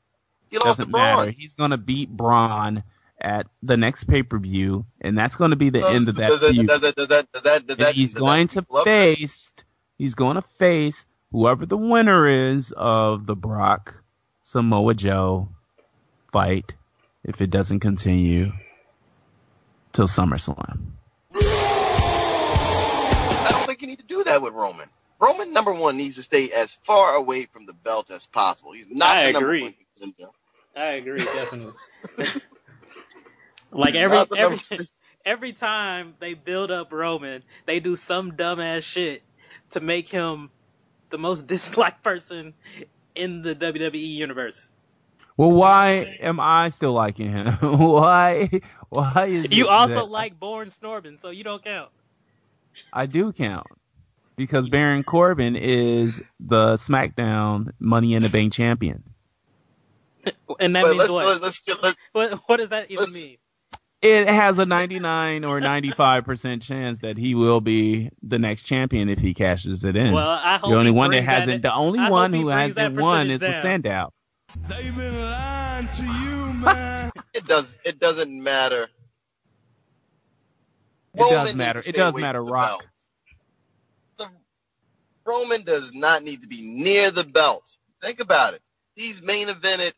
He 0.50 0.56
lost 0.56 0.78
doesn't 0.78 0.90
Braun. 0.90 1.16
matter. 1.18 1.30
He's 1.30 1.54
gonna 1.54 1.78
beat 1.78 2.10
Braun 2.10 2.82
at 3.20 3.46
the 3.62 3.76
next 3.76 4.04
pay 4.04 4.22
per 4.22 4.38
view, 4.38 4.86
and 5.00 5.16
that's 5.16 5.36
gonna 5.36 5.56
be 5.56 5.70
the 5.70 5.86
end 5.86 6.08
of 6.08 6.16
that 6.16 6.28
does, 6.28 6.48
feud. 6.48 6.66
does, 6.66 6.80
does 6.80 7.08
that 7.08 7.32
does 7.32 7.42
that 7.42 7.66
does 7.66 7.76
and 7.78 7.86
that 7.86 7.94
he's 7.94 8.12
does 8.12 8.20
going 8.20 8.48
to 8.48 8.64
face 8.84 9.52
he's 10.00 10.14
going 10.14 10.36
to 10.36 10.42
face 10.42 11.04
whoever 11.30 11.66
the 11.66 11.76
winner 11.76 12.26
is 12.26 12.72
of 12.72 13.26
the 13.26 13.36
Brock 13.36 14.02
Samoa 14.40 14.94
Joe 14.94 15.50
fight 16.32 16.72
if 17.22 17.42
it 17.42 17.50
doesn't 17.50 17.80
continue 17.80 18.52
till 19.92 20.06
SummerSlam. 20.06 20.92
I 23.42 23.48
don't 23.50 23.66
think 23.66 23.82
you 23.82 23.88
need 23.88 23.98
to 23.98 24.06
do 24.06 24.24
that 24.24 24.40
with 24.40 24.54
Roman. 24.54 24.88
Roman 25.20 25.52
number 25.52 25.74
one 25.74 25.98
needs 25.98 26.16
to 26.16 26.22
stay 26.22 26.50
as 26.50 26.76
far 26.76 27.16
away 27.16 27.44
from 27.44 27.66
the 27.66 27.74
belt 27.74 28.10
as 28.10 28.26
possible. 28.26 28.72
He's 28.72 28.88
not 28.88 29.14
I 29.14 29.26
the 29.26 29.32
number 29.32 29.48
agree. 29.48 29.62
one 29.62 29.74
contender. 29.98 30.30
I 30.74 30.84
agree, 30.92 31.18
definitely. 31.18 31.72
like 33.70 33.92
He's 33.92 34.00
every 34.00 34.38
every 34.38 34.58
every 35.26 35.52
time 35.52 36.14
they 36.20 36.32
build 36.32 36.70
up 36.70 36.90
Roman, 36.90 37.42
they 37.66 37.80
do 37.80 37.96
some 37.96 38.32
dumbass 38.32 38.82
shit 38.82 39.22
to 39.70 39.80
make 39.80 40.08
him 40.08 40.50
the 41.10 41.18
most 41.18 41.46
disliked 41.46 42.02
person 42.02 42.54
in 43.14 43.42
the 43.42 43.54
WWE 43.54 43.94
universe. 44.16 44.68
Well, 45.36 45.52
why 45.52 46.16
am 46.20 46.38
I 46.40 46.68
still 46.70 46.92
liking 46.92 47.30
him? 47.30 47.46
why? 47.60 48.60
Why 48.88 49.26
is 49.26 49.46
You 49.50 49.68
also 49.68 50.04
that 50.04 50.10
like 50.10 50.38
Born 50.38 50.68
Snorbin, 50.68 51.18
so 51.18 51.30
you 51.30 51.44
don't 51.44 51.62
count. 51.62 51.90
I 52.92 53.06
do 53.06 53.32
count 53.32 53.66
because 54.36 54.68
Baron 54.68 55.04
Corbin 55.04 55.56
is 55.56 56.22
the 56.40 56.74
SmackDown 56.76 57.72
Money 57.78 58.14
in 58.14 58.22
the 58.22 58.28
Bank 58.28 58.52
champion. 58.52 59.04
And 60.60 60.76
that 60.76 60.82
But 60.82 60.90
means 60.90 60.98
let's, 60.98 61.12
what? 61.12 61.26
let's 61.42 61.68
let's 61.68 61.82
let's, 61.82 61.96
what? 62.12 62.32
What 62.46 62.56
does 62.58 62.70
that 62.70 62.90
even 62.90 63.12
mean? 63.12 63.38
It 64.02 64.28
has 64.28 64.58
a 64.58 64.66
99 64.66 65.44
or 65.44 65.60
95 65.60 66.24
percent 66.24 66.62
chance 66.62 67.00
that 67.00 67.18
he 67.18 67.34
will 67.34 67.60
be 67.60 68.10
the 68.22 68.38
next 68.38 68.62
champion 68.62 69.08
if 69.08 69.18
he 69.18 69.34
cashes 69.34 69.84
it 69.84 69.96
in. 69.96 70.12
Well, 70.12 70.28
I 70.28 70.58
hope 70.58 70.70
the 70.70 70.78
only 70.78 70.90
one 70.90 71.10
that 71.10 71.16
brings 71.16 71.26
that- 71.26 71.40
hasn't, 71.40 71.62
the 71.62 71.74
only 71.74 71.98
I 71.98 72.10
one 72.10 72.32
who 72.32 72.48
hasn't 72.48 72.98
won 72.98 73.30
is 73.30 73.40
percentage 73.40 73.42
with 73.42 73.50
down. 73.52 73.62
Sandow. 73.62 74.12
They've 74.68 74.96
been 74.96 75.20
lying 75.20 75.88
to 75.88 76.02
you, 76.02 76.52
man. 76.54 77.12
it 77.34 77.44
does 77.46 77.78
it 77.84 77.98
doesn't 78.00 78.42
matter. 78.42 78.88
It 81.14 81.18
does 81.18 81.30
Roman 81.30 81.44
needs 81.44 81.54
matter. 81.56 81.82
It 81.84 81.94
does 81.94 82.16
matter, 82.16 82.38
from 82.38 82.46
the 82.46 82.52
Rock. 82.52 82.84
The 84.18 84.28
Roman 85.24 85.62
does 85.62 85.92
not 85.92 86.22
need 86.22 86.42
to 86.42 86.48
be 86.48 86.62
near 86.62 87.10
the 87.10 87.24
belt. 87.24 87.76
Think 88.00 88.20
about 88.20 88.54
it. 88.54 88.62
He's 88.94 89.22
main 89.22 89.48
evented 89.48 89.92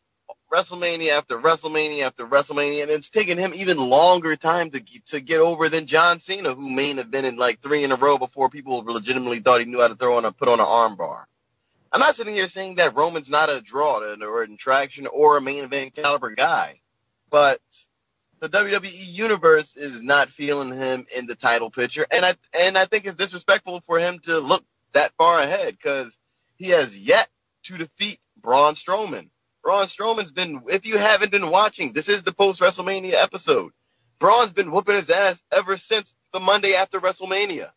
WrestleMania 0.53 1.09
after 1.09 1.39
WrestleMania 1.39 2.03
after 2.03 2.27
WrestleMania, 2.27 2.83
and 2.83 2.91
it's 2.91 3.09
taken 3.09 3.39
him 3.39 3.53
even 3.55 3.77
longer 3.77 4.35
time 4.35 4.69
to 4.69 4.83
to 5.07 5.19
get 5.19 5.39
over 5.39 5.67
than 5.67 5.87
John 5.87 6.19
Cena, 6.19 6.53
who 6.53 6.69
main 6.69 6.97
evented 6.97 7.37
like 7.37 7.59
three 7.59 7.83
in 7.83 7.91
a 7.91 7.95
row 7.95 8.19
before 8.19 8.49
people 8.49 8.83
legitimately 8.85 9.39
thought 9.39 9.61
he 9.61 9.65
knew 9.65 9.81
how 9.81 9.87
to 9.87 9.95
throw 9.95 10.17
on 10.17 10.25
a 10.25 10.31
put 10.31 10.49
on 10.49 10.59
an 10.59 10.65
armbar. 10.65 11.23
I'm 11.91 11.99
not 11.99 12.15
sitting 12.15 12.35
here 12.35 12.47
saying 12.47 12.75
that 12.75 12.95
Roman's 12.95 13.29
not 13.29 13.49
a 13.49 13.61
draw 13.61 13.99
or 13.99 14.43
an 14.43 14.53
attraction 14.53 15.07
or 15.07 15.37
a 15.37 15.41
main 15.41 15.63
event 15.63 15.95
caliber 15.95 16.31
guy, 16.31 16.81
but 17.31 17.59
the 18.39 18.49
WWE 18.49 18.91
universe 18.93 19.75
is 19.75 20.03
not 20.03 20.29
feeling 20.29 20.69
him 20.69 21.05
in 21.17 21.25
the 21.25 21.35
title 21.35 21.71
picture, 21.71 22.05
and 22.11 22.23
I 22.23 22.35
and 22.59 22.77
I 22.77 22.85
think 22.85 23.05
it's 23.05 23.15
disrespectful 23.15 23.79
for 23.81 23.97
him 23.97 24.19
to 24.19 24.37
look 24.39 24.63
that 24.91 25.13
far 25.17 25.39
ahead 25.39 25.71
because 25.71 26.19
he 26.57 26.69
has 26.69 26.95
yet 26.95 27.27
to 27.63 27.79
defeat 27.79 28.19
Braun 28.39 28.75
Strowman. 28.75 29.29
Braun 29.63 29.85
Strowman's 29.85 30.31
been, 30.31 30.61
if 30.67 30.85
you 30.85 30.97
haven't 30.97 31.31
been 31.31 31.49
watching, 31.49 31.93
this 31.93 32.09
is 32.09 32.23
the 32.23 32.33
post 32.33 32.61
WrestleMania 32.61 33.13
episode. 33.13 33.71
Braun's 34.19 34.53
been 34.53 34.71
whooping 34.71 34.95
his 34.95 35.09
ass 35.09 35.41
ever 35.55 35.77
since 35.77 36.15
the 36.33 36.39
Monday 36.39 36.73
after 36.73 36.99
WrestleMania. 36.99 37.71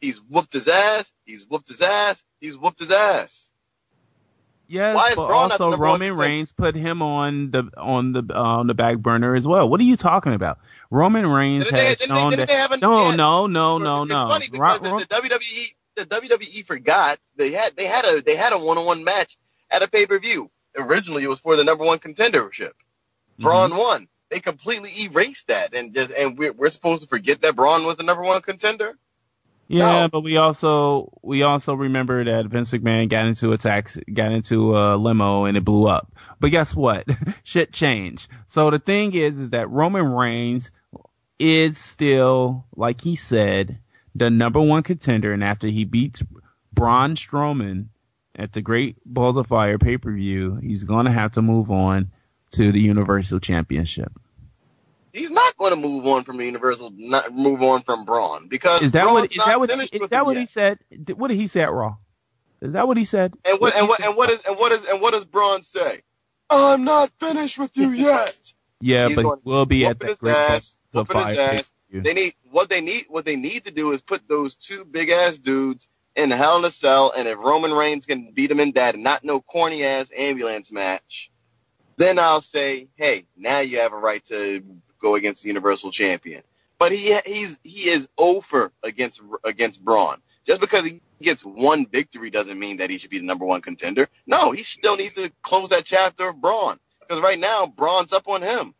He's 0.00 0.18
whooped 0.22 0.52
his 0.52 0.68
ass. 0.68 1.12
He's 1.24 1.44
whooped 1.46 1.68
his 1.68 1.82
ass. 1.82 2.24
He's 2.40 2.56
whooped 2.56 2.78
his 2.78 2.92
ass. 2.92 3.52
Yes, 4.70 4.94
Why 4.94 5.08
is 5.08 5.16
but 5.16 5.28
Braun 5.28 5.50
also 5.50 5.76
Roman? 5.78 6.14
Reigns 6.14 6.52
put 6.52 6.74
him 6.74 7.00
on 7.00 7.50
the 7.50 7.70
on 7.78 8.12
the 8.12 8.22
uh, 8.30 8.38
on 8.38 8.66
the 8.66 8.74
back 8.74 8.98
burner 8.98 9.34
as 9.34 9.46
well. 9.46 9.66
What 9.68 9.80
are 9.80 9.84
you 9.84 9.96
talking 9.96 10.34
about? 10.34 10.58
Roman 10.90 11.26
Reigns 11.26 11.64
Didn't 11.64 11.78
has 11.78 11.96
didn't 11.96 12.14
they- 12.14 12.20
shown 12.20 12.30
didn't 12.30 12.48
that. 12.48 12.50
have 12.58 12.72
a- 12.72 12.76
no, 12.76 13.10
no, 13.12 13.46
no, 13.46 13.78
no, 13.78 14.02
it's 14.02 14.10
no. 14.12 14.28
funny 14.28 14.46
Ro- 14.52 14.78
because 14.78 15.06
the, 15.06 15.06
the 15.08 15.28
WWE 15.28 15.74
the 15.96 16.04
WWE 16.04 16.64
forgot 16.66 17.18
they 17.36 17.52
had 17.52 17.74
they 17.76 17.86
had 17.86 18.04
a 18.04 18.20
they 18.20 18.36
had 18.36 18.52
a 18.52 18.58
one 18.58 18.76
on 18.76 18.84
one 18.84 19.04
match 19.04 19.38
at 19.70 19.82
a 19.82 19.88
pay 19.88 20.04
per 20.04 20.18
view. 20.18 20.50
Originally, 20.78 21.24
it 21.24 21.28
was 21.28 21.40
for 21.40 21.56
the 21.56 21.64
number 21.64 21.84
one 21.84 21.98
contendership. 21.98 22.70
Braun 23.38 23.70
Mm-hmm. 23.70 23.78
won. 23.78 24.08
They 24.30 24.40
completely 24.40 24.90
erased 25.04 25.48
that 25.48 25.74
and 25.74 25.92
just 25.94 26.12
and 26.12 26.36
we're, 26.38 26.52
we're 26.52 26.68
supposed 26.70 27.02
to 27.02 27.08
forget 27.08 27.40
that 27.42 27.56
Braun 27.56 27.84
was 27.84 27.96
the 27.96 28.02
number 28.04 28.22
one 28.22 28.40
contender. 28.42 28.96
Yeah, 29.68 30.02
No. 30.02 30.08
but 30.08 30.20
we 30.20 30.36
also 30.38 31.12
we 31.22 31.42
also 31.42 31.74
remember 31.74 32.24
that 32.24 32.46
Vince 32.46 32.72
McMahon 32.72 33.08
got 33.08 33.26
into 33.26 33.52
a 33.52 33.58
tax 33.58 33.98
got 34.12 34.32
into 34.32 34.76
a 34.76 34.96
limo 34.96 35.44
and 35.44 35.56
it 35.56 35.64
blew 35.64 35.86
up. 35.86 36.12
But 36.40 36.50
guess 36.50 36.74
what? 36.74 37.06
Shit 37.42 37.72
changed. 37.72 38.28
So 38.46 38.70
the 38.70 38.78
thing 38.78 39.14
is 39.14 39.38
is 39.38 39.50
that 39.50 39.70
Roman 39.70 40.10
Reigns 40.10 40.70
is 41.38 41.78
still 41.78 42.64
like 42.76 43.00
he 43.00 43.16
said 43.16 43.78
the 44.14 44.28
number 44.30 44.60
one 44.60 44.82
contender 44.82 45.32
and 45.32 45.44
after 45.44 45.68
he 45.68 45.84
beats 45.84 46.22
Braun 46.72 47.14
Strowman 47.14 47.86
at 48.38 48.52
the 48.52 48.62
Great 48.62 48.96
Balls 49.04 49.36
of 49.36 49.48
Fire 49.48 49.78
pay-per-view, 49.78 50.56
he's 50.62 50.84
going 50.84 51.06
to 51.06 51.12
have 51.12 51.32
to 51.32 51.42
move 51.42 51.70
on 51.72 52.12
to 52.52 52.70
the 52.70 52.80
Universal 52.80 53.40
Championship. 53.40 54.12
He's 55.12 55.30
not 55.30 55.56
going 55.56 55.74
to 55.74 55.80
move 55.80 56.06
on 56.06 56.22
from 56.22 56.36
the 56.36 56.44
Universal, 56.44 56.92
not 56.96 57.34
move 57.34 57.62
on 57.62 57.82
from 57.82 58.04
Braun 58.04 58.46
because 58.46 58.82
Is 58.82 58.92
that 58.92 59.02
Braun's 59.04 59.14
what 59.14 59.32
is 59.32 59.44
that 59.44 59.58
what 59.58 59.70
is 59.70 60.08
that 60.10 60.24
what 60.26 60.34
yet. 60.34 60.40
he 60.40 60.46
said? 60.46 60.78
What 61.16 61.28
did 61.28 61.36
he 61.36 61.48
say 61.48 61.62
at 61.62 61.72
Raw? 61.72 61.96
Is 62.60 62.72
that 62.72 62.86
what 62.86 62.96
he 62.96 63.04
said? 63.04 63.34
And 63.44 63.58
what 63.58 63.72
did 63.72 63.80
and 63.80 63.88
what 63.88 64.04
and 64.04 64.16
what 64.16 64.30
is 64.30 64.42
and 64.44 64.56
what 64.56 64.72
is 64.72 64.84
and 64.86 65.00
what 65.00 65.14
does 65.14 65.24
Braun 65.24 65.62
say? 65.62 66.02
I'm 66.50 66.84
not 66.84 67.10
finished 67.18 67.58
with 67.58 67.76
you 67.76 67.90
yet. 67.90 68.52
Yeah, 68.80 69.08
He's 69.08 69.16
but 69.16 69.44
we'll 69.44 69.66
be 69.66 69.86
at 69.86 69.98
the 69.98 70.16
Great 70.20 70.36
ass, 70.36 70.78
Balls 70.92 71.10
of 71.10 71.12
Fire 71.12 71.62
They 71.90 72.14
need 72.14 72.32
what 72.52 72.70
they 72.70 72.80
need 72.80 73.06
what 73.08 73.24
they 73.24 73.34
need 73.34 73.64
to 73.64 73.72
do 73.72 73.90
is 73.90 74.02
put 74.02 74.28
those 74.28 74.54
two 74.54 74.84
big 74.84 75.08
ass 75.08 75.40
dudes 75.40 75.88
in 76.18 76.30
Hell 76.30 76.58
in 76.58 76.64
a 76.64 76.70
Cell, 76.70 77.12
and 77.16 77.28
if 77.28 77.38
Roman 77.38 77.72
Reigns 77.72 78.04
can 78.04 78.32
beat 78.32 78.50
him 78.50 78.60
in 78.60 78.72
that 78.72 78.94
and 78.94 79.04
not 79.04 79.24
no 79.24 79.40
corny 79.40 79.84
ass 79.84 80.10
ambulance 80.16 80.72
match, 80.72 81.30
then 81.96 82.18
I'll 82.18 82.40
say, 82.40 82.88
hey, 82.96 83.26
now 83.36 83.60
you 83.60 83.80
have 83.80 83.92
a 83.92 83.98
right 83.98 84.24
to 84.26 84.62
go 85.00 85.14
against 85.14 85.42
the 85.42 85.48
Universal 85.48 85.92
Champion. 85.92 86.42
But 86.78 86.92
he 86.92 87.16
he's 87.24 87.58
he 87.62 87.88
is 87.90 88.08
over 88.18 88.72
against 88.82 89.22
against 89.44 89.84
Braun. 89.84 90.18
Just 90.44 90.60
because 90.60 90.86
he 90.86 91.02
gets 91.20 91.44
one 91.44 91.86
victory 91.86 92.30
doesn't 92.30 92.58
mean 92.58 92.78
that 92.78 92.90
he 92.90 92.98
should 92.98 93.10
be 93.10 93.18
the 93.18 93.26
number 93.26 93.44
one 93.44 93.60
contender. 93.60 94.08
No, 94.26 94.52
he 94.52 94.62
still 94.62 94.96
needs 94.96 95.14
to 95.14 95.30
close 95.42 95.70
that 95.70 95.84
chapter 95.84 96.28
of 96.28 96.40
Braun. 96.40 96.78
Because 97.00 97.22
right 97.22 97.38
now, 97.38 97.66
Braun's 97.66 98.12
up 98.12 98.28
on 98.28 98.42
him. 98.42 98.74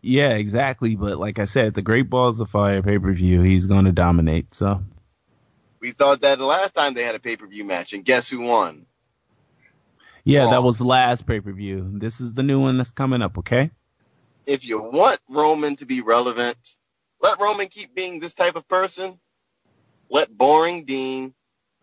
Yeah, 0.00 0.30
exactly. 0.30 0.96
But 0.96 1.18
like 1.18 1.38
I 1.38 1.44
said, 1.44 1.74
the 1.74 1.82
Great 1.82 2.10
Balls 2.10 2.40
of 2.40 2.50
Fire 2.50 2.82
pay 2.82 2.98
per 2.98 3.12
view, 3.12 3.40
he's 3.40 3.66
going 3.66 3.86
to 3.86 3.92
dominate. 3.92 4.54
So 4.54 4.82
We 5.84 5.90
thought 5.90 6.22
that 6.22 6.38
the 6.38 6.46
last 6.46 6.74
time 6.74 6.94
they 6.94 7.02
had 7.02 7.14
a 7.14 7.20
pay 7.20 7.36
per 7.36 7.46
view 7.46 7.62
match, 7.62 7.92
and 7.92 8.06
guess 8.06 8.30
who 8.30 8.40
won? 8.40 8.86
yeah, 10.24 10.46
that 10.46 10.62
was 10.62 10.78
the 10.78 10.84
last 10.84 11.26
pay 11.26 11.40
per 11.40 11.52
view. 11.52 11.98
This 11.98 12.22
is 12.22 12.32
the 12.32 12.42
new 12.42 12.58
one 12.58 12.78
that's 12.78 12.90
coming 12.90 13.20
up. 13.20 13.36
Okay. 13.36 13.70
If 14.46 14.64
you 14.64 14.80
want 14.80 15.20
Roman 15.28 15.76
to 15.76 15.84
be 15.84 16.00
relevant, 16.00 16.56
let 17.20 17.38
Roman 17.38 17.66
keep 17.66 17.94
being 17.94 18.18
this 18.18 18.32
type 18.32 18.56
of 18.56 18.66
person. 18.66 19.20
Let 20.08 20.34
Boring 20.34 20.86
Dean 20.86 21.34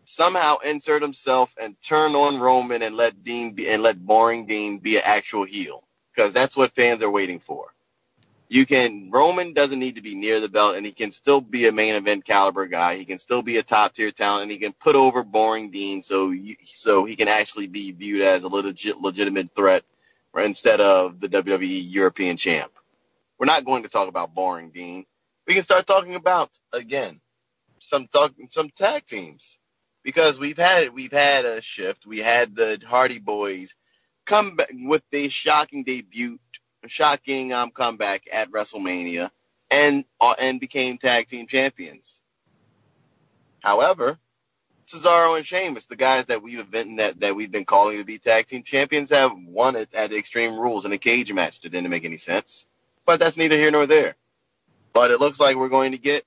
somehow 0.04 0.56
insert 0.64 1.00
himself 1.00 1.54
and 1.60 1.80
turn 1.80 2.16
on 2.16 2.40
Roman 2.40 2.82
and 2.82 2.96
let 2.96 3.22
Dean 3.22 3.52
be 3.52 3.68
and 3.68 3.84
let 3.84 4.04
Boring 4.04 4.46
Dean 4.46 4.80
be 4.80 4.96
an 4.96 5.02
actual 5.04 5.44
heel 5.44 5.86
because 6.12 6.32
that's 6.32 6.56
what 6.56 6.74
fans 6.74 7.04
are 7.04 7.10
waiting 7.10 7.38
for. 7.38 7.72
You 8.52 8.66
can 8.66 9.10
Roman 9.10 9.54
doesn't 9.54 9.78
need 9.78 9.94
to 9.96 10.02
be 10.02 10.14
near 10.14 10.38
the 10.38 10.48
belt 10.50 10.76
and 10.76 10.84
he 10.84 10.92
can 10.92 11.10
still 11.10 11.40
be 11.40 11.68
a 11.68 11.72
main 11.72 11.94
event 11.94 12.26
caliber 12.26 12.66
guy. 12.66 12.96
He 12.96 13.06
can 13.06 13.16
still 13.16 13.40
be 13.40 13.56
a 13.56 13.62
top 13.62 13.94
tier 13.94 14.10
talent 14.10 14.42
and 14.42 14.52
he 14.52 14.58
can 14.58 14.74
put 14.74 14.94
over 14.94 15.24
Boring 15.24 15.70
Dean 15.70 16.02
so 16.02 16.32
you, 16.32 16.56
so 16.62 17.06
he 17.06 17.16
can 17.16 17.28
actually 17.28 17.66
be 17.66 17.92
viewed 17.92 18.20
as 18.20 18.44
a 18.44 18.48
legit 18.48 19.00
legitimate 19.00 19.54
threat 19.56 19.84
instead 20.36 20.82
of 20.82 21.18
the 21.18 21.28
WWE 21.28 21.82
European 21.94 22.36
champ. 22.36 22.70
We're 23.38 23.46
not 23.46 23.64
going 23.64 23.84
to 23.84 23.88
talk 23.88 24.08
about 24.08 24.34
Boring 24.34 24.70
Dean. 24.70 25.06
We 25.48 25.54
can 25.54 25.62
start 25.62 25.86
talking 25.86 26.14
about 26.14 26.50
again 26.74 27.22
some 27.80 28.06
talk 28.06 28.34
some 28.50 28.68
tag 28.68 29.06
teams 29.06 29.60
because 30.02 30.38
we've 30.38 30.58
had 30.58 30.90
we've 30.90 31.10
had 31.10 31.46
a 31.46 31.62
shift. 31.62 32.04
We 32.06 32.18
had 32.18 32.54
the 32.54 32.82
Hardy 32.86 33.18
Boys 33.18 33.74
come 34.26 34.56
back 34.56 34.70
with 34.72 35.02
a 35.12 35.28
shocking 35.28 35.84
debut, 35.84 36.38
shocking 36.88 37.52
um, 37.52 37.70
comeback 37.70 38.28
at 38.32 38.50
WrestleMania, 38.50 39.30
and 39.70 40.04
uh, 40.20 40.34
and 40.40 40.60
became 40.60 40.98
tag 40.98 41.26
team 41.26 41.46
champions. 41.46 42.22
However, 43.60 44.18
Cesaro 44.86 45.36
and 45.36 45.46
Sheamus, 45.46 45.86
the 45.86 45.96
guys 45.96 46.26
that 46.26 46.42
we've 46.42 46.70
been 46.70 46.96
that, 46.96 47.20
that 47.20 47.34
we've 47.34 47.52
been 47.52 47.64
calling 47.64 47.98
to 47.98 48.04
be 48.04 48.18
tag 48.18 48.46
team 48.46 48.62
champions, 48.62 49.10
have 49.10 49.32
won 49.46 49.76
it 49.76 49.94
at 49.94 50.12
Extreme 50.12 50.58
Rules 50.58 50.84
in 50.84 50.92
a 50.92 50.98
cage 50.98 51.32
match 51.32 51.60
that 51.60 51.70
didn't 51.70 51.90
make 51.90 52.04
any 52.04 52.18
sense. 52.18 52.68
But 53.06 53.18
that's 53.18 53.36
neither 53.36 53.56
here 53.56 53.70
nor 53.70 53.86
there. 53.86 54.14
But 54.92 55.10
it 55.10 55.20
looks 55.20 55.40
like 55.40 55.56
we're 55.56 55.68
going 55.68 55.92
to 55.92 55.98
get 55.98 56.24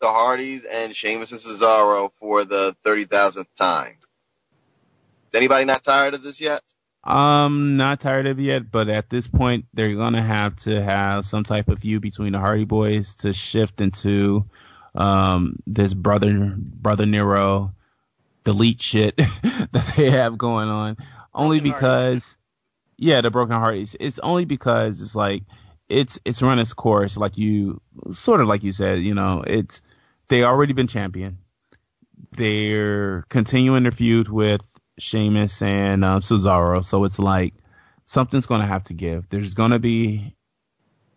the 0.00 0.08
Hardys 0.08 0.64
and 0.64 0.94
Sheamus 0.94 1.32
and 1.32 1.40
Cesaro 1.40 2.10
for 2.16 2.44
the 2.44 2.76
thirty 2.82 3.04
thousandth 3.04 3.54
time. 3.56 3.96
Is 5.32 5.36
anybody 5.36 5.64
not 5.64 5.84
tired 5.84 6.14
of 6.14 6.22
this 6.22 6.40
yet? 6.40 6.62
I'm 7.06 7.76
not 7.76 8.00
tired 8.00 8.26
of 8.26 8.38
it 8.38 8.42
yet, 8.42 8.70
but 8.70 8.88
at 8.88 9.08
this 9.08 9.28
point, 9.28 9.66
they're 9.72 9.94
gonna 9.94 10.22
have 10.22 10.56
to 10.56 10.82
have 10.82 11.24
some 11.24 11.44
type 11.44 11.68
of 11.68 11.78
feud 11.78 12.02
between 12.02 12.32
the 12.32 12.40
Hardy 12.40 12.64
Boys 12.64 13.14
to 13.16 13.32
shift 13.32 13.80
into 13.80 14.44
um, 14.94 15.56
this 15.66 15.94
brother 15.94 16.54
brother 16.56 17.06
Nero 17.06 17.72
delete 18.42 18.80
shit 18.80 19.16
that 19.72 19.92
they 19.96 20.10
have 20.10 20.36
going 20.36 20.68
on. 20.68 20.96
Only 21.32 21.60
Broken 21.60 21.74
because, 21.74 22.38
yeah, 22.96 23.20
the 23.20 23.30
broken 23.30 23.56
Hardys. 23.56 23.94
It's 24.00 24.18
only 24.18 24.44
because 24.44 25.00
it's 25.00 25.14
like 25.14 25.44
it's 25.88 26.18
it's 26.24 26.42
run 26.42 26.58
its 26.58 26.72
course, 26.74 27.16
like 27.16 27.38
you 27.38 27.80
sort 28.10 28.40
of 28.40 28.48
like 28.48 28.64
you 28.64 28.72
said. 28.72 29.00
You 29.00 29.14
know, 29.14 29.44
it's 29.46 29.80
they 30.28 30.42
already 30.42 30.72
been 30.72 30.88
champion. 30.88 31.38
They're 32.32 33.22
continuing 33.28 33.84
their 33.84 33.92
feud 33.92 34.28
with 34.28 34.62
Sheamus 34.98 35.62
and 35.62 36.04
um, 36.04 36.22
Cesaro, 36.22 36.84
so 36.84 37.04
it's 37.04 37.18
like 37.18 37.54
something's 38.06 38.46
gonna 38.46 38.66
have 38.66 38.84
to 38.84 38.94
give. 38.94 39.28
There's 39.28 39.54
gonna 39.54 39.78
be 39.78 40.34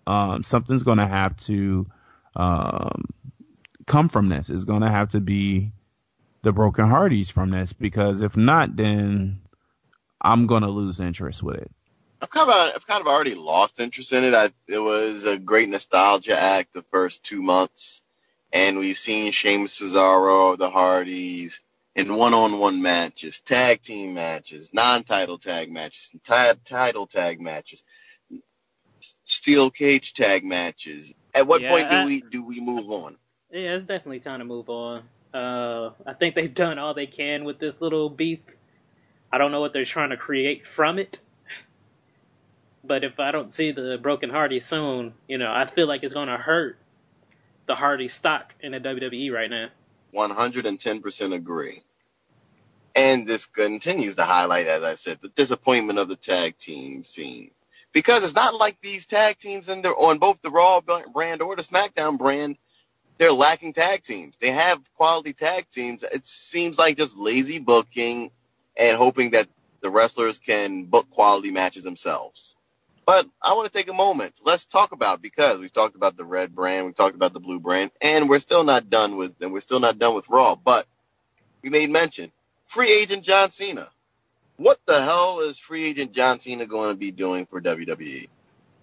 um, 0.06 0.44
something's 0.44 0.84
gonna 0.84 1.08
have 1.08 1.38
to 1.38 1.88
um, 2.36 3.06
come 3.86 4.10
from 4.10 4.30
this. 4.30 4.50
It's 4.50 4.66
gonna 4.66 4.90
have 4.90 5.10
to 5.10 5.22
be 5.22 5.72
the 6.42 6.52
broken 6.52 6.90
Hardys 6.90 7.30
from 7.30 7.52
this 7.52 7.74
because 7.74 8.22
if 8.22 8.36
not, 8.36 8.76
then 8.76 9.42
I'm 10.22 10.48
gonna 10.48 10.70
lose 10.70 11.00
interest 11.00 11.42
with 11.44 11.58
it. 11.58 11.72
I've 12.22 12.30
kind 12.30 12.50
of 12.50 12.76
I've 12.76 12.88
kind 12.88 13.02
of 13.02 13.08
already 13.08 13.36
lost 13.36 13.80
interest 13.80 14.12
in 14.12 14.26
it. 14.26 14.34
I, 14.34 14.50
it 14.68 14.80
was 14.80 15.26
a 15.26 15.40
great 15.40 15.70
nostalgia 15.70 16.38
act 16.38 16.74
the 16.74 16.84
first 16.92 17.24
two 17.24 17.42
months, 17.42 18.04
and 18.52 18.78
we've 18.78 18.98
seen 18.98 19.32
Sheamus, 19.32 19.80
Cesaro, 19.80 20.58
the 20.58 20.70
Hardys 20.70 21.64
in 21.96 22.14
one-on-one 22.16 22.82
matches, 22.82 23.42
tag 23.42 23.82
team 23.82 24.14
matches, 24.14 24.74
non-title 24.74 25.38
tag 25.38 25.72
matches, 25.72 26.12
ti- 26.24 26.60
title 26.66 27.08
tag 27.08 27.42
matches, 27.42 27.84
steel 29.26 29.70
cage 29.70 30.14
tag 30.14 30.44
matches. 30.44 31.14
At 31.34 31.48
what 31.48 31.62
Yeah, 31.62 31.70
point 31.72 31.90
do 31.90 31.98
I- 31.98 32.06
we 32.06 32.22
do 32.22 32.44
we 32.44 32.60
move 32.60 32.90
on? 32.92 33.18
Yeah, 33.52 33.76
it's 33.76 33.86
definitely 33.86 34.20
time 34.20 34.40
to 34.40 34.46
move 34.46 34.70
on. 34.70 35.04
Uh, 35.34 35.92
I 36.06 36.14
think 36.14 36.36
they've 36.36 36.54
done 36.54 36.80
all 36.80 36.94
they 36.94 37.08
can 37.08 37.44
with 37.44 37.60
this 37.60 37.82
little 37.82 38.10
beef. 38.10 38.40
I 39.32 39.38
don't 39.38 39.52
know 39.52 39.62
what 39.62 39.74
they're 39.74 39.86
trying 39.86 40.10
to 40.10 40.18
create 40.18 40.66
from 40.66 41.00
it. 41.00 41.20
But 42.84 43.04
if 43.04 43.20
I 43.20 43.32
don't 43.32 43.52
see 43.52 43.72
the 43.72 43.98
Broken 44.02 44.30
Hardy 44.30 44.60
soon, 44.60 45.14
you 45.28 45.38
know, 45.38 45.52
I 45.52 45.66
feel 45.66 45.88
like 45.88 46.04
it's 46.04 46.14
going 46.14 46.30
to 46.30 46.38
hurt 46.38 46.78
the 47.68 47.76
Hardy 47.76 48.08
stock 48.08 48.56
in 48.62 48.72
the 48.72 48.80
WWE 48.80 49.32
right 49.32 49.50
now. 49.50 49.70
110% 50.16 51.34
agree. 51.36 51.82
And 52.96 53.28
this 53.28 53.48
continues 53.48 54.18
to 54.18 54.24
highlight, 54.26 54.68
as 54.68 54.84
I 54.84 54.96
said, 54.96 55.20
the 55.22 55.30
disappointment 55.30 56.00
of 56.00 56.10
the 56.10 56.18
tag 56.18 56.58
team 56.58 57.04
scene. 57.06 57.52
because 57.94 58.24
it's 58.24 58.36
not 58.36 58.56
like 58.56 58.80
these 58.82 59.06
tag 59.06 59.38
teams 59.38 59.70
in 59.70 59.82
they're 59.82 59.96
on 59.96 60.20
both 60.20 60.42
the 60.42 60.50
Raw 60.52 60.82
brand 61.14 61.42
or 61.42 61.56
the 61.56 61.64
SmackDown 61.64 62.18
brand. 62.18 62.58
They're 63.20 63.34
lacking 63.34 63.74
tag 63.74 64.04
teams. 64.04 64.38
They 64.38 64.52
have 64.52 64.80
quality 64.96 65.34
tag 65.34 65.70
teams. 65.72 66.04
It 66.04 66.26
seems 66.26 66.80
like 66.80 66.98
just 66.98 67.18
lazy 67.18 67.60
booking 67.60 68.32
and 68.78 68.98
hoping 68.98 69.32
that 69.32 69.48
the 69.82 69.92
wrestlers 69.92 70.40
can 70.40 70.86
book 70.86 71.10
quality 71.12 71.52
matches 71.52 71.84
themselves. 71.84 72.58
But 73.10 73.28
I 73.42 73.56
want 73.56 73.66
to 73.66 73.76
take 73.76 73.90
a 73.90 73.94
moment. 73.94 74.40
Let's 74.46 74.68
talk 74.68 74.92
about 74.92 75.20
because 75.20 75.58
we've 75.58 75.74
talked 75.74 75.96
about 75.96 76.16
the 76.16 76.26
red 76.26 76.54
brand, 76.54 76.86
we've 76.86 76.94
talked 76.94 77.16
about 77.16 77.34
the 77.34 77.40
blue 77.40 77.60
brand, 77.60 77.90
and 78.00 78.30
we're 78.30 78.38
still 78.38 78.64
not 78.64 78.92
done 78.92 79.18
with 79.18 79.34
and 79.42 79.52
we're 79.52 79.62
still 79.62 79.80
not 79.80 79.98
done 79.98 80.14
with 80.14 80.30
Raw. 80.30 80.54
But 80.54 80.86
we 81.64 81.72
made 81.72 81.90
mention 81.90 82.32
free 82.66 82.92
agent 82.92 83.24
John 83.24 83.50
Cena. 83.50 83.88
What 84.58 84.78
the 84.86 85.02
hell 85.02 85.40
is 85.40 85.58
free 85.58 85.86
agent 85.86 86.12
John 86.12 86.40
Cena 86.40 86.68
going 86.68 86.92
to 86.92 86.98
be 87.00 87.10
doing 87.10 87.48
for 87.48 87.60
WWE? 87.60 88.28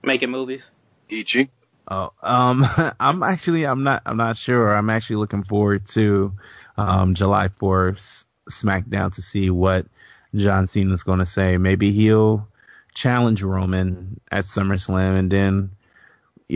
Making 0.03 0.33
movies. 0.33 0.69
Ichi. 1.09 1.49
Oh, 1.87 2.11
um, 2.21 2.65
I'm 2.99 3.23
actually 3.23 3.65
I'm 3.65 3.85
not 3.85 4.03
I'm 4.07 4.17
not 4.17 4.37
sure. 4.37 4.75
I'm 4.75 4.91
actually 4.91 5.17
looking 5.19 5.45
forward 5.45 5.87
to 5.91 6.33
um, 6.77 7.15
July 7.15 7.47
4th 7.47 8.25
SmackDown 8.51 9.15
to 9.15 9.23
see 9.23 9.51
what 9.51 9.87
John 10.35 10.67
Cena's 10.67 11.05
going 11.05 11.21
to 11.21 11.27
say. 11.27 11.59
Maybe 11.59 11.93
he'll 11.93 12.49
challenge 12.97 13.43
Roman 13.43 14.21
at 14.33 14.45
SummerSlam, 14.45 15.19
and 15.19 15.31
then 15.31 15.71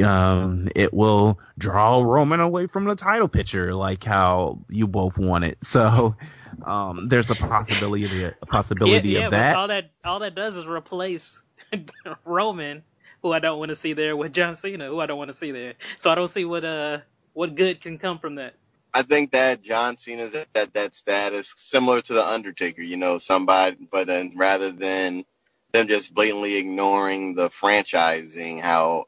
um, 0.04 0.68
it 0.74 0.92
will 0.92 1.38
draw 1.58 2.02
Roman 2.02 2.40
away 2.40 2.66
from 2.66 2.84
the 2.84 2.96
title 2.96 3.28
picture, 3.28 3.74
like 3.74 4.02
how 4.02 4.60
you 4.68 4.88
both 4.88 5.18
want 5.18 5.44
it. 5.44 5.58
So 5.70 6.16
um, 6.64 7.04
there's 7.06 7.30
a 7.30 7.36
possibility, 7.36 8.24
a 8.24 8.34
possibility 8.46 9.10
yeah, 9.10 9.20
yeah, 9.20 9.24
of 9.26 9.30
that. 9.30 9.56
All 9.56 9.68
that 9.68 9.90
all 10.04 10.18
that 10.18 10.34
does 10.34 10.56
is 10.56 10.66
replace 10.66 11.42
Roman, 12.24 12.82
who 13.22 13.32
I 13.32 13.38
don't 13.38 13.58
want 13.58 13.68
to 13.68 13.76
see 13.76 13.92
there, 13.92 14.16
with 14.16 14.32
John 14.32 14.56
Cena, 14.56 14.88
who 14.88 14.98
I 14.98 15.06
don't 15.06 15.18
want 15.18 15.28
to 15.28 15.34
see 15.34 15.52
there. 15.52 15.74
So 15.98 16.10
I 16.10 16.16
don't 16.16 16.28
see 16.28 16.44
what 16.44 16.64
uh 16.64 16.98
what 17.34 17.54
good 17.54 17.80
can 17.80 17.98
come 17.98 18.18
from 18.18 18.36
that. 18.36 18.54
I 18.92 19.02
think 19.02 19.30
that 19.30 19.62
John 19.62 19.96
Cena's 19.96 20.34
at 20.34 20.52
that 20.54 20.72
that 20.72 20.94
status, 20.94 21.54
similar 21.56 22.02
to 22.02 22.14
the 22.14 22.26
Undertaker. 22.26 22.82
You 22.82 22.96
know, 22.96 23.18
somebody, 23.18 23.76
but 23.90 24.08
then 24.08 24.32
rather 24.36 24.72
than 24.72 25.24
them 25.72 25.88
just 25.88 26.14
blatantly 26.14 26.56
ignoring 26.56 27.34
the 27.34 27.48
franchising, 27.50 28.60
how 28.60 29.06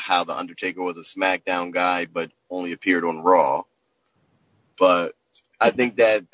how 0.00 0.24
the 0.24 0.36
Undertaker 0.36 0.82
was 0.82 0.98
a 0.98 1.02
SmackDown 1.02 1.72
guy 1.72 2.06
but 2.06 2.30
only 2.50 2.72
appeared 2.72 3.04
on 3.04 3.22
Raw. 3.22 3.62
But 4.78 5.12
I 5.60 5.70
think 5.70 5.96
that 5.96 6.24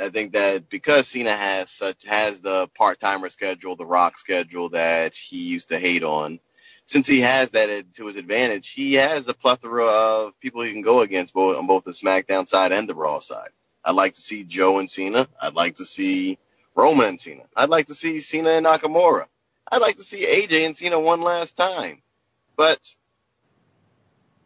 I 0.00 0.08
think 0.08 0.32
that 0.32 0.68
because 0.68 1.08
Cena 1.08 1.36
has 1.36 1.70
such 1.70 2.04
has 2.06 2.40
the 2.40 2.68
part 2.76 3.00
timer 3.00 3.28
schedule, 3.28 3.76
the 3.76 3.86
Rock 3.86 4.18
schedule 4.18 4.70
that 4.70 5.14
he 5.14 5.48
used 5.48 5.68
to 5.70 5.78
hate 5.78 6.02
on, 6.04 6.40
since 6.84 7.06
he 7.06 7.20
has 7.20 7.52
that 7.52 7.94
to 7.94 8.06
his 8.06 8.16
advantage, 8.16 8.70
he 8.70 8.94
has 8.94 9.28
a 9.28 9.34
plethora 9.34 9.86
of 9.86 10.40
people 10.40 10.62
he 10.62 10.72
can 10.72 10.82
go 10.82 11.00
against 11.00 11.34
both 11.34 11.56
on 11.58 11.66
both 11.66 11.84
the 11.84 11.92
SmackDown 11.92 12.48
side 12.48 12.72
and 12.72 12.88
the 12.88 12.94
Raw 12.94 13.18
side. 13.18 13.50
I'd 13.84 13.96
like 13.96 14.14
to 14.14 14.20
see 14.20 14.44
Joe 14.44 14.78
and 14.78 14.88
Cena. 14.88 15.26
I'd 15.40 15.54
like 15.54 15.76
to 15.76 15.84
see 15.84 16.38
Roman 16.74 17.06
and 17.06 17.20
Cena. 17.20 17.42
I'd 17.56 17.68
like 17.68 17.86
to 17.86 17.94
see 17.94 18.20
Cena 18.20 18.50
and 18.50 18.66
Nakamura. 18.66 19.26
I'd 19.70 19.80
like 19.80 19.96
to 19.96 20.02
see 20.02 20.26
AJ 20.26 20.66
and 20.66 20.76
Cena 20.76 20.98
one 20.98 21.20
last 21.20 21.56
time. 21.56 22.02
But 22.56 22.96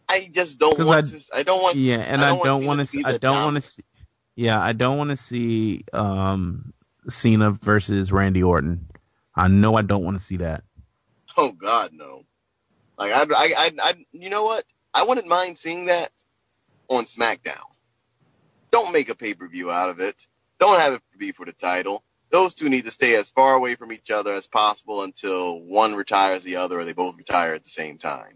I 0.09 0.29
just 0.33 0.59
don't 0.59 0.79
want 0.85 1.07
I, 1.07 1.11
to. 1.11 1.25
I 1.35 1.43
don't 1.43 1.63
want. 1.63 1.77
Yeah, 1.77 1.99
and 1.99 2.23
I 2.23 2.29
don't, 2.29 2.65
want 2.65 2.89
to. 2.89 3.03
I 3.05 3.19
don't 3.19 3.45
want 3.45 3.57
to 3.57 3.61
see. 3.61 3.83
Yeah, 4.35 4.61
I 4.61 4.73
don't 4.73 4.99
want 4.99 5.11
to 5.11 5.17
see 5.17 5.85
um, 5.93 6.73
Cena 7.09 7.51
versus 7.51 8.13
Randy 8.13 8.43
Orton. 8.43 8.89
I 9.35 9.49
know 9.49 9.77
I 9.77 9.83
don't 9.83 10.05
want 10.05 10.19
to 10.19 10.23
see 10.23 10.39
that. 10.39 10.65
Oh 11.37 11.53
God, 11.53 11.93
no. 11.93 12.25
Like 12.99 13.13
I, 13.13 13.23
I, 13.23 13.53
I, 13.59 13.71
I, 13.83 14.07
you 14.13 14.31
know 14.31 14.45
what? 14.45 14.65
I 14.95 15.05
wouldn't 15.05 15.27
mind 15.27 15.59
seeing 15.59 15.87
that 15.87 16.13
on 16.89 17.05
SmackDown. 17.05 17.61
Don't 18.71 18.93
make 18.93 19.11
a 19.11 19.15
pay 19.15 19.35
per 19.35 19.47
view 19.49 19.71
out 19.71 19.91
of 19.91 20.01
it. 20.01 20.27
Don't 20.59 20.81
have 20.81 20.95
it 20.95 21.03
be 21.19 21.33
for 21.33 21.45
the 21.45 21.53
title 21.53 22.03
those 22.31 22.55
two 22.55 22.69
need 22.69 22.85
to 22.85 22.91
stay 22.91 23.15
as 23.17 23.31
far 23.31 23.55
away 23.55 23.75
from 23.77 23.93
each 23.93 24.11
other 24.11 24.35
as 24.35 24.47
possible 24.47 25.03
until 25.03 25.61
one 25.61 25.95
retires 25.95 26.43
the 26.43 26.57
other 26.57 26.79
or 26.79 26.85
they 26.85 26.93
both 26.93 27.17
retire 27.17 27.55
at 27.55 27.65
the 27.65 27.71
same 27.71 27.99
time. 27.99 28.35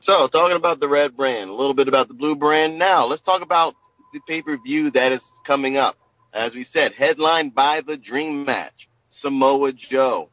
So, 0.00 0.28
talking 0.28 0.56
about 0.56 0.80
the 0.80 0.88
red 0.88 1.16
brand, 1.16 1.50
a 1.50 1.54
little 1.54 1.74
bit 1.74 1.88
about 1.88 2.08
the 2.08 2.14
blue 2.14 2.36
brand. 2.36 2.78
Now, 2.78 3.06
let's 3.06 3.22
talk 3.22 3.42
about 3.42 3.74
the 4.12 4.20
pay 4.20 4.42
per 4.42 4.56
view 4.56 4.90
that 4.92 5.12
is 5.12 5.40
coming 5.44 5.76
up. 5.76 5.96
As 6.32 6.54
we 6.54 6.62
said, 6.62 6.92
headlined 6.92 7.54
by 7.54 7.80
the 7.80 7.96
Dream 7.96 8.44
Match 8.44 8.88
Samoa 9.08 9.72
Joe, 9.72 10.30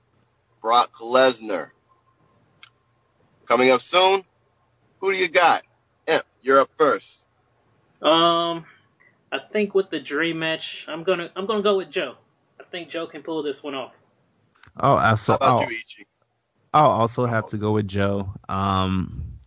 Brock 0.62 0.93
Lesnar. 0.95 1.70
Coming 3.45 3.72
up 3.72 3.82
soon. 3.82 4.24
Who 4.99 5.14
do 5.14 5.18
you 5.18 5.30
got? 5.30 5.64
Yeah, 6.08 6.22
you're 6.41 6.60
up 6.60 6.70
first. 6.78 7.28
Um, 8.01 8.66
I 9.32 9.39
think 9.51 9.74
with 9.74 9.89
the 9.89 9.99
Dream 9.99 10.39
Match, 10.39 10.86
I'm 10.89 11.04
gonna 11.04 11.30
I'm 11.36 11.45
gonna 11.45 11.64
go 11.64 11.78
with 11.78 11.89
Joe 11.89 12.16
think 12.74 12.90
Joe 12.90 13.06
can 13.06 13.22
pull 13.22 13.44
this 13.44 13.62
one 13.62 13.76
off. 13.76 13.94
Oh, 14.80 14.98
also, 14.98 15.38
I'll, 15.40 15.70
I'll 16.74 16.90
also 16.90 17.28
have 17.28 17.48
to 17.50 17.58
go 17.58 17.74
with 17.74 17.88
Joe. 17.88 18.34
Um, 18.50 19.38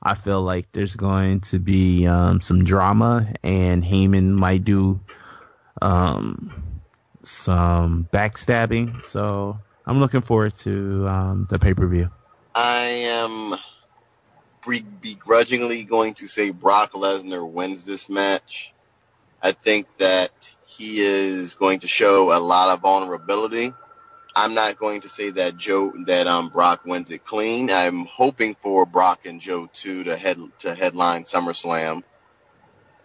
I 0.00 0.14
feel 0.14 0.40
like 0.40 0.70
there's 0.70 0.94
going 0.94 1.40
to 1.40 1.58
be 1.58 2.06
um, 2.06 2.40
some 2.40 2.62
drama, 2.62 3.34
and 3.42 3.82
Heyman 3.82 4.30
might 4.30 4.64
do 4.64 5.00
um, 5.82 6.80
some 7.24 8.08
backstabbing. 8.12 9.02
So 9.02 9.58
I'm 9.84 9.98
looking 9.98 10.20
forward 10.20 10.54
to 10.58 11.08
um, 11.08 11.46
the 11.50 11.58
pay 11.58 11.74
per 11.74 11.88
view. 11.88 12.08
I 12.54 12.84
am 13.10 13.56
begrudgingly 15.00 15.82
going 15.82 16.14
to 16.14 16.28
say 16.28 16.50
Brock 16.50 16.92
Lesnar 16.92 17.48
wins 17.48 17.84
this 17.84 18.08
match. 18.08 18.72
I 19.42 19.50
think 19.50 19.88
that 19.96 20.55
he 20.76 21.00
is 21.00 21.54
going 21.54 21.80
to 21.80 21.88
show 21.88 22.36
a 22.36 22.40
lot 22.40 22.70
of 22.70 22.80
vulnerability. 22.80 23.72
I'm 24.34 24.54
not 24.54 24.76
going 24.78 25.00
to 25.02 25.08
say 25.08 25.30
that 25.30 25.56
Joe 25.56 25.92
that 26.06 26.26
um 26.26 26.50
Brock 26.50 26.84
wins 26.84 27.10
it 27.10 27.24
clean. 27.24 27.70
I'm 27.70 28.06
hoping 28.06 28.54
for 28.56 28.84
Brock 28.84 29.24
and 29.24 29.40
Joe 29.40 29.68
too 29.72 30.04
to 30.04 30.16
head 30.16 30.38
to 30.60 30.74
headline 30.74 31.24
SummerSlam. 31.24 32.02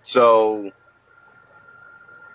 So 0.01 0.71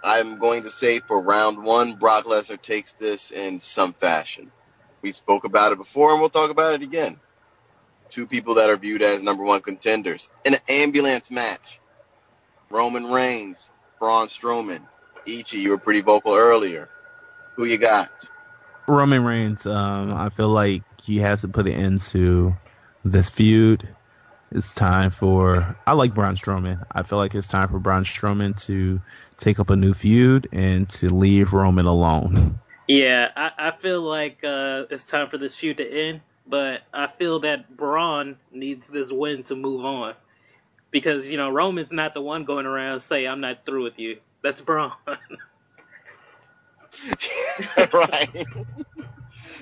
I'm 0.02 0.38
going 0.38 0.62
to 0.62 0.70
say 0.70 1.00
for 1.00 1.20
round 1.22 1.62
one, 1.62 1.96
Brock 1.96 2.24
Lesnar 2.24 2.60
takes 2.60 2.94
this 2.94 3.30
in 3.32 3.60
some 3.60 3.92
fashion. 3.92 4.50
We 5.02 5.12
spoke 5.12 5.44
about 5.44 5.72
it 5.72 5.78
before 5.78 6.12
and 6.12 6.20
we'll 6.20 6.30
talk 6.30 6.50
about 6.50 6.74
it 6.74 6.82
again. 6.82 7.20
Two 8.10 8.26
people 8.26 8.54
that 8.54 8.70
are 8.70 8.76
viewed 8.76 9.02
as 9.02 9.22
number 9.22 9.44
one 9.44 9.60
contenders 9.60 10.30
in 10.44 10.54
an 10.54 10.60
ambulance 10.68 11.30
match. 11.30 11.80
Roman 12.70 13.06
Reigns, 13.10 13.72
Braun 14.00 14.28
Strowman, 14.28 14.86
Ichi, 15.26 15.58
you 15.58 15.70
were 15.70 15.78
pretty 15.78 16.00
vocal 16.00 16.34
earlier. 16.34 16.88
Who 17.56 17.64
you 17.64 17.78
got? 17.78 18.28
Roman 18.86 19.24
Reigns. 19.24 19.66
Um, 19.66 20.14
I 20.14 20.28
feel 20.28 20.48
like 20.48 20.82
he 21.02 21.18
has 21.18 21.42
to 21.42 21.48
put 21.48 21.66
an 21.66 21.72
end 21.72 22.00
to 22.02 22.54
this 23.04 23.30
feud. 23.30 23.88
It's 24.52 24.74
time 24.74 25.10
for. 25.10 25.76
I 25.86 25.92
like 25.94 26.14
Braun 26.14 26.36
Strowman. 26.36 26.86
I 26.92 27.02
feel 27.02 27.18
like 27.18 27.34
it's 27.34 27.48
time 27.48 27.68
for 27.68 27.78
Braun 27.78 28.04
Strowman 28.04 28.62
to 28.66 29.00
take 29.36 29.58
up 29.58 29.70
a 29.70 29.76
new 29.76 29.92
feud 29.92 30.48
and 30.52 30.88
to 30.90 31.12
leave 31.12 31.52
Roman 31.52 31.86
alone. 31.86 32.60
Yeah, 32.86 33.28
I, 33.34 33.50
I 33.58 33.70
feel 33.72 34.02
like 34.02 34.44
uh, 34.44 34.84
it's 34.90 35.04
time 35.04 35.28
for 35.28 35.38
this 35.38 35.56
feud 35.56 35.78
to 35.78 36.08
end, 36.08 36.20
but 36.46 36.82
I 36.94 37.08
feel 37.08 37.40
that 37.40 37.76
Braun 37.76 38.36
needs 38.52 38.86
this 38.86 39.10
win 39.10 39.42
to 39.44 39.56
move 39.56 39.84
on 39.84 40.14
because 40.92 41.30
you 41.30 41.36
know 41.36 41.50
Roman's 41.50 41.92
not 41.92 42.14
the 42.14 42.22
one 42.22 42.44
going 42.44 42.66
around 42.66 43.00
say 43.00 43.26
I'm 43.26 43.40
not 43.40 43.66
through 43.66 43.84
with 43.84 43.98
you. 43.98 44.18
That's 44.46 44.62
Braun. 44.62 44.92
right. 47.92 48.46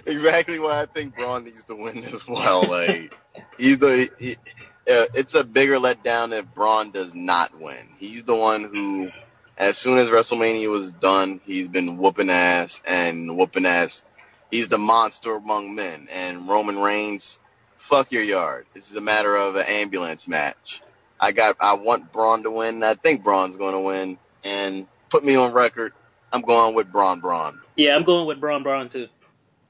exactly 0.04 0.58
why 0.58 0.82
I 0.82 0.84
think 0.84 1.16
Braun 1.16 1.44
needs 1.44 1.64
to 1.64 1.74
win 1.74 2.04
as 2.04 2.28
well. 2.28 2.68
Like 2.68 3.14
he's 3.56 3.78
the 3.78 4.10
he, 4.18 4.32
uh, 4.32 5.08
it's 5.14 5.34
a 5.34 5.42
bigger 5.42 5.76
letdown 5.76 6.38
if 6.38 6.44
Braun 6.52 6.90
does 6.90 7.14
not 7.14 7.58
win. 7.58 7.88
He's 7.96 8.24
the 8.24 8.36
one 8.36 8.62
who, 8.62 9.10
as 9.56 9.78
soon 9.78 9.96
as 9.96 10.10
WrestleMania 10.10 10.68
was 10.68 10.92
done, 10.92 11.40
he's 11.46 11.70
been 11.70 11.96
whooping 11.96 12.28
ass 12.28 12.82
and 12.86 13.38
whooping 13.38 13.64
ass. 13.64 14.04
He's 14.50 14.68
the 14.68 14.76
monster 14.76 15.34
among 15.34 15.74
men. 15.74 16.08
And 16.12 16.46
Roman 16.46 16.78
Reigns, 16.78 17.40
fuck 17.78 18.12
your 18.12 18.22
yard. 18.22 18.66
This 18.74 18.90
is 18.90 18.98
a 18.98 19.00
matter 19.00 19.34
of 19.34 19.56
an 19.56 19.64
ambulance 19.66 20.28
match. 20.28 20.82
I 21.18 21.32
got 21.32 21.56
I 21.58 21.72
want 21.72 22.12
Braun 22.12 22.42
to 22.42 22.50
win. 22.50 22.82
I 22.82 22.92
think 22.92 23.24
Braun's 23.24 23.56
going 23.56 23.72
to 23.72 23.80
win 23.80 24.18
and 24.44 24.88
put 25.10 25.24
me 25.24 25.36
on 25.36 25.52
record. 25.54 25.92
I'm 26.32 26.42
going 26.42 26.74
with 26.74 26.92
Braun 26.92 27.20
Braun. 27.20 27.60
Yeah, 27.76 27.96
I'm 27.96 28.04
going 28.04 28.26
with 28.26 28.40
Braun 28.40 28.62
Braun 28.62 28.88
too. 28.88 29.08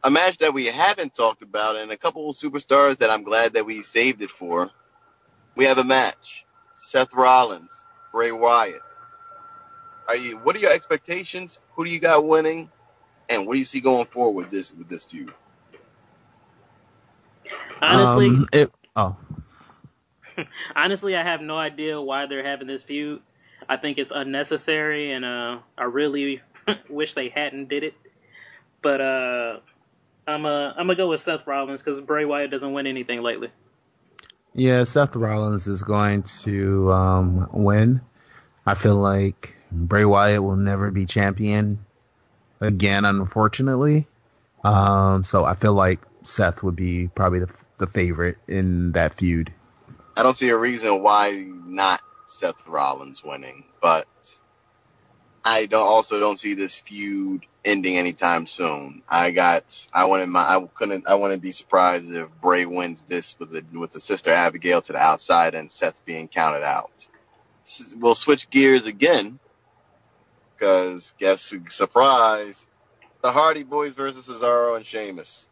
A 0.05 0.11
match 0.11 0.39
that 0.39 0.55
we 0.55 0.66
haven't 0.66 1.14
talked 1.14 1.43
about, 1.43 1.77
and 1.77 1.91
a 1.93 1.99
couple 1.99 2.29
of 2.29 2.37
superstars 2.37 2.99
that 2.99 3.11
I'm 3.11 3.25
glad 3.25 3.55
that 3.55 3.66
we 3.66 3.83
saved 3.83 4.22
it 4.22 4.31
for. 4.31 4.70
We 5.57 5.66
have 5.66 5.79
a 5.79 5.85
match: 5.85 6.47
Seth 6.75 7.14
Rollins, 7.14 7.87
Bray 8.12 8.33
Wyatt. 8.33 8.83
Are 10.09 10.16
you? 10.16 10.39
What 10.39 10.57
are 10.57 10.61
your 10.61 10.72
expectations? 10.72 11.61
Who 11.77 11.85
do 11.85 11.91
you 11.93 12.01
got 12.01 12.27
winning? 12.27 12.70
And 13.29 13.47
what 13.47 13.55
do 13.55 13.61
you 13.61 13.66
see 13.66 13.81
going 13.81 14.07
forward 14.07 14.37
with 14.45 14.51
this 14.51 14.72
with 14.75 14.89
this 14.89 15.07
feud? 15.07 15.33
Honestly, 17.83 18.37
Um, 18.37 18.49
it, 18.53 18.72
oh, 18.97 19.16
honestly, 20.77 21.16
I 21.16 21.22
have 21.22 21.41
no 21.43 21.59
idea 21.59 22.01
why 22.01 22.27
they're 22.27 22.45
having 22.45 22.68
this 22.68 22.85
feud. 22.85 23.22
I 23.69 23.77
think 23.77 23.99
it's 23.99 24.11
unnecessary, 24.11 25.12
and 25.12 25.25
uh, 25.25 25.59
I 25.77 25.85
really 25.85 26.43
wish 26.89 27.15
they 27.15 27.29
hadn't 27.29 27.69
did 27.69 27.85
it. 27.85 27.95
But 28.83 29.01
uh, 29.01 29.57
I'm 30.27 30.47
uh, 30.47 30.71
I'm 30.71 30.87
gonna 30.87 30.97
go 30.97 31.11
with 31.11 31.21
Seth 31.21 31.47
Rollins 31.47 31.83
because 31.83 32.01
Bray 32.01 32.25
Wyatt 32.25 32.51
doesn't 32.51 32.73
win 32.73 32.87
anything 32.87 33.23
lately. 33.23 33.51
yeah, 34.55 34.85
Seth 34.85 35.17
Rollins 35.17 35.67
is 35.67 35.83
going 35.83 36.23
to 36.43 36.93
um, 36.93 37.49
win. 37.53 38.01
I 38.67 38.75
feel 38.75 38.97
like 38.97 39.57
Bray 39.71 40.05
Wyatt 40.05 40.43
will 40.43 40.57
never 40.57 40.91
be 40.91 41.07
champion 41.07 41.85
again, 42.61 43.05
unfortunately. 43.05 44.07
Um, 44.62 45.25
so 45.25 45.45
I 45.45 45.55
feel 45.55 45.75
like 45.75 46.01
Seth 46.23 46.62
would 46.62 46.77
be 46.77 47.09
probably 47.09 47.41
the, 47.41 47.55
the 47.79 47.87
favorite 47.87 48.39
in 48.49 48.93
that 48.93 49.15
feud. 49.15 49.53
I 50.17 50.23
don't 50.23 50.35
see 50.35 50.49
a 50.49 50.57
reason 50.57 51.03
why 51.03 51.45
not 51.67 52.01
Seth 52.27 52.66
Rollins 52.66 53.22
winning, 53.25 53.64
but 53.81 54.07
I 55.45 55.66
don't 55.66 55.87
also 55.87 56.20
don't 56.20 56.39
see 56.39 56.55
this 56.55 56.79
feud 56.79 57.47
ending 57.64 57.97
anytime 57.97 58.47
soon. 58.47 59.03
I 59.09 59.31
got 59.31 59.89
I 59.93 60.07
wanted 60.07 60.29
my 60.29 60.41
I 60.41 60.68
couldn't 60.75 61.07
I 61.07 61.14
wouldn't 61.14 61.43
be 61.43 61.53
surprised 61.53 62.14
if 62.14 62.29
Bray 62.41 62.66
wins 62.66 63.03
this 63.03 63.39
with 63.39 63.51
the 63.51 63.64
with 63.79 63.93
the 63.93 64.01
sister 64.01 64.31
Abigail 64.31 64.81
to 64.83 64.93
the 64.93 64.99
outside 64.99 65.55
and 65.55 65.70
Seth 65.70 66.05
being 66.05 66.29
counted 66.29 66.62
out. 66.62 67.09
We'll 67.97 68.14
switch 68.14 68.51
gears 68.51 68.87
again 68.87 69.39
because 70.57 71.14
guess 71.18 71.55
surprise 71.68 72.68
the 73.25 73.33
Hardy 73.33 73.62
Boys 73.62 73.95
versus 73.95 74.29
Cesaro 74.29 74.77
and 74.77 74.85
Sheamus. 74.85 75.49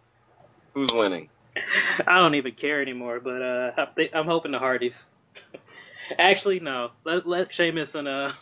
Who's 0.74 0.92
winning? 0.92 1.30
I 2.06 2.18
don't 2.18 2.34
even 2.34 2.52
care 2.52 2.82
anymore. 2.82 3.18
But 3.18 3.42
uh, 3.42 3.86
I'm, 4.12 4.26
hoping 4.26 4.52
the 4.52 4.58
Hardys. 4.58 5.04
Actually, 6.18 6.60
no. 6.60 6.90
Let 7.04 7.26
let 7.26 7.52
Sheamus 7.52 7.94
and 7.94 8.08
uh, 8.08 8.32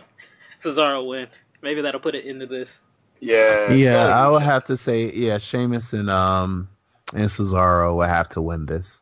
Cesaro 0.62 1.06
win. 1.06 1.28
Maybe 1.62 1.82
that'll 1.82 2.00
put 2.00 2.14
it 2.14 2.24
into 2.24 2.46
this. 2.46 2.80
Yeah, 3.20 3.74
Yeah, 3.74 4.06
I 4.06 4.26
be 4.26 4.32
would 4.32 4.42
have 4.42 4.64
to 4.64 4.76
say, 4.76 5.12
yeah, 5.12 5.38
Sheamus 5.38 5.92
and 5.92 6.10
um 6.10 6.68
and 7.14 7.26
Cesaro 7.28 7.94
will 7.94 8.02
have 8.02 8.28
to 8.30 8.40
win 8.40 8.66
this, 8.66 9.00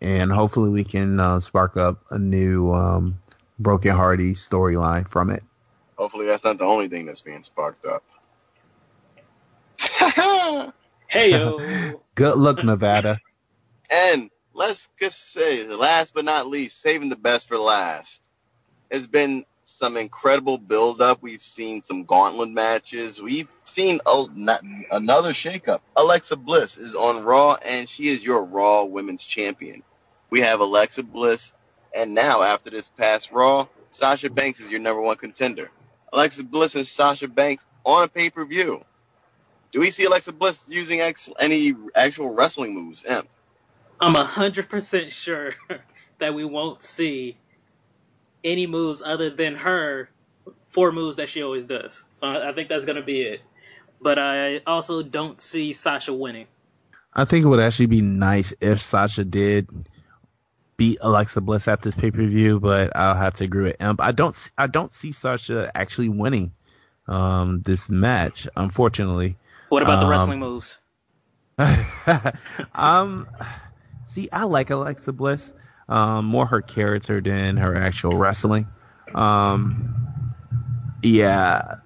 and 0.00 0.32
hopefully 0.32 0.70
we 0.70 0.84
can 0.84 1.20
uh, 1.20 1.40
spark 1.40 1.76
up 1.76 2.02
a 2.10 2.18
new 2.18 2.72
um 2.72 3.18
Broken 3.58 3.94
Hardy 3.94 4.32
storyline 4.32 5.08
from 5.08 5.30
it. 5.30 5.42
Hopefully 5.96 6.26
that's 6.26 6.42
not 6.44 6.58
the 6.58 6.64
only 6.64 6.88
thing 6.88 7.06
that's 7.06 7.20
being 7.22 7.42
sparked 7.42 7.84
up. 7.86 8.02
Hey 11.14 11.30
yo. 11.30 12.00
Good 12.16 12.36
luck, 12.38 12.64
Nevada. 12.64 13.20
and 13.88 14.30
let's 14.54 14.90
just 14.98 15.32
say, 15.32 15.66
last 15.68 16.14
but 16.14 16.24
not 16.24 16.48
least, 16.48 16.80
saving 16.80 17.10
the 17.10 17.16
best 17.16 17.48
for 17.48 17.58
last. 17.58 18.30
It's 18.90 19.06
been 19.06 19.44
some 19.64 19.96
incredible 19.96 20.58
build 20.58 21.00
up. 21.00 21.18
We've 21.22 21.40
seen 21.42 21.82
some 21.82 22.04
gauntlet 22.04 22.50
matches. 22.50 23.20
We've 23.20 23.48
seen 23.64 24.00
a, 24.06 24.26
not, 24.34 24.62
another 24.90 25.32
shakeup. 25.32 25.80
Alexa 25.96 26.36
Bliss 26.36 26.78
is 26.78 26.94
on 26.94 27.24
Raw, 27.24 27.54
and 27.64 27.88
she 27.88 28.08
is 28.08 28.24
your 28.24 28.44
Raw 28.46 28.84
Women's 28.84 29.24
Champion. 29.24 29.82
We 30.30 30.40
have 30.42 30.60
Alexa 30.60 31.02
Bliss, 31.04 31.54
and 31.94 32.14
now 32.14 32.42
after 32.42 32.70
this 32.70 32.88
past 32.88 33.32
Raw, 33.32 33.66
Sasha 33.90 34.30
Banks 34.30 34.60
is 34.60 34.70
your 34.70 34.80
number 34.80 35.00
one 35.02 35.16
contender. 35.16 35.70
Alexa 36.12 36.44
Bliss 36.44 36.76
and 36.76 36.86
Sasha 36.86 37.28
Banks 37.28 37.66
on 37.84 38.04
a 38.04 38.08
pay 38.08 38.30
per 38.30 38.44
view. 38.44 38.84
Do 39.72 39.80
we 39.80 39.90
see 39.90 40.04
Alexa 40.04 40.32
Bliss 40.32 40.68
using 40.68 41.00
ex- 41.00 41.30
any 41.38 41.74
actual 41.96 42.34
wrestling 42.34 42.74
moves? 42.74 43.04
I'm 44.00 44.14
a 44.14 44.24
hundred 44.24 44.68
percent 44.68 45.12
sure 45.12 45.52
that 46.18 46.34
we 46.34 46.44
won't 46.44 46.82
see 46.82 47.36
any 48.42 48.66
moves 48.66 49.02
other 49.02 49.30
than 49.30 49.56
her 49.56 50.08
four 50.66 50.92
moves 50.92 51.16
that 51.16 51.30
she 51.30 51.42
always 51.42 51.64
does. 51.64 52.04
So 52.14 52.28
I 52.28 52.50
I 52.50 52.52
think 52.54 52.68
that's 52.68 52.84
gonna 52.84 53.02
be 53.02 53.22
it. 53.22 53.40
But 54.00 54.18
I 54.18 54.60
also 54.66 55.02
don't 55.02 55.40
see 55.40 55.72
Sasha 55.72 56.12
winning. 56.12 56.46
I 57.12 57.24
think 57.24 57.44
it 57.44 57.48
would 57.48 57.60
actually 57.60 57.86
be 57.86 58.02
nice 58.02 58.52
if 58.60 58.82
Sasha 58.82 59.24
did 59.24 59.68
beat 60.76 60.98
Alexa 61.00 61.40
Bliss 61.40 61.68
at 61.68 61.80
this 61.82 61.94
pay 61.94 62.10
per 62.10 62.26
view, 62.26 62.60
but 62.60 62.94
I'll 62.96 63.14
have 63.14 63.34
to 63.34 63.44
agree 63.44 63.64
with 63.64 63.80
Imp. 63.80 64.00
I 64.00 64.12
don't 64.12 64.36
I 64.58 64.66
don't 64.66 64.92
see 64.92 65.12
Sasha 65.12 65.70
actually 65.74 66.08
winning 66.08 66.52
um 67.06 67.62
this 67.62 67.88
match, 67.88 68.48
unfortunately. 68.56 69.36
What 69.68 69.82
about 69.82 70.00
the 70.00 70.06
Um, 70.06 70.10
wrestling 70.10 70.40
moves? 70.40 70.78
um, 72.74 73.28
see, 74.14 74.28
I 74.32 74.44
like 74.44 74.70
Alexa 74.70 75.12
Bliss. 75.12 75.52
Um, 75.88 76.24
more 76.24 76.46
her 76.46 76.62
character 76.62 77.20
than 77.20 77.58
her 77.58 77.74
actual 77.74 78.16
wrestling. 78.16 78.66
Um, 79.14 79.94
yeah, 81.02 81.76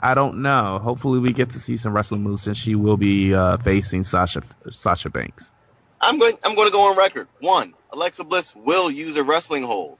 I 0.00 0.14
don't 0.14 0.42
know. 0.42 0.78
Hopefully, 0.78 1.20
we 1.20 1.32
get 1.32 1.50
to 1.50 1.60
see 1.60 1.76
some 1.76 1.92
wrestling 1.92 2.22
moves 2.22 2.42
since 2.42 2.58
she 2.58 2.74
will 2.74 2.96
be 2.96 3.34
uh, 3.34 3.58
facing 3.58 4.02
Sasha 4.02 4.42
Sasha 4.70 5.10
Banks. 5.10 5.52
I'm 6.00 6.18
going. 6.18 6.36
I'm 6.44 6.56
going 6.56 6.66
to 6.66 6.72
go 6.72 6.90
on 6.90 6.96
record. 6.96 7.28
One, 7.40 7.72
Alexa 7.92 8.24
Bliss 8.24 8.56
will 8.56 8.90
use 8.90 9.16
a 9.16 9.22
wrestling 9.22 9.62
hold. 9.62 9.98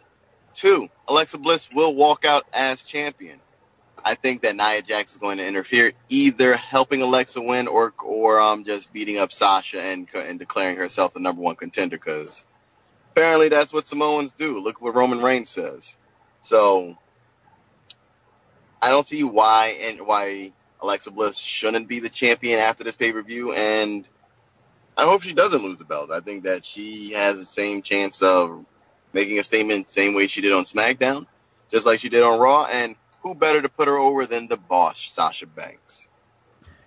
Two, 0.54 0.88
Alexa 1.06 1.38
Bliss 1.38 1.70
will 1.72 1.94
walk 1.94 2.24
out 2.24 2.44
as 2.52 2.82
champion. 2.82 3.40
I 4.04 4.14
think 4.14 4.42
that 4.42 4.56
Nia 4.56 4.82
Jax 4.82 5.12
is 5.12 5.18
going 5.18 5.38
to 5.38 5.46
interfere, 5.46 5.92
either 6.08 6.56
helping 6.56 7.02
Alexa 7.02 7.40
win 7.40 7.68
or 7.68 7.92
or 8.04 8.40
um 8.40 8.64
just 8.64 8.92
beating 8.92 9.18
up 9.18 9.32
Sasha 9.32 9.80
and 9.80 10.08
and 10.14 10.38
declaring 10.38 10.76
herself 10.76 11.14
the 11.14 11.20
number 11.20 11.42
one 11.42 11.56
contender. 11.56 11.96
Because 11.96 12.46
apparently 13.12 13.48
that's 13.48 13.72
what 13.72 13.86
Samoans 13.86 14.32
do. 14.34 14.60
Look 14.60 14.80
what 14.80 14.94
Roman 14.94 15.22
Reigns 15.22 15.48
says. 15.48 15.98
So 16.42 16.96
I 18.82 18.90
don't 18.90 19.06
see 19.06 19.24
why 19.24 19.78
and 19.82 20.00
why 20.02 20.52
Alexa 20.80 21.10
Bliss 21.10 21.38
shouldn't 21.38 21.88
be 21.88 22.00
the 22.00 22.08
champion 22.08 22.60
after 22.60 22.84
this 22.84 22.96
pay 22.96 23.12
per 23.12 23.22
view 23.22 23.52
and. 23.52 24.06
I 24.96 25.04
hope 25.04 25.22
she 25.22 25.32
doesn't 25.32 25.62
lose 25.62 25.78
the 25.78 25.84
belt. 25.84 26.10
I 26.10 26.18
think 26.18 26.42
that 26.42 26.64
she 26.64 27.12
has 27.12 27.38
the 27.38 27.44
same 27.44 27.82
chance 27.82 28.20
of 28.20 28.64
making 29.12 29.38
a 29.38 29.44
statement, 29.44 29.88
same 29.88 30.14
way 30.14 30.26
she 30.26 30.40
did 30.40 30.52
on 30.52 30.64
SmackDown, 30.64 31.26
just 31.70 31.86
like 31.86 32.00
she 32.00 32.08
did 32.08 32.24
on 32.24 32.40
Raw. 32.40 32.66
And 32.66 32.96
who 33.28 33.34
better 33.34 33.60
to 33.60 33.68
put 33.68 33.88
her 33.88 33.96
over 33.96 34.24
than 34.24 34.48
the 34.48 34.56
boss, 34.56 34.98
Sasha 34.98 35.46
Banks? 35.46 36.08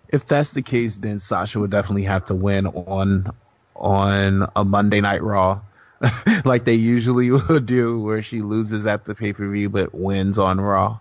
If 0.09 0.25
that's 0.25 0.53
the 0.53 0.63
case, 0.63 0.97
then 0.97 1.19
Sasha 1.19 1.59
would 1.59 1.69
definitely 1.71 2.03
have 2.03 2.25
to 2.25 2.35
win 2.35 2.67
on 2.67 3.31
on 3.75 4.49
a 4.55 4.65
Monday 4.65 5.01
Night 5.01 5.21
Raw, 5.23 5.61
like 6.45 6.65
they 6.65 6.75
usually 6.75 7.31
would 7.49 7.65
do, 7.65 8.01
where 8.01 8.21
she 8.21 8.41
loses 8.41 8.87
at 8.87 9.05
the 9.05 9.15
pay 9.15 9.33
per 9.33 9.49
view 9.49 9.69
but 9.69 9.93
wins 9.93 10.39
on 10.39 10.59
Raw. 10.59 10.99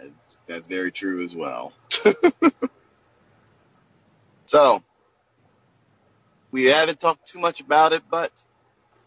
That's, 0.00 0.38
that's 0.46 0.68
very 0.68 0.92
true 0.92 1.22
as 1.24 1.34
well. 1.34 1.72
so, 4.46 4.82
we 6.50 6.66
haven't 6.66 7.00
talked 7.00 7.26
too 7.26 7.40
much 7.40 7.60
about 7.60 7.92
it, 7.94 8.02
but 8.10 8.30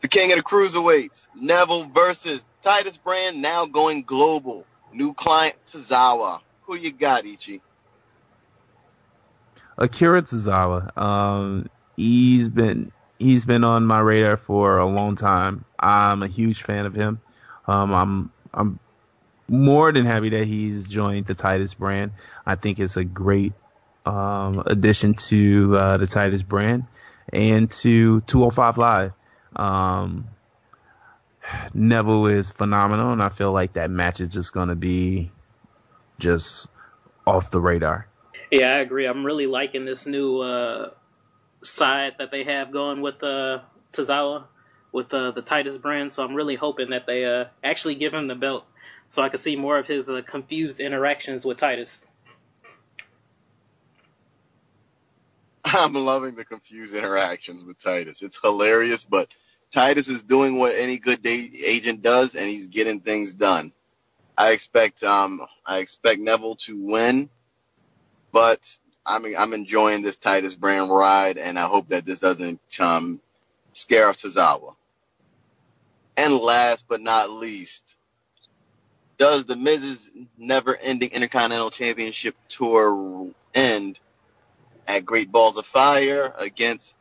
the 0.02 0.08
king 0.08 0.32
of 0.32 0.38
the 0.38 0.44
cruiserweights, 0.44 1.28
Neville 1.40 1.86
versus 1.86 2.44
Titus 2.62 2.98
Brand, 2.98 3.42
now 3.42 3.68
going 3.68 4.02
global. 4.02 4.66
New 4.96 5.14
client, 5.14 5.56
Tozawa. 5.68 6.40
Who 6.64 6.76
you 6.76 6.92
got, 6.92 7.26
Ichi? 7.26 7.62
Akira 9.78 10.22
Tozawa. 10.22 10.98
Um, 10.98 11.70
he's 11.98 12.48
been 12.48 12.94
he's 13.20 13.46
been 13.46 13.66
on 13.66 13.86
my 13.86 14.00
radar 14.00 14.38
for 14.38 14.78
a 14.78 14.86
long 14.86 15.18
time. 15.18 15.66
I'm 15.78 16.24
a 16.24 16.28
huge 16.28 16.64
fan 16.64 16.86
of 16.86 16.94
him. 16.94 17.20
Um, 17.68 17.94
I'm 17.94 18.32
I'm 18.54 18.80
more 19.50 19.92
than 19.92 20.06
happy 20.06 20.30
that 20.30 20.46
he's 20.46 20.88
joined 20.88 21.26
the 21.26 21.36
Titus 21.36 21.74
brand. 21.74 22.14
I 22.46 22.56
think 22.56 22.80
it's 22.80 22.96
a 22.96 23.04
great 23.04 23.52
um, 24.06 24.64
addition 24.66 25.16
to 25.16 25.76
uh, 25.78 25.98
the 25.98 26.08
Titus 26.08 26.42
brand 26.42 26.86
and 27.34 27.70
to 27.70 28.22
205 28.22 28.78
Live. 28.78 29.12
Um, 29.58 30.30
Neville 31.74 32.28
is 32.28 32.52
phenomenal, 32.52 33.12
and 33.12 33.22
I 33.22 33.30
feel 33.30 33.52
like 33.52 33.74
that 33.74 33.90
match 33.90 34.22
is 34.22 34.30
just 34.30 34.54
going 34.54 34.70
to 34.70 34.76
be 34.76 35.32
just 36.20 36.68
off 37.26 37.52
the 37.52 37.60
radar. 37.60 38.08
Yeah, 38.52 38.68
I 38.68 38.80
agree. 38.80 39.06
I'm 39.06 39.26
really 39.26 39.48
liking 39.48 39.86
this 39.86 40.06
new 40.06 40.40
uh, 40.42 40.92
side 41.62 42.14
that 42.20 42.32
they 42.32 42.44
have 42.44 42.72
going 42.72 43.02
with 43.02 43.22
uh, 43.24 43.60
Tozawa, 43.94 44.46
with 44.92 45.14
uh, 45.14 45.32
the 45.32 45.42
Titus 45.42 45.78
brand. 45.78 46.12
So 46.12 46.24
I'm 46.24 46.36
really 46.36 46.56
hoping 46.56 46.92
that 46.92 47.06
they 47.06 47.26
uh, 47.26 47.46
actually 47.64 47.96
give 47.96 48.14
him 48.14 48.28
the 48.28 48.36
belt 48.36 48.66
so 49.10 49.22
I 49.22 49.30
can 49.30 49.40
see 49.40 49.56
more 49.56 49.78
of 49.78 49.88
his 49.88 50.10
uh, 50.10 50.22
confused 50.26 50.80
interactions 50.80 51.46
with 51.46 51.58
Titus. 51.58 52.02
I'm 55.66 55.94
loving 55.94 56.36
the 56.36 56.46
confused 56.46 56.96
interactions 56.96 57.64
with 57.64 57.78
Titus. 57.78 58.22
It's 58.22 58.40
hilarious, 58.40 59.04
but 59.04 59.30
Titus 59.72 60.08
is 60.08 60.24
doing 60.24 60.58
what 60.58 60.76
any 60.76 60.98
good 60.98 61.22
day 61.22 61.50
agent 61.66 62.02
does, 62.02 62.36
and 62.36 62.48
he's 62.48 62.68
getting 62.68 63.02
things 63.02 63.34
done. 63.34 63.74
I 64.38 64.52
expect 64.52 65.04
um 65.04 65.46
I 65.66 65.80
expect 65.80 66.20
Neville 66.22 66.56
to 66.56 66.82
win, 66.82 67.30
but 68.32 68.78
I'm 69.06 69.26
I'm 69.38 69.54
enjoying 69.54 70.02
this 70.02 70.18
Titus 70.18 70.56
brand 70.56 70.90
ride, 70.90 71.38
and 71.38 71.60
I 71.60 71.64
hope 71.64 71.90
that 71.90 72.06
this 72.06 72.20
doesn't 72.20 72.60
um, 72.80 73.22
scare 73.74 74.08
off 74.10 74.18
Tozawa. 74.18 74.76
And 76.18 76.38
last 76.38 76.88
but 76.88 77.02
not 77.02 77.30
least, 77.30 77.98
does 79.18 79.46
the 79.46 79.56
Miz's 79.56 80.12
never-ending 80.38 81.12
Intercontinental 81.12 81.70
Championship 81.70 82.36
tour 82.48 83.30
end 83.54 84.00
at 84.88 85.06
Great 85.06 85.32
Balls 85.32 85.58
of 85.58 85.66
Fire 85.66 86.34
against 86.38 86.98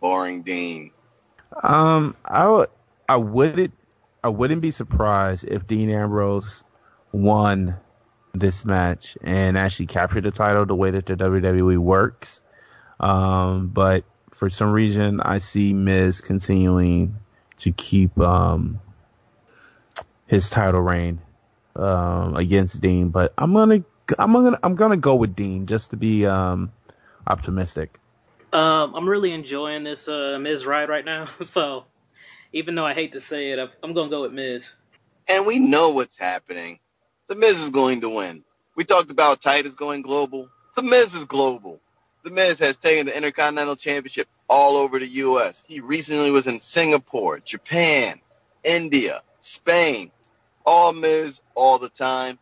Boring 0.00 0.42
Dean? 0.42 0.92
Um, 1.62 2.16
I 2.24 2.48
would, 2.48 2.68
I 3.08 3.16
wouldn't, 3.16 3.72
I 4.22 4.28
wouldn't 4.28 4.62
be 4.62 4.70
surprised 4.70 5.44
if 5.46 5.66
Dean 5.66 5.90
Ambrose 5.90 6.64
won 7.12 7.76
this 8.34 8.64
match 8.64 9.16
and 9.22 9.56
actually 9.56 9.86
captured 9.86 10.22
the 10.22 10.30
title 10.30 10.66
the 10.66 10.74
way 10.74 10.90
that 10.90 11.06
the 11.06 11.16
WWE 11.16 11.78
works. 11.78 12.42
Um, 12.98 13.68
but 13.68 14.04
for 14.32 14.50
some 14.50 14.72
reason, 14.72 15.20
I 15.20 15.38
see 15.38 15.72
Miz 15.74 16.20
continuing 16.20 17.16
to 17.58 17.70
keep 17.70 18.18
um 18.18 18.80
his 20.26 20.50
title 20.50 20.80
reign 20.80 21.20
um 21.76 22.36
against 22.36 22.80
Dean. 22.80 23.10
But 23.10 23.32
I'm 23.38 23.52
gonna, 23.52 23.84
I'm 24.18 24.32
gonna, 24.32 24.58
I'm 24.62 24.74
gonna 24.74 24.96
go 24.96 25.14
with 25.14 25.36
Dean 25.36 25.66
just 25.66 25.90
to 25.90 25.96
be 25.96 26.26
um 26.26 26.72
optimistic. 27.26 27.98
Um, 28.54 28.94
I'm 28.96 29.08
really 29.08 29.32
enjoying 29.32 29.84
this 29.84 30.08
uh, 30.08 30.38
Miz 30.40 30.66
ride 30.66 30.90
right 30.90 31.06
now. 31.06 31.28
So 31.46 31.86
even 32.52 32.74
though 32.76 32.86
I 32.86 32.94
hate 32.94 33.12
to 33.12 33.20
say 33.20 33.52
it, 33.52 33.58
I'm 33.82 33.94
gonna 33.94 34.10
go 34.10 34.22
with 34.22 34.32
Miz. 34.32 34.74
And 35.28 35.46
we 35.46 35.58
know 35.58 35.90
what's 35.90 36.18
happening. 36.18 36.78
The 37.28 37.34
Miz 37.34 37.60
is 37.60 37.70
going 37.70 38.02
to 38.02 38.10
win. 38.14 38.44
We 38.76 38.84
talked 38.84 39.10
about 39.10 39.40
Titus 39.40 39.74
going 39.74 40.02
global. 40.02 40.48
The 40.76 40.82
Miz 40.82 41.14
is 41.14 41.24
global. 41.24 41.80
The 42.24 42.30
Miz 42.30 42.58
has 42.58 42.76
taken 42.76 43.06
the 43.06 43.16
Intercontinental 43.16 43.76
Championship 43.76 44.28
all 44.48 44.76
over 44.76 44.98
the 44.98 45.06
U.S. 45.08 45.64
He 45.66 45.80
recently 45.80 46.30
was 46.30 46.46
in 46.46 46.60
Singapore, 46.60 47.38
Japan, 47.40 48.20
India, 48.64 49.22
Spain. 49.40 50.10
All 50.66 50.92
Miz 50.92 51.40
all 51.54 51.78
the 51.78 51.88
time. 51.88 52.38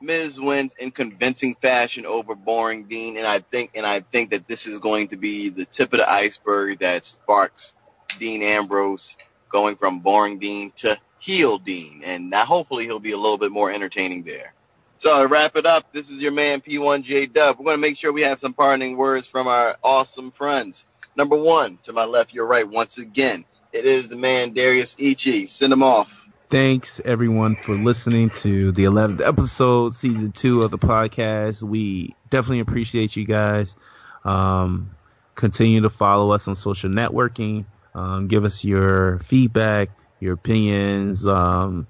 Miz 0.00 0.40
wins 0.40 0.74
in 0.74 0.90
convincing 0.90 1.54
fashion 1.54 2.06
over 2.06 2.34
Boring 2.34 2.84
Dean, 2.84 3.16
and 3.16 3.26
I 3.26 3.38
think 3.38 3.72
and 3.74 3.86
I 3.86 4.00
think 4.00 4.30
that 4.30 4.46
this 4.46 4.66
is 4.66 4.78
going 4.78 5.08
to 5.08 5.16
be 5.16 5.48
the 5.48 5.64
tip 5.64 5.92
of 5.92 6.00
the 6.00 6.10
iceberg 6.10 6.80
that 6.80 7.04
sparks 7.04 7.74
Dean 8.18 8.42
Ambrose 8.42 9.16
going 9.48 9.76
from 9.76 10.00
Boring 10.00 10.38
Dean 10.38 10.72
to 10.76 10.98
heel 11.18 11.58
Dean, 11.58 12.02
and 12.04 12.30
now 12.30 12.44
hopefully 12.44 12.84
he'll 12.84 13.00
be 13.00 13.12
a 13.12 13.18
little 13.18 13.38
bit 13.38 13.52
more 13.52 13.70
entertaining 13.70 14.24
there. 14.24 14.52
So 14.98 15.22
to 15.22 15.28
wrap 15.28 15.56
it 15.56 15.66
up, 15.66 15.92
this 15.92 16.10
is 16.10 16.22
your 16.22 16.32
man 16.32 16.60
P1J 16.60 17.32
Dub. 17.32 17.58
We're 17.58 17.64
going 17.64 17.76
to 17.76 17.80
make 17.80 17.96
sure 17.96 18.12
we 18.12 18.22
have 18.22 18.40
some 18.40 18.54
parting 18.54 18.96
words 18.96 19.26
from 19.26 19.46
our 19.48 19.76
awesome 19.82 20.30
friends. 20.30 20.86
Number 21.16 21.36
one, 21.36 21.78
to 21.82 21.92
my 21.92 22.04
left, 22.04 22.34
your 22.34 22.46
right, 22.46 22.68
once 22.68 22.98
again, 22.98 23.44
it 23.72 23.84
is 23.84 24.08
the 24.08 24.16
man 24.16 24.52
Darius 24.52 24.96
Ichi. 24.98 25.46
Send 25.46 25.72
him 25.72 25.82
off. 25.82 26.23
Thanks 26.50 27.00
everyone 27.04 27.56
for 27.56 27.74
listening 27.74 28.30
to 28.30 28.70
the 28.70 28.84
11th 28.84 29.26
episode, 29.26 29.94
season 29.94 30.30
two 30.30 30.62
of 30.62 30.70
the 30.70 30.78
podcast. 30.78 31.62
We 31.62 32.14
definitely 32.30 32.60
appreciate 32.60 33.16
you 33.16 33.24
guys. 33.24 33.74
Um, 34.24 34.90
continue 35.34 35.80
to 35.80 35.90
follow 35.90 36.30
us 36.30 36.46
on 36.46 36.54
social 36.54 36.90
networking. 36.90 37.64
Um, 37.94 38.28
give 38.28 38.44
us 38.44 38.64
your 38.64 39.18
feedback, 39.20 39.90
your 40.20 40.34
opinions. 40.34 41.26
Um, 41.26 41.86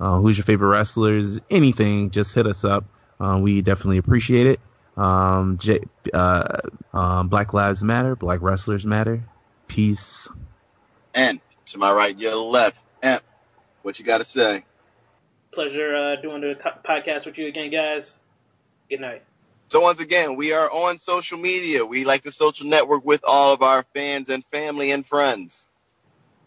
uh, 0.00 0.18
who's 0.18 0.38
your 0.38 0.44
favorite 0.44 0.68
wrestlers? 0.68 1.38
Anything, 1.50 2.10
just 2.10 2.34
hit 2.34 2.46
us 2.46 2.64
up. 2.64 2.84
Uh, 3.20 3.38
we 3.40 3.60
definitely 3.62 3.98
appreciate 3.98 4.46
it. 4.46 4.60
Um, 4.96 5.58
J- 5.58 5.84
uh, 6.12 6.58
um, 6.92 7.28
Black 7.28 7.52
Lives 7.52 7.84
Matter. 7.84 8.16
Black 8.16 8.40
Wrestlers 8.42 8.86
Matter. 8.86 9.22
Peace. 9.68 10.28
And 11.14 11.40
to 11.66 11.78
my 11.78 11.92
right, 11.92 12.18
your 12.18 12.36
left. 12.36 12.82
What 13.82 13.98
you 13.98 14.04
got 14.04 14.18
to 14.18 14.24
say? 14.24 14.64
Pleasure 15.52 15.94
uh, 15.94 16.16
doing 16.20 16.42
the 16.42 16.54
podcast 16.84 17.26
with 17.26 17.38
you 17.38 17.46
again, 17.48 17.70
guys. 17.70 18.18
Good 18.88 19.00
night. 19.00 19.22
So 19.68 19.80
once 19.80 20.00
again, 20.00 20.36
we 20.36 20.52
are 20.52 20.70
on 20.70 20.98
social 20.98 21.38
media. 21.38 21.86
We 21.86 22.04
like 22.04 22.22
to 22.22 22.32
social 22.32 22.66
network 22.66 23.04
with 23.04 23.22
all 23.26 23.52
of 23.52 23.62
our 23.62 23.84
fans 23.94 24.28
and 24.28 24.44
family 24.46 24.90
and 24.90 25.06
friends. 25.06 25.68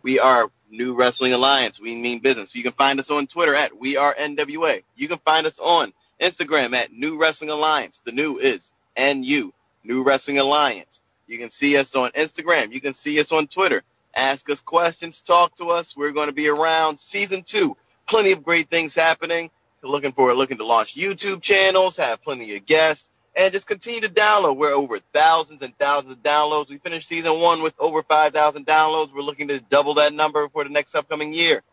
We 0.01 0.19
are 0.19 0.49
New 0.69 0.95
Wrestling 0.95 1.31
Alliance. 1.31 1.79
We 1.79 1.95
mean 1.95 2.19
business. 2.19 2.55
You 2.55 2.63
can 2.63 2.73
find 2.73 2.99
us 2.99 3.09
on 3.09 3.27
Twitter 3.27 3.55
at 3.55 3.79
We 3.79 3.95
Are 3.95 4.13
NWA. 4.13 4.83
You 4.95 5.07
can 5.07 5.19
find 5.19 5.47
us 5.47 5.59
on 5.59 5.93
Instagram 6.19 6.73
at 6.73 6.91
New 6.91 7.19
Wrestling 7.19 7.49
Alliance. 7.49 8.01
The 8.03 8.11
new 8.11 8.39
is 8.39 8.73
NU, 8.97 9.53
New 9.83 10.03
Wrestling 10.03 10.39
Alliance. 10.39 11.01
You 11.27 11.37
can 11.37 11.49
see 11.49 11.77
us 11.77 11.95
on 11.95 12.11
Instagram. 12.11 12.73
You 12.73 12.81
can 12.81 12.93
see 12.93 13.19
us 13.19 13.31
on 13.31 13.47
Twitter. 13.47 13.83
Ask 14.15 14.49
us 14.49 14.61
questions, 14.61 15.21
talk 15.21 15.55
to 15.55 15.67
us. 15.67 15.97
We're 15.97 16.11
going 16.11 16.27
to 16.27 16.33
be 16.33 16.47
around 16.47 16.99
season 16.99 17.43
two. 17.43 17.75
Plenty 18.07 18.31
of 18.31 18.43
great 18.43 18.69
things 18.69 18.95
happening. 18.95 19.49
Looking 19.81 20.11
for 20.13 20.33
looking 20.33 20.57
to 20.57 20.65
launch 20.65 20.95
YouTube 20.95 21.41
channels, 21.41 21.97
have 21.97 22.23
plenty 22.23 22.55
of 22.55 22.65
guests, 22.65 23.09
and 23.35 23.51
just 23.51 23.67
continue 23.67 24.01
to 24.01 24.09
download. 24.09 24.55
We're 24.55 24.71
over 24.73 24.97
thousands 25.13 25.61
and 25.61 25.77
thousands 25.77 26.13
of 26.13 26.23
downloads. 26.23 26.69
We 26.69 26.77
finished 26.77 27.07
season 27.07 27.41
one 27.41 27.61
with 27.61 27.73
over 27.79 28.01
5,000 28.01 28.65
downloads. 28.65 29.13
We're 29.13 29.23
looking 29.23 29.49
to 29.49 29.59
double 29.59 29.95
that 29.95 30.13
number 30.13 30.47
for 30.49 30.63
the 30.63 30.69
next 30.69 30.95
upcoming 30.95 31.33
year. 31.33 31.63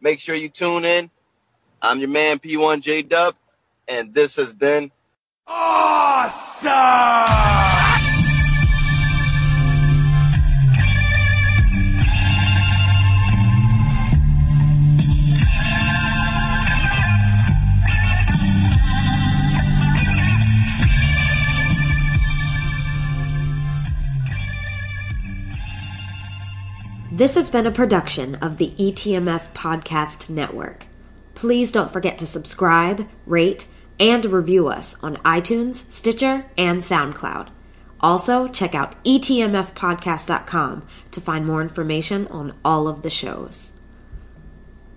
Make 0.00 0.20
sure 0.20 0.34
you 0.34 0.48
tune 0.48 0.84
in. 0.86 1.10
I'm 1.82 1.98
your 1.98 2.08
man 2.08 2.38
P1J 2.38 3.08
Dub, 3.08 3.34
and 3.86 4.14
this 4.14 4.36
has 4.36 4.54
been 4.54 4.90
Awesome! 5.46 6.68
This 27.18 27.34
has 27.34 27.50
been 27.50 27.66
a 27.66 27.72
production 27.72 28.36
of 28.36 28.58
the 28.58 28.70
ETMF 28.78 29.52
Podcast 29.52 30.30
Network. 30.30 30.86
Please 31.34 31.72
don't 31.72 31.92
forget 31.92 32.16
to 32.18 32.26
subscribe, 32.26 33.08
rate, 33.26 33.66
and 33.98 34.24
review 34.24 34.68
us 34.68 35.02
on 35.02 35.16
iTunes, 35.16 35.74
Stitcher, 35.90 36.46
and 36.56 36.78
SoundCloud. 36.78 37.48
Also, 37.98 38.46
check 38.46 38.76
out 38.76 39.02
etmfpodcast.com 39.02 40.86
to 41.10 41.20
find 41.20 41.44
more 41.44 41.60
information 41.60 42.28
on 42.28 42.54
all 42.64 42.86
of 42.86 43.02
the 43.02 43.10
shows. 43.10 43.72